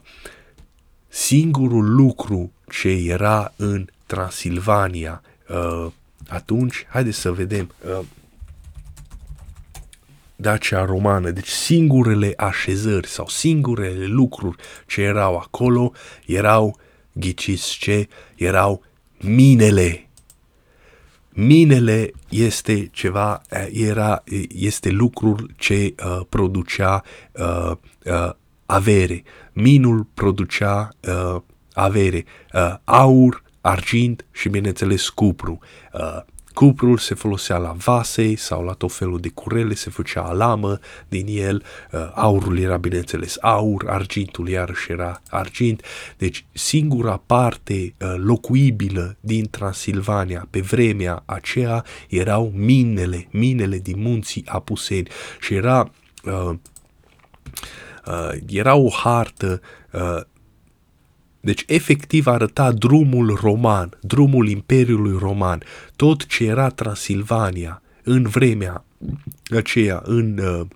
singurul 1.08 1.94
lucru 1.94 2.52
ce 2.70 2.88
era 2.88 3.52
în 3.56 3.86
Transilvania 4.06 5.22
uh, 5.48 5.92
atunci, 6.28 6.86
haideți 6.88 7.18
să 7.18 7.32
vedem, 7.32 7.74
uh, 7.88 8.04
Dacia 10.38 10.84
romană, 10.84 11.30
deci 11.30 11.48
singurele 11.48 12.32
așezări 12.36 13.06
sau 13.06 13.28
singurele 13.28 14.06
lucruri 14.06 14.56
ce 14.86 15.00
erau 15.00 15.36
acolo 15.36 15.92
erau, 16.26 16.78
ghiciți 17.12 17.78
ce, 17.78 18.08
erau 18.34 18.82
minele 19.18 20.05
Minele 21.38 22.10
este 22.28 22.88
ceva, 22.92 23.42
era, 23.72 24.22
este 24.48 24.90
lucrul 24.90 25.50
ce 25.56 25.94
uh, 26.04 26.20
producea 26.28 27.04
uh, 27.32 27.72
uh, 28.04 28.30
avere. 28.66 29.22
Minul 29.52 30.06
producea 30.14 30.88
uh, 31.08 31.40
avere. 31.72 32.24
Uh, 32.54 32.74
aur, 32.84 33.42
argint 33.60 34.26
și, 34.32 34.48
bineînțeles, 34.48 35.08
cupru. 35.08 35.58
Uh, 35.92 36.22
Cuprul 36.56 36.98
se 36.98 37.14
folosea 37.14 37.56
la 37.56 37.72
vase 37.72 38.36
sau 38.36 38.64
la 38.64 38.72
tot 38.72 38.92
felul 38.92 39.20
de 39.20 39.28
curele, 39.28 39.74
se 39.74 39.90
făcea 39.90 40.22
alamă 40.22 40.78
din 41.08 41.26
el, 41.28 41.64
uh, 41.92 42.10
aurul 42.14 42.58
era 42.58 42.76
bineînțeles 42.76 43.36
aur, 43.40 43.84
argintul 43.88 44.48
iarăși 44.48 44.92
era 44.92 45.22
argint, 45.30 45.82
deci 46.16 46.44
singura 46.52 47.22
parte 47.26 47.94
uh, 48.00 48.14
locuibilă 48.16 49.16
din 49.20 49.50
Transilvania 49.50 50.46
pe 50.50 50.60
vremea 50.60 51.22
aceea 51.26 51.84
erau 52.08 52.52
minele, 52.54 53.28
minele 53.30 53.78
din 53.78 54.00
munții 54.00 54.44
Apuseni 54.46 55.08
și 55.40 55.54
era, 55.54 55.90
uh, 56.24 56.54
uh, 58.06 58.30
era 58.48 58.74
o 58.74 58.88
hartă 58.88 59.60
uh, 59.92 60.20
deci 61.46 61.64
efectiv 61.66 62.26
arăta 62.26 62.72
drumul 62.72 63.38
roman, 63.40 63.98
drumul 64.00 64.48
Imperiului 64.48 65.16
Roman, 65.18 65.62
tot 65.96 66.26
ce 66.26 66.44
era 66.44 66.68
Transilvania 66.68 67.82
în 68.02 68.22
vremea 68.22 68.84
aceea, 69.56 70.02
în 70.04 70.38
uh, 70.38 70.66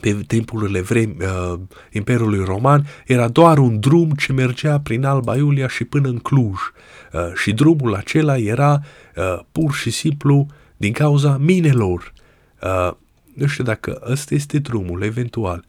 pe 0.00 0.24
timpurile 0.26 0.80
vrem, 0.80 1.16
uh, 1.20 1.60
Imperiului 1.92 2.44
Roman, 2.44 2.86
era 3.06 3.28
doar 3.28 3.58
un 3.58 3.80
drum 3.80 4.10
ce 4.10 4.32
mergea 4.32 4.80
prin 4.80 5.04
Alba 5.04 5.36
Iulia 5.36 5.68
și 5.68 5.84
până 5.84 6.08
în 6.08 6.18
Cluj. 6.18 6.58
Uh, 7.12 7.32
și 7.34 7.52
drumul 7.52 7.94
acela 7.94 8.36
era 8.36 8.80
uh, 9.16 9.40
pur 9.52 9.72
și 9.72 9.90
simplu 9.90 10.46
din 10.76 10.92
cauza 10.92 11.36
minelor. 11.36 12.12
Uh, 12.62 12.92
nu 13.34 13.46
știu 13.46 13.64
dacă 13.64 14.02
ăsta 14.10 14.34
este 14.34 14.58
drumul, 14.58 15.02
eventual. 15.02 15.64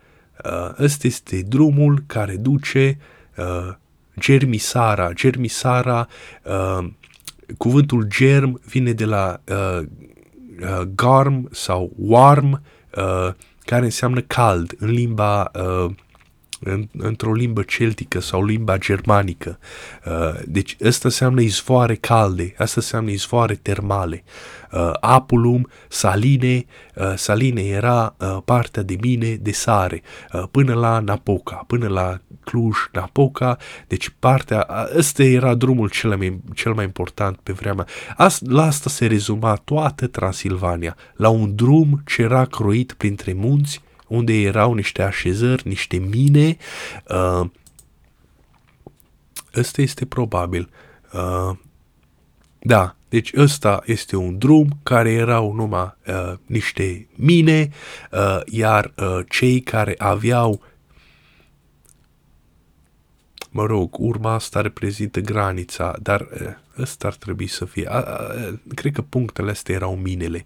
Uh, 0.45 0.73
ăsta 0.79 1.07
este 1.07 1.41
drumul 1.47 2.03
care 2.07 2.35
duce 2.35 2.97
uh, 3.37 3.75
germisara. 4.19 5.13
Germisara, 5.13 6.07
uh, 6.43 6.87
cuvântul 7.57 8.07
germ 8.07 8.61
vine 8.65 8.91
de 8.91 9.05
la 9.05 9.41
uh, 9.47 9.85
uh, 10.61 10.81
garm 10.95 11.47
sau 11.51 11.91
warm, 11.97 12.61
uh, 12.97 13.33
care 13.65 13.85
înseamnă 13.85 14.21
cald 14.21 14.75
în 14.79 14.89
limba 14.89 15.51
uh, 15.53 15.91
în, 16.59 16.87
într-o 16.97 17.33
limbă 17.33 17.61
celtică 17.61 18.19
sau 18.19 18.45
limba 18.45 18.77
germanică. 18.77 19.59
Uh, 20.05 20.39
deci 20.45 20.75
asta 20.85 21.01
înseamnă 21.03 21.41
izvoare 21.41 21.95
calde, 21.95 22.53
asta 22.57 22.73
înseamnă 22.75 23.09
izvoare 23.11 23.55
termale. 23.55 24.23
Uh, 24.71 24.91
apulum, 24.99 25.69
saline, 25.89 26.65
uh, 26.95 27.13
saline 27.15 27.61
era 27.61 28.15
uh, 28.19 28.37
partea 28.45 28.83
de 28.83 28.97
mine 29.01 29.35
de 29.35 29.51
sare, 29.51 30.01
uh, 30.33 30.43
până 30.51 30.73
la 30.73 30.99
Napoca, 30.99 31.63
până 31.67 31.87
la 31.87 32.19
Cluj, 32.43 32.75
Napoca, 32.91 33.57
deci 33.87 34.15
partea, 34.19 34.67
ăsta 34.97 35.23
era 35.23 35.55
drumul 35.55 35.89
cel 35.89 36.17
mai, 36.17 36.41
cel 36.53 36.73
mai 36.73 36.83
important 36.83 37.37
pe 37.43 37.51
vremea. 37.51 37.85
As, 38.17 38.39
la 38.41 38.63
asta 38.63 38.89
se 38.89 39.05
rezuma 39.05 39.55
toată 39.55 40.07
Transilvania, 40.07 40.95
la 41.15 41.29
un 41.29 41.55
drum 41.55 42.01
ce 42.05 42.21
era 42.21 42.45
croit 42.45 42.93
printre 42.93 43.33
munți, 43.33 43.81
unde 44.07 44.33
erau 44.33 44.73
niște 44.73 45.01
așezări, 45.01 45.67
niște 45.67 45.97
mine. 45.97 46.57
Uh, 47.09 47.49
ăsta 49.55 49.81
este 49.81 50.05
probabil. 50.05 50.69
Uh, 51.13 51.57
da, 52.59 52.95
deci 53.09 53.31
ăsta 53.37 53.81
este 53.85 54.15
un 54.15 54.37
drum 54.37 54.79
care 54.83 55.11
erau 55.11 55.53
numai 55.53 55.95
uh, 56.07 56.33
niște 56.45 57.07
mine, 57.15 57.69
uh, 58.11 58.39
iar 58.45 58.93
uh, 58.97 59.19
cei 59.29 59.59
care 59.59 59.95
aveau 59.97 60.61
mă 63.55 63.65
rog, 63.65 63.99
urma 63.99 64.33
asta 64.33 64.61
reprezintă 64.61 65.19
granița, 65.19 65.95
dar 66.01 66.27
ăsta 66.79 67.07
ar 67.07 67.13
trebui 67.13 67.47
să 67.47 67.65
fie. 67.65 67.87
A, 67.89 67.97
a, 67.97 68.17
cred 68.73 68.93
că 68.93 69.01
punctele 69.01 69.51
astea 69.51 69.75
erau 69.75 69.95
minele. 69.95 70.45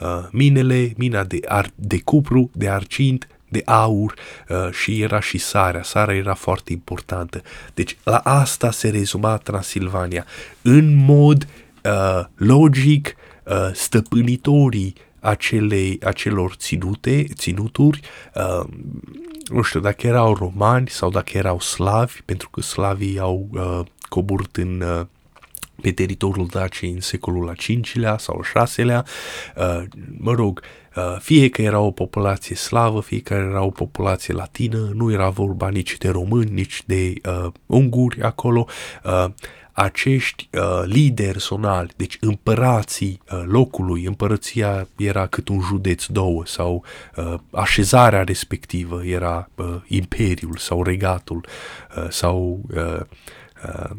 Uh, 0.00 0.28
minele, 0.30 0.92
mina 0.96 1.24
de, 1.24 1.40
ar, 1.46 1.70
de 1.74 2.00
cupru, 2.00 2.50
de 2.52 2.68
argint, 2.68 3.28
de 3.48 3.62
aur 3.64 4.14
uh, 4.48 4.72
și 4.72 5.00
era 5.02 5.20
și 5.20 5.38
sarea. 5.38 5.82
Sarea 5.82 6.14
era 6.16 6.34
foarte 6.34 6.72
importantă. 6.72 7.42
Deci 7.74 7.96
la 8.04 8.16
asta 8.16 8.70
se 8.70 8.88
rezuma 8.88 9.36
Transilvania. 9.36 10.26
În 10.62 10.94
mod 11.04 11.46
uh, 11.84 12.24
logic, 12.34 13.14
uh, 13.44 13.70
stăpânitorii 13.72 14.94
acelei, 15.20 15.98
acelor 16.02 16.54
ținute, 16.54 17.24
ținuturi 17.34 18.00
uh, 18.34 18.68
nu 19.48 19.62
știu 19.62 19.80
dacă 19.80 20.06
erau 20.06 20.34
romani 20.34 20.88
sau 20.88 21.10
dacă 21.10 21.36
erau 21.36 21.60
slavi, 21.60 22.22
pentru 22.24 22.50
că 22.50 22.60
slavii 22.60 23.18
au 23.18 23.48
uh, 23.52 23.80
coborât 24.08 24.56
în 24.56 24.80
uh, 24.80 25.06
pe 25.80 25.92
teritoriul 25.92 26.46
Daciei 26.46 26.90
în 26.90 27.00
secolul 27.00 27.48
al 27.48 27.56
V-lea 27.94 28.18
sau 28.18 28.44
al 28.54 28.66
VI-lea, 28.76 29.04
uh, 29.56 29.82
mă 30.18 30.32
rog, 30.32 30.62
uh, 30.96 31.16
fie 31.18 31.48
că 31.48 31.62
era 31.62 31.78
o 31.78 31.90
populație 31.90 32.56
slavă, 32.56 33.00
fie 33.00 33.20
că 33.20 33.34
era 33.34 33.62
o 33.62 33.70
populație 33.70 34.34
latină, 34.34 34.90
nu 34.94 35.12
era 35.12 35.28
vorba 35.28 35.68
nici 35.68 35.98
de 35.98 36.08
români, 36.08 36.50
nici 36.50 36.82
de 36.86 37.12
uh, 37.24 37.52
unguri 37.66 38.22
acolo, 38.22 38.66
uh, 39.04 39.26
acești 39.80 40.48
uh, 40.52 40.82
lideri 40.84 41.40
sonali, 41.40 41.90
deci 41.96 42.16
împărații 42.20 43.20
uh, 43.32 43.42
locului, 43.46 44.04
împărăția 44.04 44.88
era 44.96 45.26
cât 45.26 45.48
un 45.48 45.60
județ, 45.60 46.06
două, 46.06 46.42
sau 46.46 46.84
uh, 47.16 47.34
așezarea 47.50 48.22
respectivă 48.22 49.04
era 49.04 49.50
uh, 49.54 49.76
imperiul 49.86 50.56
sau 50.56 50.82
regatul, 50.82 51.46
uh, 51.96 52.06
sau 52.08 52.60
uh, 52.74 53.00
uh, 53.64 53.90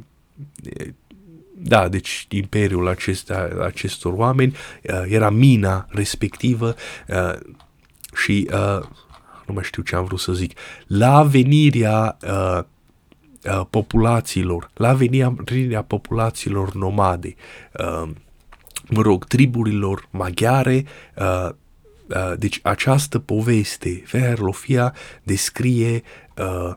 da, 1.63 1.87
deci 1.87 2.25
imperiul 2.29 2.87
acesta, 2.87 3.49
acestor 3.61 4.13
oameni 4.13 4.55
uh, 4.83 5.03
era 5.07 5.29
mina 5.29 5.85
respectivă 5.89 6.75
uh, 7.07 7.33
și 8.15 8.49
uh, 8.53 8.79
nu 9.47 9.53
mai 9.53 9.63
știu 9.63 9.83
ce 9.83 9.95
am 9.95 10.05
vrut 10.05 10.19
să 10.19 10.33
zic, 10.33 10.57
la 10.87 11.23
venirea 11.23 12.17
uh, 12.23 12.63
uh, 13.45 13.61
populațiilor, 13.69 14.69
la 14.73 14.93
venirea 14.93 15.81
populațiilor 15.87 16.73
nomade, 16.73 17.35
uh, 17.79 18.09
mă 18.89 19.01
rog, 19.01 19.25
triburilor 19.25 20.07
maghiare, 20.11 20.85
uh, 21.17 21.49
uh, 22.07 22.33
deci 22.37 22.59
această 22.63 23.19
poveste, 23.19 24.03
Verlofia, 24.11 24.93
descrie 25.23 26.03
uh, 26.37 26.73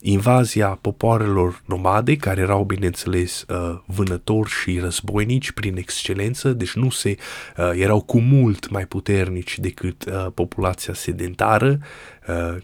invazia 0.00 0.68
popoarelor 0.68 1.62
nomade, 1.66 2.16
care 2.16 2.40
erau, 2.40 2.64
bineînțeles, 2.64 3.44
uh, 3.48 3.78
vânători 3.86 4.50
și 4.50 4.78
războinici 4.78 5.52
prin 5.52 5.76
excelență, 5.76 6.52
deci 6.52 6.72
nu 6.72 6.90
se, 6.90 7.16
uh, 7.56 7.70
erau 7.74 8.00
cu 8.00 8.20
mult 8.20 8.70
mai 8.70 8.86
puternici 8.86 9.58
decât 9.58 10.04
uh, 10.04 10.26
populația 10.34 10.94
sedentară 10.94 11.78
uh, 11.78 11.86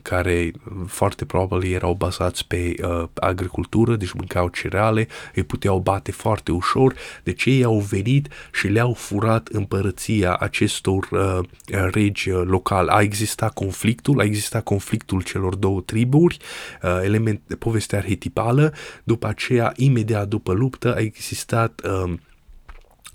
care 0.02 0.50
foarte 0.86 1.24
probabil 1.24 1.72
erau 1.72 1.94
bazați 1.94 2.46
pe 2.46 2.74
uh, 2.82 3.04
agricultură, 3.14 3.96
deci 3.96 4.12
mâncau 4.12 4.48
cereale, 4.48 5.08
îi 5.34 5.42
puteau 5.42 5.78
bate 5.78 6.12
foarte 6.12 6.52
ușor, 6.52 6.94
deci 7.22 7.44
ei 7.44 7.64
au 7.64 7.78
venit 7.78 8.28
și 8.52 8.66
le-au 8.66 8.92
furat 8.92 9.48
împărăția 9.48 10.34
acestor 10.34 11.08
uh, 11.10 11.38
regi 11.92 12.30
locali. 12.30 12.88
A 12.88 13.00
existat 13.00 13.52
conflictul, 13.52 14.20
a 14.20 14.24
existat 14.24 14.62
conflictul 14.62 15.22
celor 15.22 15.54
două 15.54 15.80
triburi, 15.80 16.36
uh, 16.82 17.00
element, 17.02 17.40
povestea 17.58 17.98
arhetipală, 17.98 18.74
după 19.04 19.26
aceea, 19.26 19.72
imediat 19.76 20.28
după 20.28 20.52
luptă, 20.52 20.94
a 20.94 21.00
existat 21.00 21.80
uh, 21.84 22.12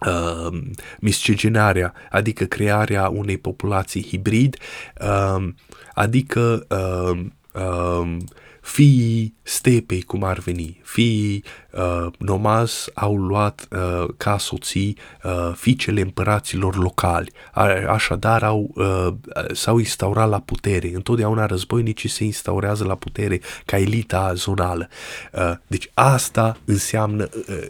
uh, 0.07 0.59
miscigenarea, 0.99 1.93
adică 2.11 2.45
crearea 2.45 3.09
unei 3.09 3.37
populații 3.37 4.05
hibrid, 4.07 4.57
uh, 5.01 5.47
adică 5.93 6.65
uh, 6.69 7.19
uh, 7.53 8.17
fiii 8.61 9.33
stepei, 9.41 10.01
cum 10.01 10.23
ar 10.23 10.39
veni, 10.39 10.79
fiii 10.83 11.43
uh, 11.71 12.11
nomaz 12.17 12.89
au 12.93 13.15
luat 13.15 13.67
uh, 13.71 14.07
ca 14.17 14.37
soții 14.37 14.97
uh, 15.23 15.51
fiicele 15.55 16.01
împăraților 16.01 16.77
locali, 16.77 17.31
a, 17.51 17.63
așadar 17.87 18.43
au, 18.43 18.71
uh, 18.75 19.07
s-au 19.53 19.77
instaurat 19.77 20.29
la 20.29 20.39
putere. 20.39 20.91
Întotdeauna 20.93 21.45
războinicii 21.45 22.09
se 22.09 22.23
instaurează 22.23 22.83
la 22.83 22.95
putere 22.95 23.41
ca 23.65 23.77
elita 23.77 24.33
zonală. 24.33 24.89
Uh, 25.33 25.53
deci 25.67 25.89
asta 25.93 26.57
înseamnă 26.65 27.29
uh, 27.49 27.65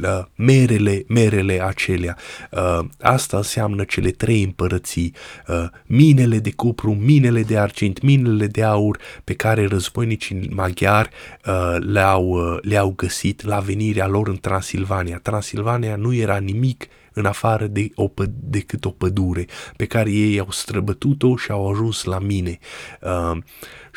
la 0.00 0.28
merele, 0.34 1.04
merele 1.08 1.62
acelea. 1.62 2.16
Uh, 2.50 2.80
asta 3.00 3.36
înseamnă 3.36 3.84
cele 3.84 4.10
trei 4.10 4.42
împărății, 4.42 5.14
uh, 5.48 5.64
minele 5.86 6.38
de 6.38 6.52
cupru, 6.52 6.94
minele 6.94 7.42
de 7.42 7.58
argint, 7.58 8.02
minele 8.02 8.46
de 8.46 8.62
aur 8.62 8.98
pe 9.24 9.34
care 9.34 9.66
războinicii 9.66 10.50
maghiari 10.54 11.08
uh, 11.46 11.76
le-au, 11.78 12.28
uh, 12.28 12.58
le-au 12.62 12.92
găsit 12.96 13.44
la 13.44 13.58
venirea 13.58 14.06
lor 14.06 14.28
în 14.28 14.38
Transilvania. 14.40 15.18
Transilvania 15.18 15.96
nu 15.96 16.14
era 16.14 16.36
nimic 16.36 16.86
în 17.12 17.26
afară 17.26 17.66
de 17.66 17.90
o, 17.94 18.10
decât 18.26 18.84
o 18.84 18.90
pădure 18.90 19.46
pe 19.76 19.86
care 19.86 20.10
ei 20.10 20.38
au 20.38 20.50
străbătut-o 20.50 21.36
și 21.36 21.50
au 21.50 21.70
ajuns 21.70 22.04
la 22.04 22.18
mine. 22.18 22.58
Uh, 23.00 23.38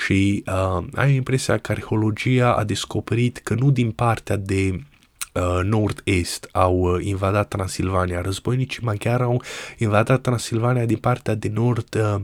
și 0.05 0.43
uh, 0.47 0.86
ai 0.95 1.15
impresia 1.15 1.57
că 1.57 1.71
arheologia 1.71 2.53
a 2.53 2.63
descoperit 2.63 3.38
că 3.38 3.53
nu 3.53 3.71
din 3.71 3.91
partea 3.91 4.36
de 4.36 4.69
uh, 4.73 4.80
nord-est 5.63 6.49
au 6.53 6.95
uh, 6.95 7.07
invadat 7.11 7.43
Transilvania. 7.43 8.21
Războinicii 8.21 8.83
maghiari 8.83 9.23
au 9.23 9.41
invadat 9.77 10.21
Transilvania 10.21 10.85
din 10.85 10.97
partea 10.97 11.35
de 11.35 11.49
nord 11.53 11.95
uh, 11.95 12.21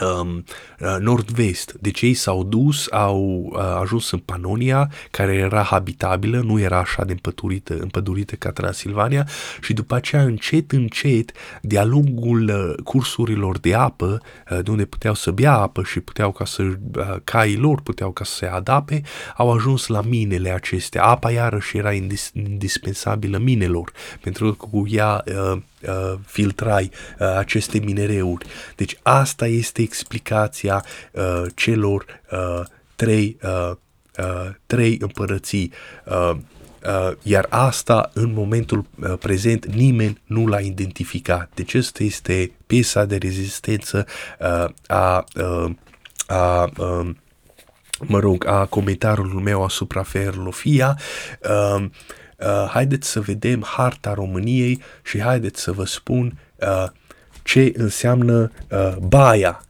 um, 0.00 0.44
uh, 0.80 0.96
nord-vest. 0.98 1.76
Deci 1.80 2.00
ei 2.00 2.14
s-au 2.14 2.44
dus, 2.44 2.86
au 2.90 3.50
uh, 3.52 3.60
ajuns 3.80 4.10
în 4.10 4.18
Panonia, 4.18 4.90
care 5.10 5.34
era 5.34 5.62
habitabilă, 5.62 6.40
nu 6.40 6.60
era 6.60 6.78
așa 6.78 7.04
de 7.04 7.12
împădurită, 7.12 7.78
împădurită 7.78 8.34
ca 8.34 8.50
Transilvania 8.50 9.28
și 9.60 9.72
după 9.72 9.94
aceea 9.94 10.22
încet, 10.22 10.72
încet, 10.72 11.32
de-a 11.62 11.84
lungul 11.84 12.48
uh, 12.48 12.82
cursurilor 12.84 13.58
de 13.58 13.74
apă, 13.74 14.22
uh, 14.50 14.58
de 14.62 14.70
unde 14.70 14.84
puteau 14.84 15.14
să 15.14 15.30
bea 15.30 15.52
apă 15.52 15.82
și 15.82 16.00
puteau 16.00 16.32
ca 16.32 16.44
să, 16.44 16.62
uh, 16.62 17.16
caii 17.24 17.56
lor 17.56 17.80
puteau 17.80 18.10
ca 18.10 18.24
să 18.24 18.34
se 18.34 18.46
adape, 18.46 19.02
au 19.36 19.52
ajuns 19.52 19.86
la 19.86 20.00
minele 20.00 20.50
acestea. 20.50 21.04
Apa 21.04 21.30
iarăși 21.30 21.76
era 21.76 21.92
indis- 21.92 22.32
indispensabilă 22.34 23.38
minelor, 23.38 23.92
pentru 24.20 24.54
că 24.54 24.66
cu 24.70 24.84
ea 24.88 25.24
uh, 25.26 25.58
uh, 25.88 26.18
filtrai 26.26 26.90
uh, 27.18 27.36
aceste 27.36 27.78
minereuri. 27.78 28.46
Deci 28.76 28.96
asta 29.02 29.46
este 29.46 29.82
explicația 29.82 30.84
uh, 31.12 31.42
celor 31.54 32.04
uh, 32.32 32.62
trei, 32.96 33.36
uh, 33.42 33.72
uh, 34.18 34.50
trei 34.66 34.98
împărății. 35.00 35.72
Uh, 36.04 36.36
Uh, 36.86 37.12
iar 37.22 37.46
asta 37.48 38.10
în 38.12 38.32
momentul 38.32 38.84
uh, 39.02 39.14
prezent 39.18 39.66
nimeni 39.66 40.20
nu 40.24 40.46
l-a 40.46 40.60
identificat. 40.60 41.50
Deci 41.54 41.74
asta 41.74 42.02
este 42.02 42.52
piesa 42.66 43.04
de 43.04 43.16
rezistență 43.16 44.06
uh, 44.38 44.70
a, 44.86 45.24
uh, 45.36 45.70
a 46.26 46.70
uh, 46.78 47.10
mă 48.00 48.18
rog, 48.18 48.46
a 48.46 48.66
comentariului 48.66 49.42
meu 49.42 49.64
asupra 49.64 50.02
Ferlofia. 50.02 50.98
Uh, 51.42 51.84
uh, 52.40 52.68
haideți 52.68 53.08
să 53.08 53.20
vedem 53.20 53.62
harta 53.66 54.14
României 54.14 54.82
și 55.02 55.20
haideți 55.20 55.60
să 55.62 55.72
vă 55.72 55.84
spun 55.84 56.38
uh, 56.56 56.86
ce 57.42 57.72
înseamnă 57.76 58.50
uh, 58.70 58.96
Baia. 58.96 59.62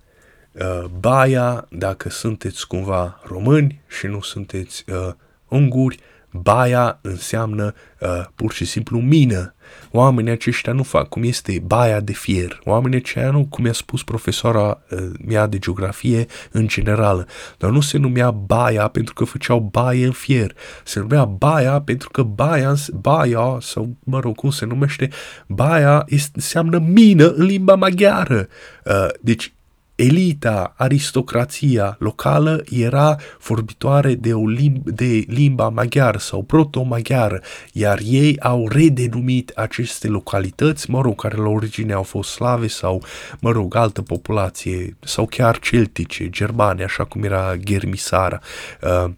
Uh, 0.52 0.84
Baia, 0.84 1.66
dacă 1.70 2.08
sunteți 2.08 2.66
cumva 2.66 3.20
români 3.24 3.80
și 3.98 4.06
nu 4.06 4.20
sunteți 4.20 4.84
uh, 4.88 5.12
unguri, 5.48 5.98
Baia 6.32 6.98
înseamnă 7.02 7.74
uh, 8.00 8.24
pur 8.34 8.52
și 8.52 8.64
simplu 8.64 8.98
mină. 8.98 9.54
Oamenii 9.90 10.30
aceștia 10.30 10.72
nu 10.72 10.82
fac 10.82 11.08
cum 11.08 11.22
este 11.22 11.62
baia 11.64 12.00
de 12.00 12.12
fier. 12.12 12.60
Oamenii 12.64 12.98
aceia 12.98 13.30
nu, 13.30 13.46
cum 13.46 13.64
mi-a 13.64 13.72
spus 13.72 14.02
profesoara 14.02 14.82
uh, 14.90 14.98
mea 15.26 15.46
de 15.46 15.58
geografie 15.58 16.26
în 16.50 16.66
general, 16.66 17.28
dar 17.58 17.70
nu 17.70 17.80
se 17.80 17.98
numea 17.98 18.30
baia 18.30 18.88
pentru 18.88 19.14
că 19.14 19.24
făceau 19.24 19.60
baie 19.60 20.04
în 20.06 20.12
fier. 20.12 20.52
Se 20.84 21.00
numea 21.00 21.24
baia 21.24 21.80
pentru 21.80 22.10
că 22.10 22.22
baia, 22.22 22.74
baia 22.92 23.58
sau 23.60 23.96
mă 24.04 24.20
rog 24.20 24.36
cum 24.36 24.50
se 24.50 24.64
numește, 24.64 25.08
baia 25.46 26.04
este, 26.06 26.30
înseamnă 26.34 26.78
mină 26.78 27.28
în 27.28 27.44
limba 27.44 27.74
maghiară. 27.74 28.48
Uh, 28.84 29.08
deci 29.20 29.54
elita, 30.00 30.74
aristocrația 30.76 31.96
locală 31.98 32.64
era 32.70 33.16
vorbitoare 33.46 34.14
de, 34.14 34.34
o 34.34 34.48
limb- 34.48 34.84
de 34.84 35.24
limba 35.26 35.68
maghiară 35.68 36.18
sau 36.18 36.42
proto-maghiară, 36.42 37.42
iar 37.72 37.98
ei 38.04 38.40
au 38.40 38.68
redenumit 38.68 39.52
aceste 39.54 40.08
localități, 40.08 40.90
mă 40.90 41.00
rog, 41.00 41.20
care 41.20 41.36
la 41.36 41.48
origine 41.48 41.92
au 41.92 42.02
fost 42.02 42.30
slave 42.30 42.66
sau, 42.66 43.02
mă 43.40 43.50
rog, 43.50 43.74
altă 43.74 44.02
populație, 44.02 44.96
sau 45.00 45.26
chiar 45.26 45.58
celtice, 45.58 46.30
germane, 46.30 46.84
așa 46.84 47.04
cum 47.04 47.22
era 47.22 47.56
Ghermisara. 47.56 48.40
Uh, 48.82 49.10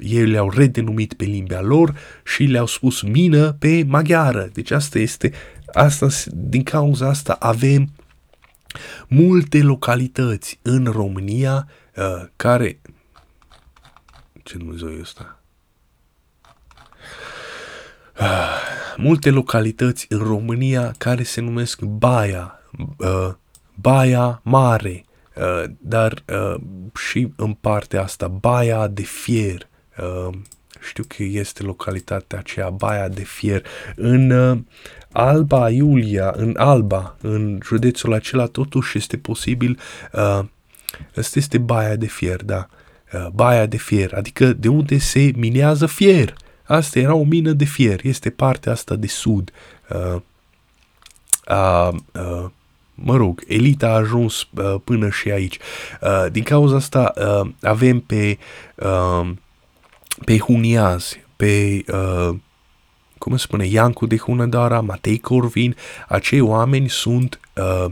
ei 0.00 0.26
le-au 0.26 0.50
redenumit 0.50 1.12
pe 1.12 1.24
limba 1.24 1.60
lor 1.60 1.94
și 2.24 2.42
le-au 2.42 2.66
spus 2.66 3.02
mină 3.02 3.52
pe 3.58 3.84
maghiară. 3.86 4.48
Deci 4.52 4.70
asta 4.70 4.98
este, 4.98 5.32
asta, 5.72 6.06
din 6.32 6.62
cauza 6.62 7.08
asta 7.08 7.36
avem 7.40 7.88
multe 9.08 9.62
localități 9.62 10.58
în 10.62 10.84
România 10.84 11.68
uh, 11.96 12.24
care... 12.36 12.80
Ce 14.42 14.56
Dumnezeu 14.56 14.88
e 14.88 15.00
ăsta? 15.00 15.40
Uh, 18.20 18.78
multe 18.96 19.30
localități 19.30 20.06
în 20.08 20.18
România 20.18 20.94
care 20.98 21.22
se 21.22 21.40
numesc 21.40 21.80
Baia, 21.80 22.60
uh, 22.96 23.34
Baia 23.74 24.40
Mare, 24.44 25.04
uh, 25.36 25.64
dar 25.78 26.22
uh, 26.32 26.60
și 26.94 27.32
în 27.36 27.52
partea 27.52 28.02
asta 28.02 28.28
Baia 28.28 28.86
de 28.86 29.02
Fier, 29.02 29.68
uh, 29.98 30.34
știu 30.88 31.04
că 31.04 31.22
este 31.22 31.62
localitatea 31.62 32.38
aceea, 32.38 32.70
Baia 32.70 33.08
de 33.08 33.22
Fier, 33.22 33.64
în 33.96 34.30
uh, 34.30 34.58
Alba 35.12 35.70
Iulia, 35.70 36.32
în 36.36 36.54
Alba, 36.58 37.16
în 37.20 37.58
județul 37.64 38.12
acela, 38.12 38.46
totuși 38.46 38.98
este 38.98 39.16
posibil, 39.16 39.78
uh, 40.12 40.40
asta 41.16 41.38
este 41.38 41.58
Baia 41.58 41.96
de 41.96 42.06
Fier, 42.06 42.44
da, 42.44 42.68
uh, 43.12 43.26
Baia 43.32 43.66
de 43.66 43.76
Fier, 43.76 44.14
adică 44.14 44.52
de 44.52 44.68
unde 44.68 44.98
se 44.98 45.32
minează 45.36 45.86
fier. 45.86 46.34
Asta 46.64 46.98
era 46.98 47.14
o 47.14 47.24
mină 47.24 47.52
de 47.52 47.64
fier, 47.64 48.00
este 48.02 48.30
partea 48.30 48.72
asta 48.72 48.94
de 48.94 49.06
sud. 49.06 49.52
Uh, 49.88 50.20
uh, 51.48 51.88
uh, 52.12 52.50
mă 52.94 53.16
rog, 53.16 53.44
elita 53.46 53.86
a 53.86 53.94
ajuns 53.94 54.48
uh, 54.56 54.74
până 54.84 55.08
și 55.10 55.30
aici. 55.30 55.58
Uh, 56.00 56.26
din 56.32 56.42
cauza 56.42 56.76
asta 56.76 57.12
uh, 57.16 57.50
avem 57.62 58.00
pe 58.00 58.38
uh, 58.74 59.30
pe 60.24 60.38
Huniazi, 60.38 61.20
pe, 61.36 61.84
uh, 61.92 62.36
cum 63.28 63.36
se 63.36 63.42
spune, 63.42 63.66
Iancu 63.66 64.06
de 64.06 64.16
Hunădara, 64.16 64.80
Matei 64.80 65.18
Corvin, 65.18 65.76
acei 66.08 66.40
oameni 66.40 66.88
sunt 66.88 67.40
uh, 67.56 67.90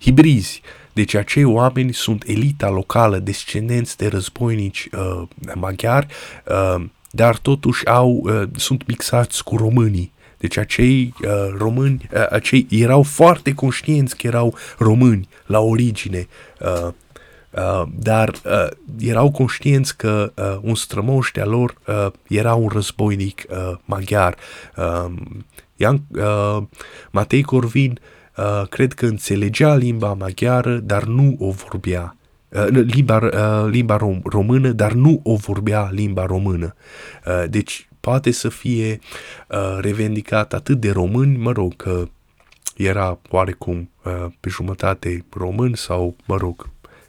hibrizi. 0.00 0.62
Deci 0.92 1.14
acei 1.14 1.44
oameni 1.44 1.92
sunt 1.92 2.22
elita 2.26 2.68
locală, 2.68 3.18
descendenți 3.18 3.96
de 3.96 4.06
războinici 4.06 4.88
uh, 4.92 5.22
maghiari, 5.54 6.06
uh, 6.46 6.84
dar 7.10 7.36
totuși 7.36 7.86
au, 7.86 8.20
uh, 8.22 8.42
sunt 8.56 8.86
mixați 8.86 9.44
cu 9.44 9.56
românii. 9.56 10.12
Deci 10.38 10.56
acei 10.56 11.14
uh, 11.22 11.54
români, 11.58 12.08
uh, 12.12 12.26
acei 12.30 12.66
erau 12.70 13.02
foarte 13.02 13.54
conștienți 13.54 14.16
că 14.16 14.26
erau 14.26 14.54
români 14.78 15.28
la 15.46 15.60
origine. 15.60 16.26
Uh, 16.28 16.54
Uh, 16.64 16.92
dar 17.96 18.28
uh, 18.44 18.66
erau 18.98 19.30
conștienți 19.30 19.96
că 19.96 20.32
uh, 20.36 20.58
un 20.62 20.74
strămoș 20.74 21.30
de-a 21.30 21.44
lor 21.44 21.74
uh, 21.86 22.06
era 22.28 22.54
un 22.54 22.68
războinic 22.68 23.44
uh, 23.48 23.76
maghiar. 23.84 24.36
Uh, 24.76 25.12
Ian, 25.76 26.02
uh, 26.08 26.62
Matei 27.10 27.42
Corvin 27.42 27.98
uh, 28.36 28.68
cred 28.68 28.92
că 28.92 29.06
înțelegea 29.06 29.74
limba 29.74 30.12
maghiară, 30.12 30.76
dar 30.76 31.04
nu 31.04 31.36
o 31.38 31.50
vorbea. 31.50 32.16
uh, 32.48 32.66
limba, 32.70 33.16
uh, 33.16 33.70
limba 33.70 33.96
rom- 33.96 34.22
română, 34.24 34.70
dar 34.70 34.92
nu 34.92 35.20
o 35.22 35.34
vorbea 35.34 35.88
limba 35.92 36.26
română. 36.26 36.74
Uh, 37.26 37.44
deci 37.50 37.88
poate 38.00 38.30
să 38.30 38.48
fie 38.48 38.98
uh, 39.48 39.78
revendicat 39.80 40.52
atât 40.52 40.80
de 40.80 40.90
români, 40.90 41.36
mă 41.36 41.52
rog, 41.52 41.76
că 41.76 42.08
era 42.76 43.18
oarecum 43.30 43.90
uh, 44.04 44.26
pe 44.40 44.48
jumătate 44.48 45.24
român 45.30 45.74
sau, 45.74 46.16
mă 46.26 46.36
rog, 46.36 46.68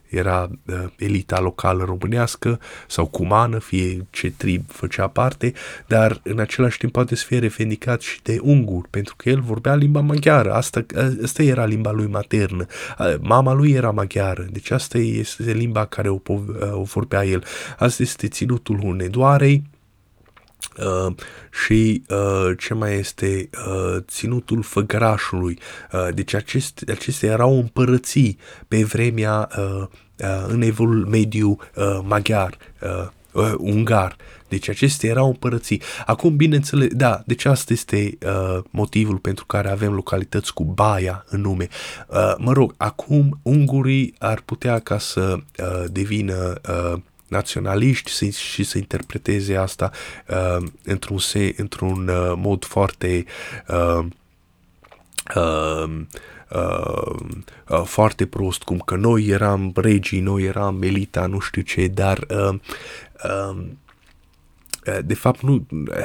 era 0.09 0.49
uh, 0.65 0.75
elita 0.97 1.39
locală 1.39 1.83
românească 1.83 2.59
sau 2.87 3.05
cumană, 3.05 3.59
fie 3.59 4.05
ce 4.09 4.33
trib 4.37 4.63
făcea 4.67 5.07
parte, 5.07 5.53
dar 5.87 6.19
în 6.23 6.39
același 6.39 6.77
timp 6.77 6.91
poate 6.91 7.15
să 7.15 7.25
fie 7.25 7.39
revendicat 7.39 8.01
și 8.01 8.21
de 8.21 8.39
ungur, 8.41 8.87
pentru 8.89 9.15
că 9.15 9.29
el 9.29 9.41
vorbea 9.41 9.75
limba 9.75 10.01
maghiară, 10.01 10.53
asta, 10.53 10.85
asta 11.23 11.43
era 11.43 11.65
limba 11.65 11.91
lui 11.91 12.07
maternă, 12.07 12.65
uh, 12.99 13.13
mama 13.21 13.53
lui 13.53 13.71
era 13.71 13.91
maghiară, 13.91 14.47
deci 14.51 14.71
asta 14.71 14.97
este 14.97 15.51
limba 15.51 15.85
care 15.85 16.09
o, 16.09 16.19
uh, 16.25 16.43
o 16.71 16.83
vorbea 16.83 17.25
el. 17.25 17.43
Asta 17.77 18.03
este 18.03 18.27
ținutul 18.27 18.79
Hunedoarei, 18.79 19.63
Uh, 20.77 21.15
și 21.65 22.03
uh, 22.09 22.57
ce 22.57 22.73
mai 22.73 22.93
este 22.93 23.49
uh, 23.67 23.97
ținutul 24.07 24.63
făgărașului. 24.63 25.59
Uh, 25.91 26.07
deci 26.13 26.33
aceste, 26.33 26.91
acestea 26.91 27.31
erau 27.31 27.57
împărății 27.57 28.37
pe 28.67 28.83
vremea 28.83 29.49
uh, 29.57 29.87
uh, 30.19 30.45
în 30.47 30.61
evul 30.61 31.05
mediu 31.05 31.57
uh, 31.75 31.99
maghiar, 32.03 32.57
uh, 32.81 33.07
uh, 33.31 33.53
ungar. 33.57 34.15
Deci 34.47 34.69
acestea 34.69 35.09
erau 35.09 35.27
împărății. 35.27 35.81
Acum, 36.05 36.35
bineînțeles, 36.35 36.87
da, 36.91 37.21
deci 37.25 37.45
asta 37.45 37.73
este 37.73 38.17
uh, 38.25 38.63
motivul 38.69 39.17
pentru 39.17 39.45
care 39.45 39.69
avem 39.69 39.93
localități 39.93 40.53
cu 40.53 40.63
Baia 40.63 41.25
în 41.29 41.41
nume. 41.41 41.67
Uh, 42.07 42.33
mă 42.37 42.53
rog, 42.53 42.73
acum 42.77 43.39
ungurii 43.41 44.15
ar 44.19 44.41
putea 44.45 44.79
ca 44.79 44.97
să 44.97 45.37
uh, 45.59 45.83
devină 45.91 46.53
uh, 46.69 46.99
naționaliști 47.27 48.11
să, 48.11 48.25
și 48.25 48.63
să 48.63 48.77
interpreteze 48.77 49.55
asta 49.55 49.91
uh, 50.27 50.67
într-un, 50.83 51.17
se, 51.17 51.53
într-un 51.57 52.07
uh, 52.07 52.33
mod 52.35 52.65
foarte 52.65 53.25
uh, 53.67 54.05
uh, 55.35 55.99
uh, 56.49 57.23
uh, 57.69 57.83
foarte 57.83 58.25
prost, 58.25 58.63
cum 58.63 58.79
că 58.79 58.95
noi 58.95 59.25
eram 59.25 59.71
regii, 59.75 60.19
noi 60.19 60.43
eram 60.43 60.81
elita, 60.81 61.25
nu 61.25 61.39
știu 61.39 61.61
ce, 61.61 61.87
dar 61.87 62.25
uh, 62.29 62.59
uh, 63.23 63.65
de 65.05 65.13
fapt 65.13 65.41
nu... 65.41 65.65
Uh, 65.71 65.95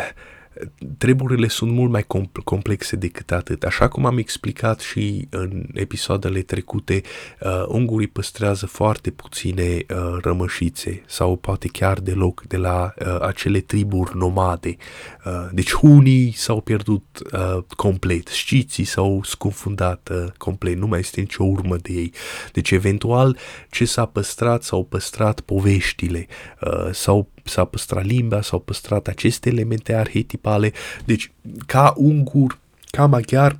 treburile 0.98 1.48
sunt 1.48 1.70
mult 1.70 1.90
mai 1.90 2.06
complexe 2.44 2.96
decât 2.96 3.32
atât. 3.32 3.64
Așa 3.64 3.88
cum 3.88 4.06
am 4.06 4.18
explicat 4.18 4.80
și 4.80 5.26
în 5.30 5.66
episoadele 5.74 6.42
trecute, 6.42 7.02
uh, 7.40 7.64
ungurii 7.68 8.06
păstrează 8.06 8.66
foarte 8.66 9.10
puține 9.10 9.62
uh, 9.62 10.16
rămășițe 10.22 11.02
sau 11.06 11.36
poate 11.36 11.68
chiar 11.68 12.00
deloc 12.00 12.42
de 12.42 12.56
la 12.56 12.94
uh, 12.98 13.20
acele 13.20 13.60
triburi 13.60 14.16
nomade. 14.16 14.76
Uh, 15.24 15.48
deci 15.52 15.72
unii 15.72 16.32
s-au 16.32 16.60
pierdut 16.60 17.04
uh, 17.32 17.62
complet, 17.76 18.28
sciții 18.28 18.84
s-au 18.84 19.20
scufundat 19.24 20.08
uh, 20.12 20.26
complet, 20.36 20.76
nu 20.76 20.86
mai 20.86 20.98
este 20.98 21.20
nicio 21.20 21.44
urmă 21.44 21.76
de 21.76 21.92
ei. 21.92 22.12
Deci 22.52 22.70
eventual 22.70 23.36
ce 23.70 23.84
s-a 23.84 24.06
păstrat, 24.06 24.62
s-au 24.62 24.84
păstrat 24.84 25.40
poveștile, 25.40 26.26
uh, 26.60 26.88
s-au 26.92 27.28
s-a 27.50 27.64
păstrat 27.64 28.04
limba, 28.04 28.42
s-au 28.42 28.58
păstrat 28.58 29.06
aceste 29.06 29.48
elemente 29.48 29.94
arhetipale. 29.94 30.72
Deci, 31.04 31.32
ca 31.66 31.92
ungur, 31.96 32.58
ca 32.90 33.06
maghiar, 33.06 33.58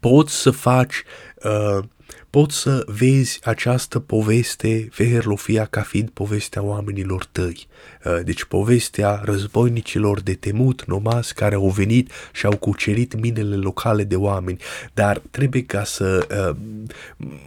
poți 0.00 0.34
să 0.34 0.50
faci 0.50 1.02
uh, 1.46 1.84
poți 2.30 2.56
să 2.56 2.84
vezi 2.86 3.38
această 3.44 3.98
poveste, 3.98 4.88
Veherlofia, 4.96 5.64
ca 5.64 5.80
fiind 5.80 6.10
povestea 6.10 6.62
oamenilor 6.62 7.24
tăi. 7.24 7.66
Uh, 8.04 8.18
deci 8.24 8.44
povestea 8.44 9.20
războinicilor 9.24 10.20
de 10.20 10.34
temut, 10.34 10.84
nomazi, 10.86 11.34
care 11.34 11.54
au 11.54 11.68
venit 11.68 12.10
și 12.32 12.46
au 12.46 12.56
cucerit 12.56 13.20
minele 13.20 13.56
locale 13.56 14.04
de 14.04 14.16
oameni. 14.16 14.58
Dar 14.94 15.22
trebuie 15.30 15.62
ca 15.62 15.84
să, 15.84 16.26
uh, 16.30 16.56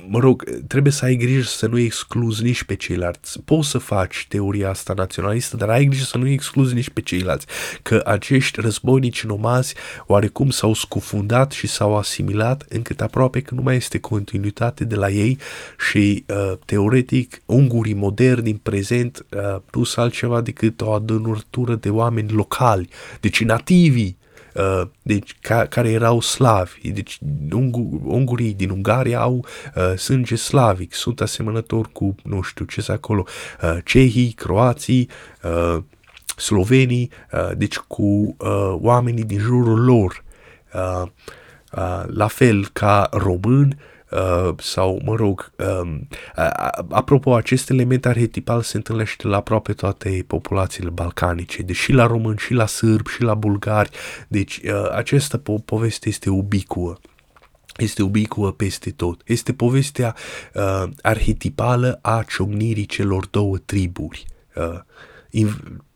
mă 0.08 0.20
rog, 0.20 0.44
trebuie 0.68 0.94
să 0.94 1.06
ai 1.06 1.16
grijă 1.16 1.42
să 1.42 1.68
nu 1.68 1.80
excluzi 1.80 2.44
nici 2.44 2.64
pe 2.64 2.76
ceilalți. 2.76 3.42
Poți 3.42 3.70
să 3.70 3.78
faci 3.78 4.26
teoria 4.30 4.70
asta 4.70 4.94
naționalistă, 4.94 5.58
dar 5.58 5.70
ai 5.70 5.86
grijă 5.86 6.04
să 6.04 6.18
nu 6.18 6.28
excluzi 6.28 6.74
nici 6.74 6.90
pe 6.90 7.02
ceilalți. 7.02 7.46
Că 7.82 8.02
acești 8.06 8.62
războinici 8.62 9.24
nomazi 9.24 9.76
oarecum 10.08 10.50
s-au 10.50 10.74
scufundat 10.74 11.52
și 11.52 11.68
s-au 11.68 11.98
asimilat 11.98 12.66
încât 12.70 13.02
aproape 13.02 13.42
că 13.42 13.54
nu 13.56 13.62
mai 13.62 13.76
este 13.76 13.89
continuitate 13.98 14.68
date 14.70 14.84
de 14.84 14.96
la 14.96 15.10
ei 15.10 15.38
și 15.90 16.26
uh, 16.28 16.58
teoretic 16.66 17.42
ungurii 17.46 17.94
moderni 17.94 18.44
din 18.44 18.58
prezent 18.58 19.26
uh, 19.36 19.62
nu 19.74 19.84
sunt 19.84 20.06
altceva 20.06 20.42
decât 20.42 20.82
o 20.82 20.92
adănurtură 20.92 21.76
de 21.76 21.90
oameni 21.90 22.32
locali, 22.32 22.90
deci 23.20 23.44
nativi, 23.44 24.18
Uh, 24.56 24.82
deci, 25.02 25.36
ca, 25.42 25.66
care 25.66 25.90
erau 25.90 26.20
slavi. 26.20 26.92
Deci, 26.92 27.20
ungu, 27.52 28.02
ungurii 28.04 28.54
din 28.54 28.70
Ungaria 28.70 29.20
au 29.20 29.46
uh, 29.76 29.98
sânge 29.98 30.36
slavic, 30.36 30.94
sunt 30.94 31.22
asemănători 31.22 31.92
cu, 31.92 32.16
nu 32.24 32.42
știu 32.42 32.66
ce 32.66 32.92
acolo, 32.92 33.26
uh, 33.62 33.78
cehii, 33.86 34.32
croații, 34.32 35.10
uh, 35.44 35.84
slovenii, 36.36 37.10
uh, 37.32 37.52
deci 37.58 37.78
cu 37.78 38.04
uh, 38.04 38.76
oamenii 38.82 39.24
din 39.24 39.40
jurul 39.40 39.84
lor. 39.84 40.24
Uh, 40.74 41.02
uh, 41.02 41.10
la 42.08 42.28
fel 42.28 42.70
ca 42.74 43.10
români, 43.12 43.78
Uh, 44.12 44.54
sau, 44.58 45.02
mă 45.06 45.16
rog, 45.16 45.52
um, 45.82 46.08
uh, 46.38 46.70
apropo, 46.90 47.36
acest 47.36 47.70
element 47.70 48.06
arhetipal 48.06 48.62
se 48.62 48.78
întâlnește 48.78 49.28
la 49.28 49.36
aproape 49.36 49.74
toate 49.74 50.24
populațiile 50.28 50.90
balcanice, 50.90 51.62
deși 51.62 51.92
la 51.92 52.06
români, 52.06 52.38
și 52.38 52.54
la 52.54 52.66
sârbi, 52.66 53.10
și 53.10 53.22
la 53.22 53.34
bulgari, 53.34 53.90
deci 54.28 54.58
uh, 54.58 54.90
această 54.92 55.42
po- 55.42 55.66
poveste 55.66 56.10
este 56.10 56.30
ubicuă 56.30 57.00
este 57.78 58.04
ubicuă 58.04 58.52
peste 58.52 58.90
tot. 58.92 59.22
Este 59.26 59.54
povestea 59.54 60.16
uh, 60.54 60.84
arhetipală 61.02 62.00
a 62.02 62.24
ciocnirii 62.28 62.86
celor 62.86 63.26
două 63.26 63.58
triburi. 63.58 64.26
Uh, 64.56 64.80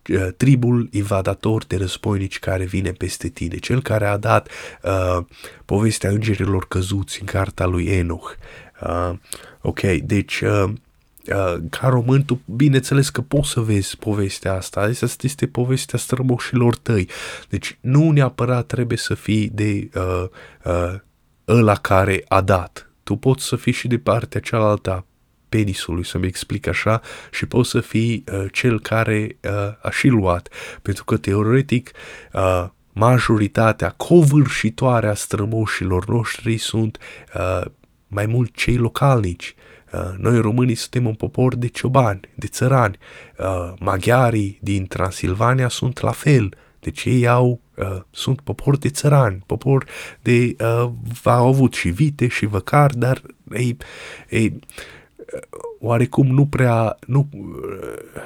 Uh, 0.09 0.27
tribul 0.37 0.87
invadator 0.91 1.65
de 1.65 1.77
războinici 1.77 2.39
care 2.39 2.65
vine 2.65 2.91
peste 2.91 3.27
tine, 3.27 3.57
cel 3.57 3.81
care 3.81 4.05
a 4.05 4.17
dat 4.17 4.49
uh, 4.83 5.25
povestea 5.65 6.09
îngerilor 6.09 6.67
căzuți 6.67 7.19
în 7.19 7.25
carta 7.25 7.65
lui 7.65 7.85
Enoch. 7.85 8.35
Uh, 8.81 9.11
ok, 9.61 9.81
deci 9.81 10.41
uh, 10.41 10.63
uh, 11.27 11.55
ca 11.69 11.87
român, 11.87 12.23
tu 12.23 12.41
bineînțeles 12.45 13.09
că 13.09 13.21
poți 13.21 13.49
să 13.49 13.59
vezi 13.59 13.97
povestea 13.97 14.53
asta. 14.53 14.81
Asta 14.81 15.15
este 15.21 15.47
povestea 15.47 15.99
strămoșilor 15.99 16.75
tăi. 16.75 17.09
Deci 17.49 17.77
nu 17.81 18.11
neapărat 18.11 18.65
trebuie 18.65 18.97
să 18.97 19.13
fii 19.13 19.49
de 19.53 19.89
uh, 19.95 20.25
uh, 20.63 20.95
ăla 21.47 21.75
care 21.75 22.25
a 22.27 22.41
dat. 22.41 22.89
Tu 23.03 23.15
poți 23.15 23.45
să 23.45 23.55
fii 23.55 23.71
și 23.71 23.87
de 23.87 23.97
partea 23.97 24.39
cealaltă 24.39 25.05
penisului, 25.53 26.05
să-mi 26.05 26.27
explic 26.27 26.67
așa, 26.67 27.01
și 27.31 27.45
poți 27.45 27.69
să 27.69 27.79
fii 27.79 28.23
uh, 28.31 28.45
cel 28.51 28.79
care 28.79 29.37
uh, 29.41 29.51
a 29.81 29.89
și 29.89 30.07
luat. 30.07 30.49
Pentru 30.81 31.03
că, 31.03 31.17
teoretic, 31.17 31.91
uh, 32.33 32.65
majoritatea 32.93 33.89
covârșitoare 33.89 35.07
a 35.07 35.13
strămoșilor 35.13 36.07
noștri 36.07 36.57
sunt 36.57 36.97
uh, 37.35 37.65
mai 38.07 38.25
mult 38.25 38.55
cei 38.55 38.77
localnici. 38.77 39.55
Uh, 39.93 39.99
noi 40.17 40.39
românii 40.39 40.75
suntem 40.75 41.05
un 41.05 41.13
popor 41.13 41.55
de 41.55 41.67
ciobani, 41.67 42.19
de 42.35 42.47
țărani. 42.47 42.97
Uh, 43.37 43.73
maghiarii 43.79 44.57
din 44.61 44.87
Transilvania 44.87 45.67
sunt 45.67 45.99
la 45.99 46.11
fel. 46.11 46.53
Deci 46.79 47.03
ei 47.05 47.27
au, 47.27 47.61
uh, 47.75 47.99
sunt 48.11 48.41
popor 48.41 48.77
de 48.77 48.89
țărani, 48.89 49.43
popor 49.45 49.85
de, 50.21 50.55
uh, 50.59 50.91
au 51.23 51.47
avut 51.47 51.73
și 51.73 51.89
vite 51.89 52.27
și 52.27 52.45
văcar, 52.45 52.91
dar 52.93 53.21
ei, 53.51 53.77
ei, 54.29 54.59
oarecum 55.79 56.27
nu 56.27 56.45
prea, 56.45 56.97
nu, 57.07 57.29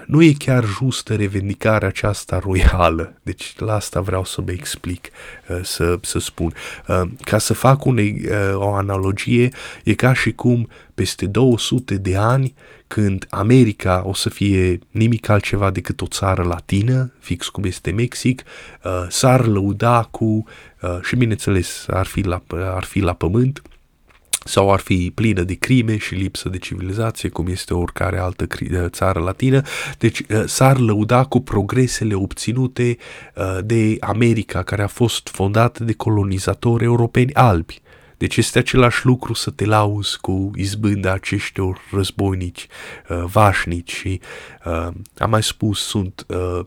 nu 0.06 0.24
e 0.24 0.34
chiar 0.38 0.66
justă 0.66 1.16
revendicarea 1.16 1.88
aceasta 1.88 2.40
royală. 2.40 3.14
Deci 3.24 3.54
la 3.58 3.74
asta 3.74 4.02
vreau 4.02 4.26
să 4.26 4.42
mă 4.42 4.52
explic, 4.52 5.10
uh, 5.50 5.60
să, 5.64 6.00
să 6.02 6.20
spun. 6.20 6.54
Uh, 6.88 7.02
ca 7.22 7.38
să 7.38 7.54
fac 7.54 7.86
une, 7.86 8.02
uh, 8.02 8.54
o 8.54 8.74
analogie, 8.74 9.50
e 9.84 9.94
ca 9.94 10.14
și 10.14 10.32
cum 10.32 10.70
peste 10.94 11.26
200 11.26 11.96
de 11.96 12.16
ani, 12.16 12.54
când 12.88 13.28
America 13.30 14.02
o 14.06 14.14
să 14.14 14.30
fie 14.30 14.80
nimic 14.92 15.30
altceva 15.30 15.70
decât 15.72 16.02
o 16.02 16.06
țară 16.06 16.44
latină, 16.44 17.14
fix 17.20 17.48
cum 17.50 17.64
este 17.64 17.92
Mexic, 17.92 18.44
s-ar 19.10 19.46
lăuda 19.46 20.08
cu, 20.12 20.44
și 21.02 21.16
bineînțeles 21.16 21.86
ar 21.88 22.06
fi 22.06 22.22
la, 22.22 22.42
ar 22.58 22.84
fi 22.84 23.00
la 23.00 23.14
pământ, 23.14 23.62
sau 24.48 24.74
ar 24.74 24.80
fi 24.80 25.12
plină 25.16 25.42
de 25.42 25.54
crime 25.54 25.98
și 25.98 26.14
lipsă 26.14 26.50
de 26.50 26.58
civilizație, 26.58 27.30
cum 27.30 27.48
este 27.48 27.74
oricare 27.74 28.20
altă 28.20 28.48
eh, 28.60 28.86
țară 28.88 29.20
latină. 29.20 29.62
Deci 29.98 30.22
eh, 30.28 30.44
s-ar 30.46 30.80
lăuda 30.80 31.24
cu 31.24 31.42
progresele 31.42 32.14
obținute 32.14 32.88
eh, 32.88 33.58
de 33.64 33.98
America, 34.00 34.64
care 34.64 34.84
a 34.84 34.88
fost 34.88 35.28
fondată 35.28 35.84
de 35.84 35.94
colonizatori 35.94 36.84
europeni 36.84 37.34
albi. 37.34 37.82
Deci 38.18 38.38
este 38.38 38.60
același 38.60 39.06
lucru 39.06 39.34
să 39.34 39.50
te 39.50 39.66
lauzi 39.66 40.20
cu 40.20 40.52
izbânda 40.56 41.12
aceștior 41.12 41.80
războinici 41.92 42.68
uh, 43.10 43.24
vașnici 43.24 43.94
și 43.94 44.22
uh, 44.66 44.88
am 45.18 45.30
mai 45.30 45.44
spus, 45.44 45.80
sunt 45.80 46.26
uh, 46.28 46.66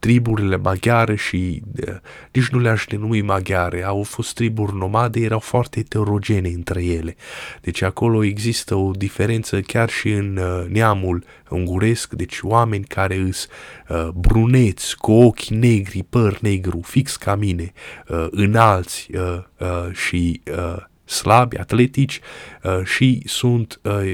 triburile 0.00 0.56
maghiare 0.56 1.14
și 1.14 1.62
uh, 1.86 1.94
nici 2.32 2.48
nu 2.48 2.58
le-aș 2.58 2.84
denumi 2.88 3.20
maghiare, 3.20 3.84
au 3.84 4.02
fost 4.02 4.34
triburi 4.34 4.76
nomade, 4.76 5.20
erau 5.20 5.38
foarte 5.38 5.80
heterogene 5.80 6.48
între 6.48 6.84
ele. 6.84 7.16
Deci 7.60 7.82
acolo 7.82 8.24
există 8.24 8.74
o 8.74 8.90
diferență 8.90 9.60
chiar 9.60 9.90
și 9.90 10.10
în 10.10 10.36
uh, 10.36 10.66
neamul 10.68 11.24
unguresc, 11.48 12.12
deci 12.12 12.38
oameni 12.42 12.84
care 12.84 13.16
îs 13.16 13.48
uh, 13.88 14.08
bruneți, 14.14 14.96
cu 14.96 15.12
ochi 15.12 15.44
negri, 15.44 16.02
păr 16.02 16.38
negru, 16.40 16.80
fix 16.84 17.16
ca 17.16 17.34
mine, 17.34 17.72
uh, 18.08 18.26
înalți 18.30 19.08
uh, 19.12 19.42
uh, 19.58 19.94
și 19.94 20.40
uh, 20.56 20.76
slabi, 21.04 21.56
atletici 21.56 22.20
uh, 22.62 22.84
și 22.84 23.22
sunt 23.26 23.80
uh, 23.82 24.12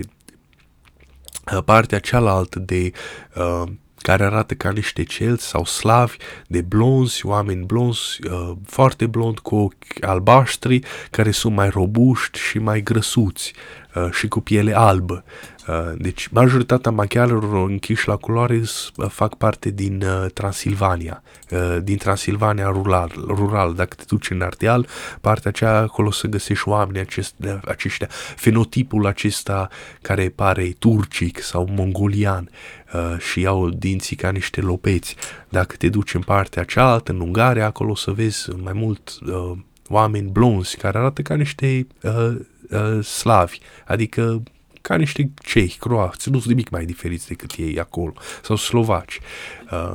partea 1.65 1.99
cealaltă 1.99 2.59
de 2.59 2.91
uh, 3.37 3.63
care 4.07 4.25
arată 4.25 4.55
ca 4.55 4.71
niște 4.71 5.03
celți 5.03 5.47
sau 5.47 5.65
slavi 5.65 6.17
de 6.47 6.61
blonzi, 6.61 7.27
oameni 7.27 7.65
blonzi, 7.65 8.19
uh, 8.31 8.53
foarte 8.67 9.07
blond 9.07 9.39
cu 9.39 9.57
ochi 9.57 10.05
albaștri, 10.05 10.81
care 11.11 11.31
sunt 11.31 11.55
mai 11.55 11.69
robuști 11.69 12.39
și 12.39 12.59
mai 12.59 12.83
grăsuți. 12.83 13.53
uh, 13.55 13.86
și 14.11 14.29
cu 14.29 14.41
piele 14.41 14.77
albă. 14.77 15.25
Uh, 15.67 15.93
deci 15.97 16.29
majoritatea 16.29 16.91
maghiarilor 16.91 17.69
închiși 17.69 18.09
la 18.09 18.17
culoare 18.17 18.55
uh, 18.97 19.09
fac 19.09 19.35
parte 19.35 19.71
din 19.71 20.03
uh, 20.03 20.31
Transilvania, 20.33 21.23
din 21.83 21.97
Transilvania 21.97 22.67
rural, 22.69 23.13
rural. 23.27 23.75
Dacă 23.75 23.95
te 23.95 24.05
duci 24.07 24.31
în 24.31 24.41
Ardeal, 24.41 24.87
partea 25.21 25.51
aceea 25.51 25.77
acolo 25.77 26.11
să 26.11 26.27
găsești 26.27 26.69
oameni 26.69 26.99
acest, 26.99 27.35
aceștia, 27.65 28.09
fenotipul 28.37 29.07
acesta 29.07 29.69
care 30.03 30.33
pare 30.35 30.75
turcic 30.79 31.43
sau 31.43 31.69
mongolian 31.71 32.51
și 33.19 33.47
au 33.47 33.69
dinții 33.69 34.17
ca 34.17 34.31
niște 34.31 34.61
lopeți. 34.61 35.17
Dacă 35.49 35.75
te 35.77 35.89
duci 35.89 36.15
în 36.15 36.21
partea 36.21 36.65
cealaltă, 36.65 37.13
în 37.13 37.21
Ungaria, 37.21 37.67
acolo 37.67 37.95
să 37.95 38.11
vezi 38.11 38.51
mai 38.63 38.73
mult 38.73 39.19
oameni 39.89 40.31
blonzi 40.31 40.77
care 40.77 40.99
arată 40.99 41.23
ca 41.23 41.35
niște 41.35 41.87
uh, 42.03 42.37
uh, 42.71 43.05
slavi, 43.05 43.59
adică 43.87 44.43
ca 44.81 44.97
niște 44.97 45.31
cehi, 45.43 45.77
croați, 45.79 46.31
nu 46.31 46.37
sunt 46.37 46.49
nimic 46.49 46.69
mai 46.69 46.85
diferiți 46.85 47.29
decât 47.29 47.53
ei 47.57 47.79
acolo, 47.79 48.13
sau 48.43 48.57
slovaci. 48.57 49.21
Uh, 49.71 49.93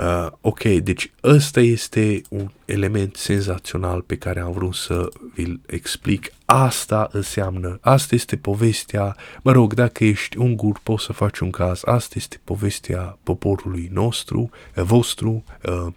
Uh, 0.00 0.26
ok, 0.40 0.62
deci 0.62 1.12
ăsta 1.24 1.60
este 1.60 2.22
un 2.28 2.50
element 2.64 3.16
senzațional 3.16 4.00
pe 4.00 4.16
care 4.16 4.40
am 4.40 4.52
vrut 4.52 4.74
să 4.74 5.08
vi-l 5.34 5.60
explic. 5.66 6.32
Asta 6.44 7.08
înseamnă, 7.12 7.78
asta 7.80 8.14
este 8.14 8.36
povestea, 8.36 9.16
mă 9.42 9.52
rog, 9.52 9.74
dacă 9.74 10.04
ești 10.04 10.38
ungur 10.38 10.80
poți 10.82 11.04
să 11.04 11.12
faci 11.12 11.38
un 11.38 11.50
caz, 11.50 11.80
asta 11.84 12.14
este 12.16 12.40
povestea 12.44 13.18
poporului 13.22 13.90
nostru, 13.92 14.50
vostru, 14.74 15.44
uh, 15.68 15.92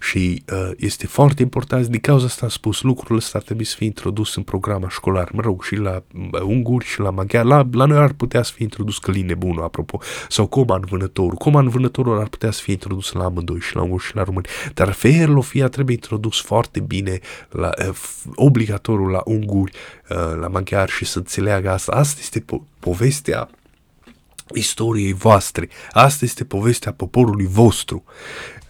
și 0.00 0.42
uh, 0.52 0.70
este 0.76 1.06
foarte 1.06 1.42
important, 1.42 1.86
din 1.86 2.00
cauza 2.00 2.24
asta 2.24 2.40
am 2.42 2.48
spus, 2.48 2.82
lucrul 2.82 3.16
ăsta 3.16 3.38
ar 3.38 3.44
trebui 3.44 3.64
să 3.64 3.74
fie 3.76 3.86
introdus 3.86 4.36
în 4.36 4.42
programa 4.42 4.88
școlar, 4.88 5.30
mă 5.32 5.40
rog, 5.40 5.62
și 5.62 5.74
la 5.76 6.02
uh, 6.32 6.40
unguri 6.40 6.84
și 6.84 7.00
la 7.00 7.10
maghiari, 7.10 7.46
la, 7.46 7.68
la 7.72 7.84
noi 7.84 7.98
ar 7.98 8.12
putea 8.12 8.42
să 8.42 8.52
fie 8.52 8.64
introdus 8.64 8.98
căline 8.98 9.34
bună, 9.34 9.62
apropo, 9.62 10.00
sau 10.28 10.46
coman 10.46 10.84
vânătorul, 10.88 11.34
coman 11.34 11.68
vânătorul 11.68 12.20
ar 12.20 12.28
putea 12.28 12.50
să 12.50 12.60
fie 12.62 12.72
introdus 12.72 13.12
la 13.12 13.24
amândoi, 13.24 13.60
și 13.60 13.76
la 13.76 13.82
unguri 13.82 14.04
și 14.04 14.16
la 14.16 14.22
români, 14.22 14.46
dar 14.74 14.92
feierlofia 14.92 15.68
trebuie 15.68 15.94
introdus 15.94 16.40
foarte 16.40 16.80
bine, 16.80 17.20
la, 17.50 17.70
uh, 17.88 17.96
obligatoriu 18.34 19.06
la 19.06 19.22
unguri, 19.24 19.72
uh, 20.10 20.16
la 20.40 20.48
maghiari 20.48 20.90
și 20.90 21.04
să 21.04 21.18
înțeleagă 21.18 21.70
asta, 21.70 21.92
asta 21.92 22.18
este 22.20 22.40
po- 22.40 22.78
povestea 22.80 23.48
istoriei 24.54 25.12
voastre. 25.12 25.68
Asta 25.92 26.24
este 26.24 26.44
povestea 26.44 26.92
poporului 26.92 27.46
vostru. 27.46 28.04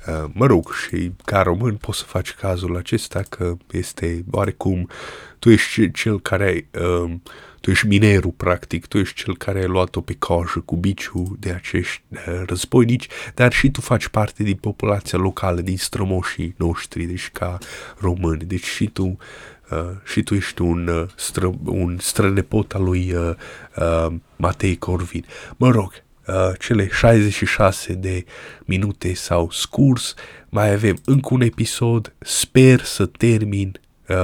Uh, 0.09 0.25
mă 0.33 0.47
rog, 0.47 0.73
și 0.73 1.13
ca 1.25 1.43
român 1.43 1.75
poți 1.75 1.99
să 1.99 2.05
faci 2.05 2.33
cazul 2.33 2.77
acesta 2.77 3.23
că 3.29 3.57
este 3.71 4.25
oarecum, 4.31 4.89
tu 5.39 5.51
ești 5.51 5.91
cel 5.91 6.21
care, 6.21 6.69
uh, 7.05 7.13
tu 7.61 7.71
ești 7.71 7.87
minerul 7.87 8.31
practic, 8.31 8.87
tu 8.87 8.99
ești 8.99 9.23
cel 9.23 9.37
care 9.37 9.63
a 9.63 9.67
luat-o 9.67 10.01
pe 10.01 10.17
cojă 10.19 10.63
cu 10.65 10.77
biciu 10.77 11.37
de 11.39 11.51
acești 11.51 12.03
uh, 12.11 12.43
războinici, 12.47 13.09
dar 13.35 13.53
și 13.53 13.71
tu 13.71 13.81
faci 13.81 14.09
parte 14.09 14.43
din 14.43 14.57
populația 14.57 15.19
locală, 15.19 15.61
din 15.61 15.77
strămoșii 15.77 16.55
noștri, 16.57 17.05
deci 17.05 17.31
ca 17.33 17.59
români, 17.99 18.45
deci 18.45 18.67
și 18.67 18.87
tu 18.87 19.17
Uh, 19.71 19.97
și 20.05 20.23
tu 20.23 20.35
ești 20.35 20.63
un, 20.63 20.89
uh, 20.89 21.07
stră, 21.17 21.53
un 21.65 21.99
strănepot 22.01 22.73
al 22.73 22.83
lui 22.83 23.13
uh, 23.13 23.35
uh, 23.77 24.15
Matei 24.37 24.79
Corvin. 24.79 25.25
Mă 25.57 25.71
rog, 25.71 25.93
uh, 26.27 26.51
cele 26.59 26.89
66 26.89 27.93
de 27.93 28.25
minute 28.65 29.15
s-au 29.15 29.51
scurs, 29.51 30.15
mai 30.49 30.73
avem 30.73 30.99
încă 31.05 31.35
un 31.35 31.41
episod, 31.41 32.15
sper 32.19 32.83
să 32.83 33.07
termin 33.07 33.81
uh, 34.09 34.17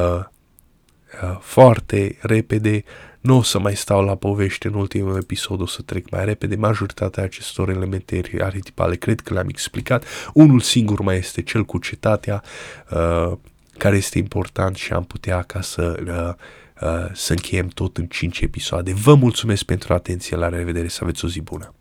uh, 1.23 1.39
foarte 1.41 2.19
repede, 2.21 2.85
nu 3.21 3.37
o 3.37 3.43
să 3.43 3.59
mai 3.59 3.77
stau 3.77 4.05
la 4.05 4.15
povești 4.15 4.67
în 4.67 4.75
ultimul 4.75 5.17
episod, 5.17 5.61
o 5.61 5.67
să 5.67 5.83
trec 5.83 6.11
mai 6.11 6.25
repede, 6.25 6.57
majoritatea 6.57 7.23
acestor 7.23 7.69
elemente 7.69 8.23
arhetipale 8.41 8.97
cred 8.97 9.21
că 9.21 9.35
le-am 9.35 9.49
explicat, 9.49 10.05
unul 10.33 10.61
singur 10.61 11.01
mai 11.01 11.17
este 11.17 11.43
cel 11.43 11.65
cu 11.65 11.79
cetatea, 11.79 12.43
uh, 12.91 13.33
care 13.79 13.97
este 13.97 14.19
important 14.19 14.77
și 14.77 14.93
am 14.93 15.05
putea 15.05 15.43
ca 15.43 15.61
să, 15.61 16.03
uh, 16.07 16.89
uh, 16.89 17.11
să 17.13 17.33
încheiem 17.33 17.67
tot 17.67 17.97
în 17.97 18.07
5 18.07 18.41
episoade. 18.41 18.93
Vă 18.93 19.15
mulțumesc 19.15 19.63
pentru 19.63 19.95
atenție, 19.95 20.37
la 20.37 20.49
revedere, 20.49 20.89
să 20.89 20.99
aveți 21.03 21.25
o 21.25 21.29
zi 21.29 21.41
bună! 21.41 21.75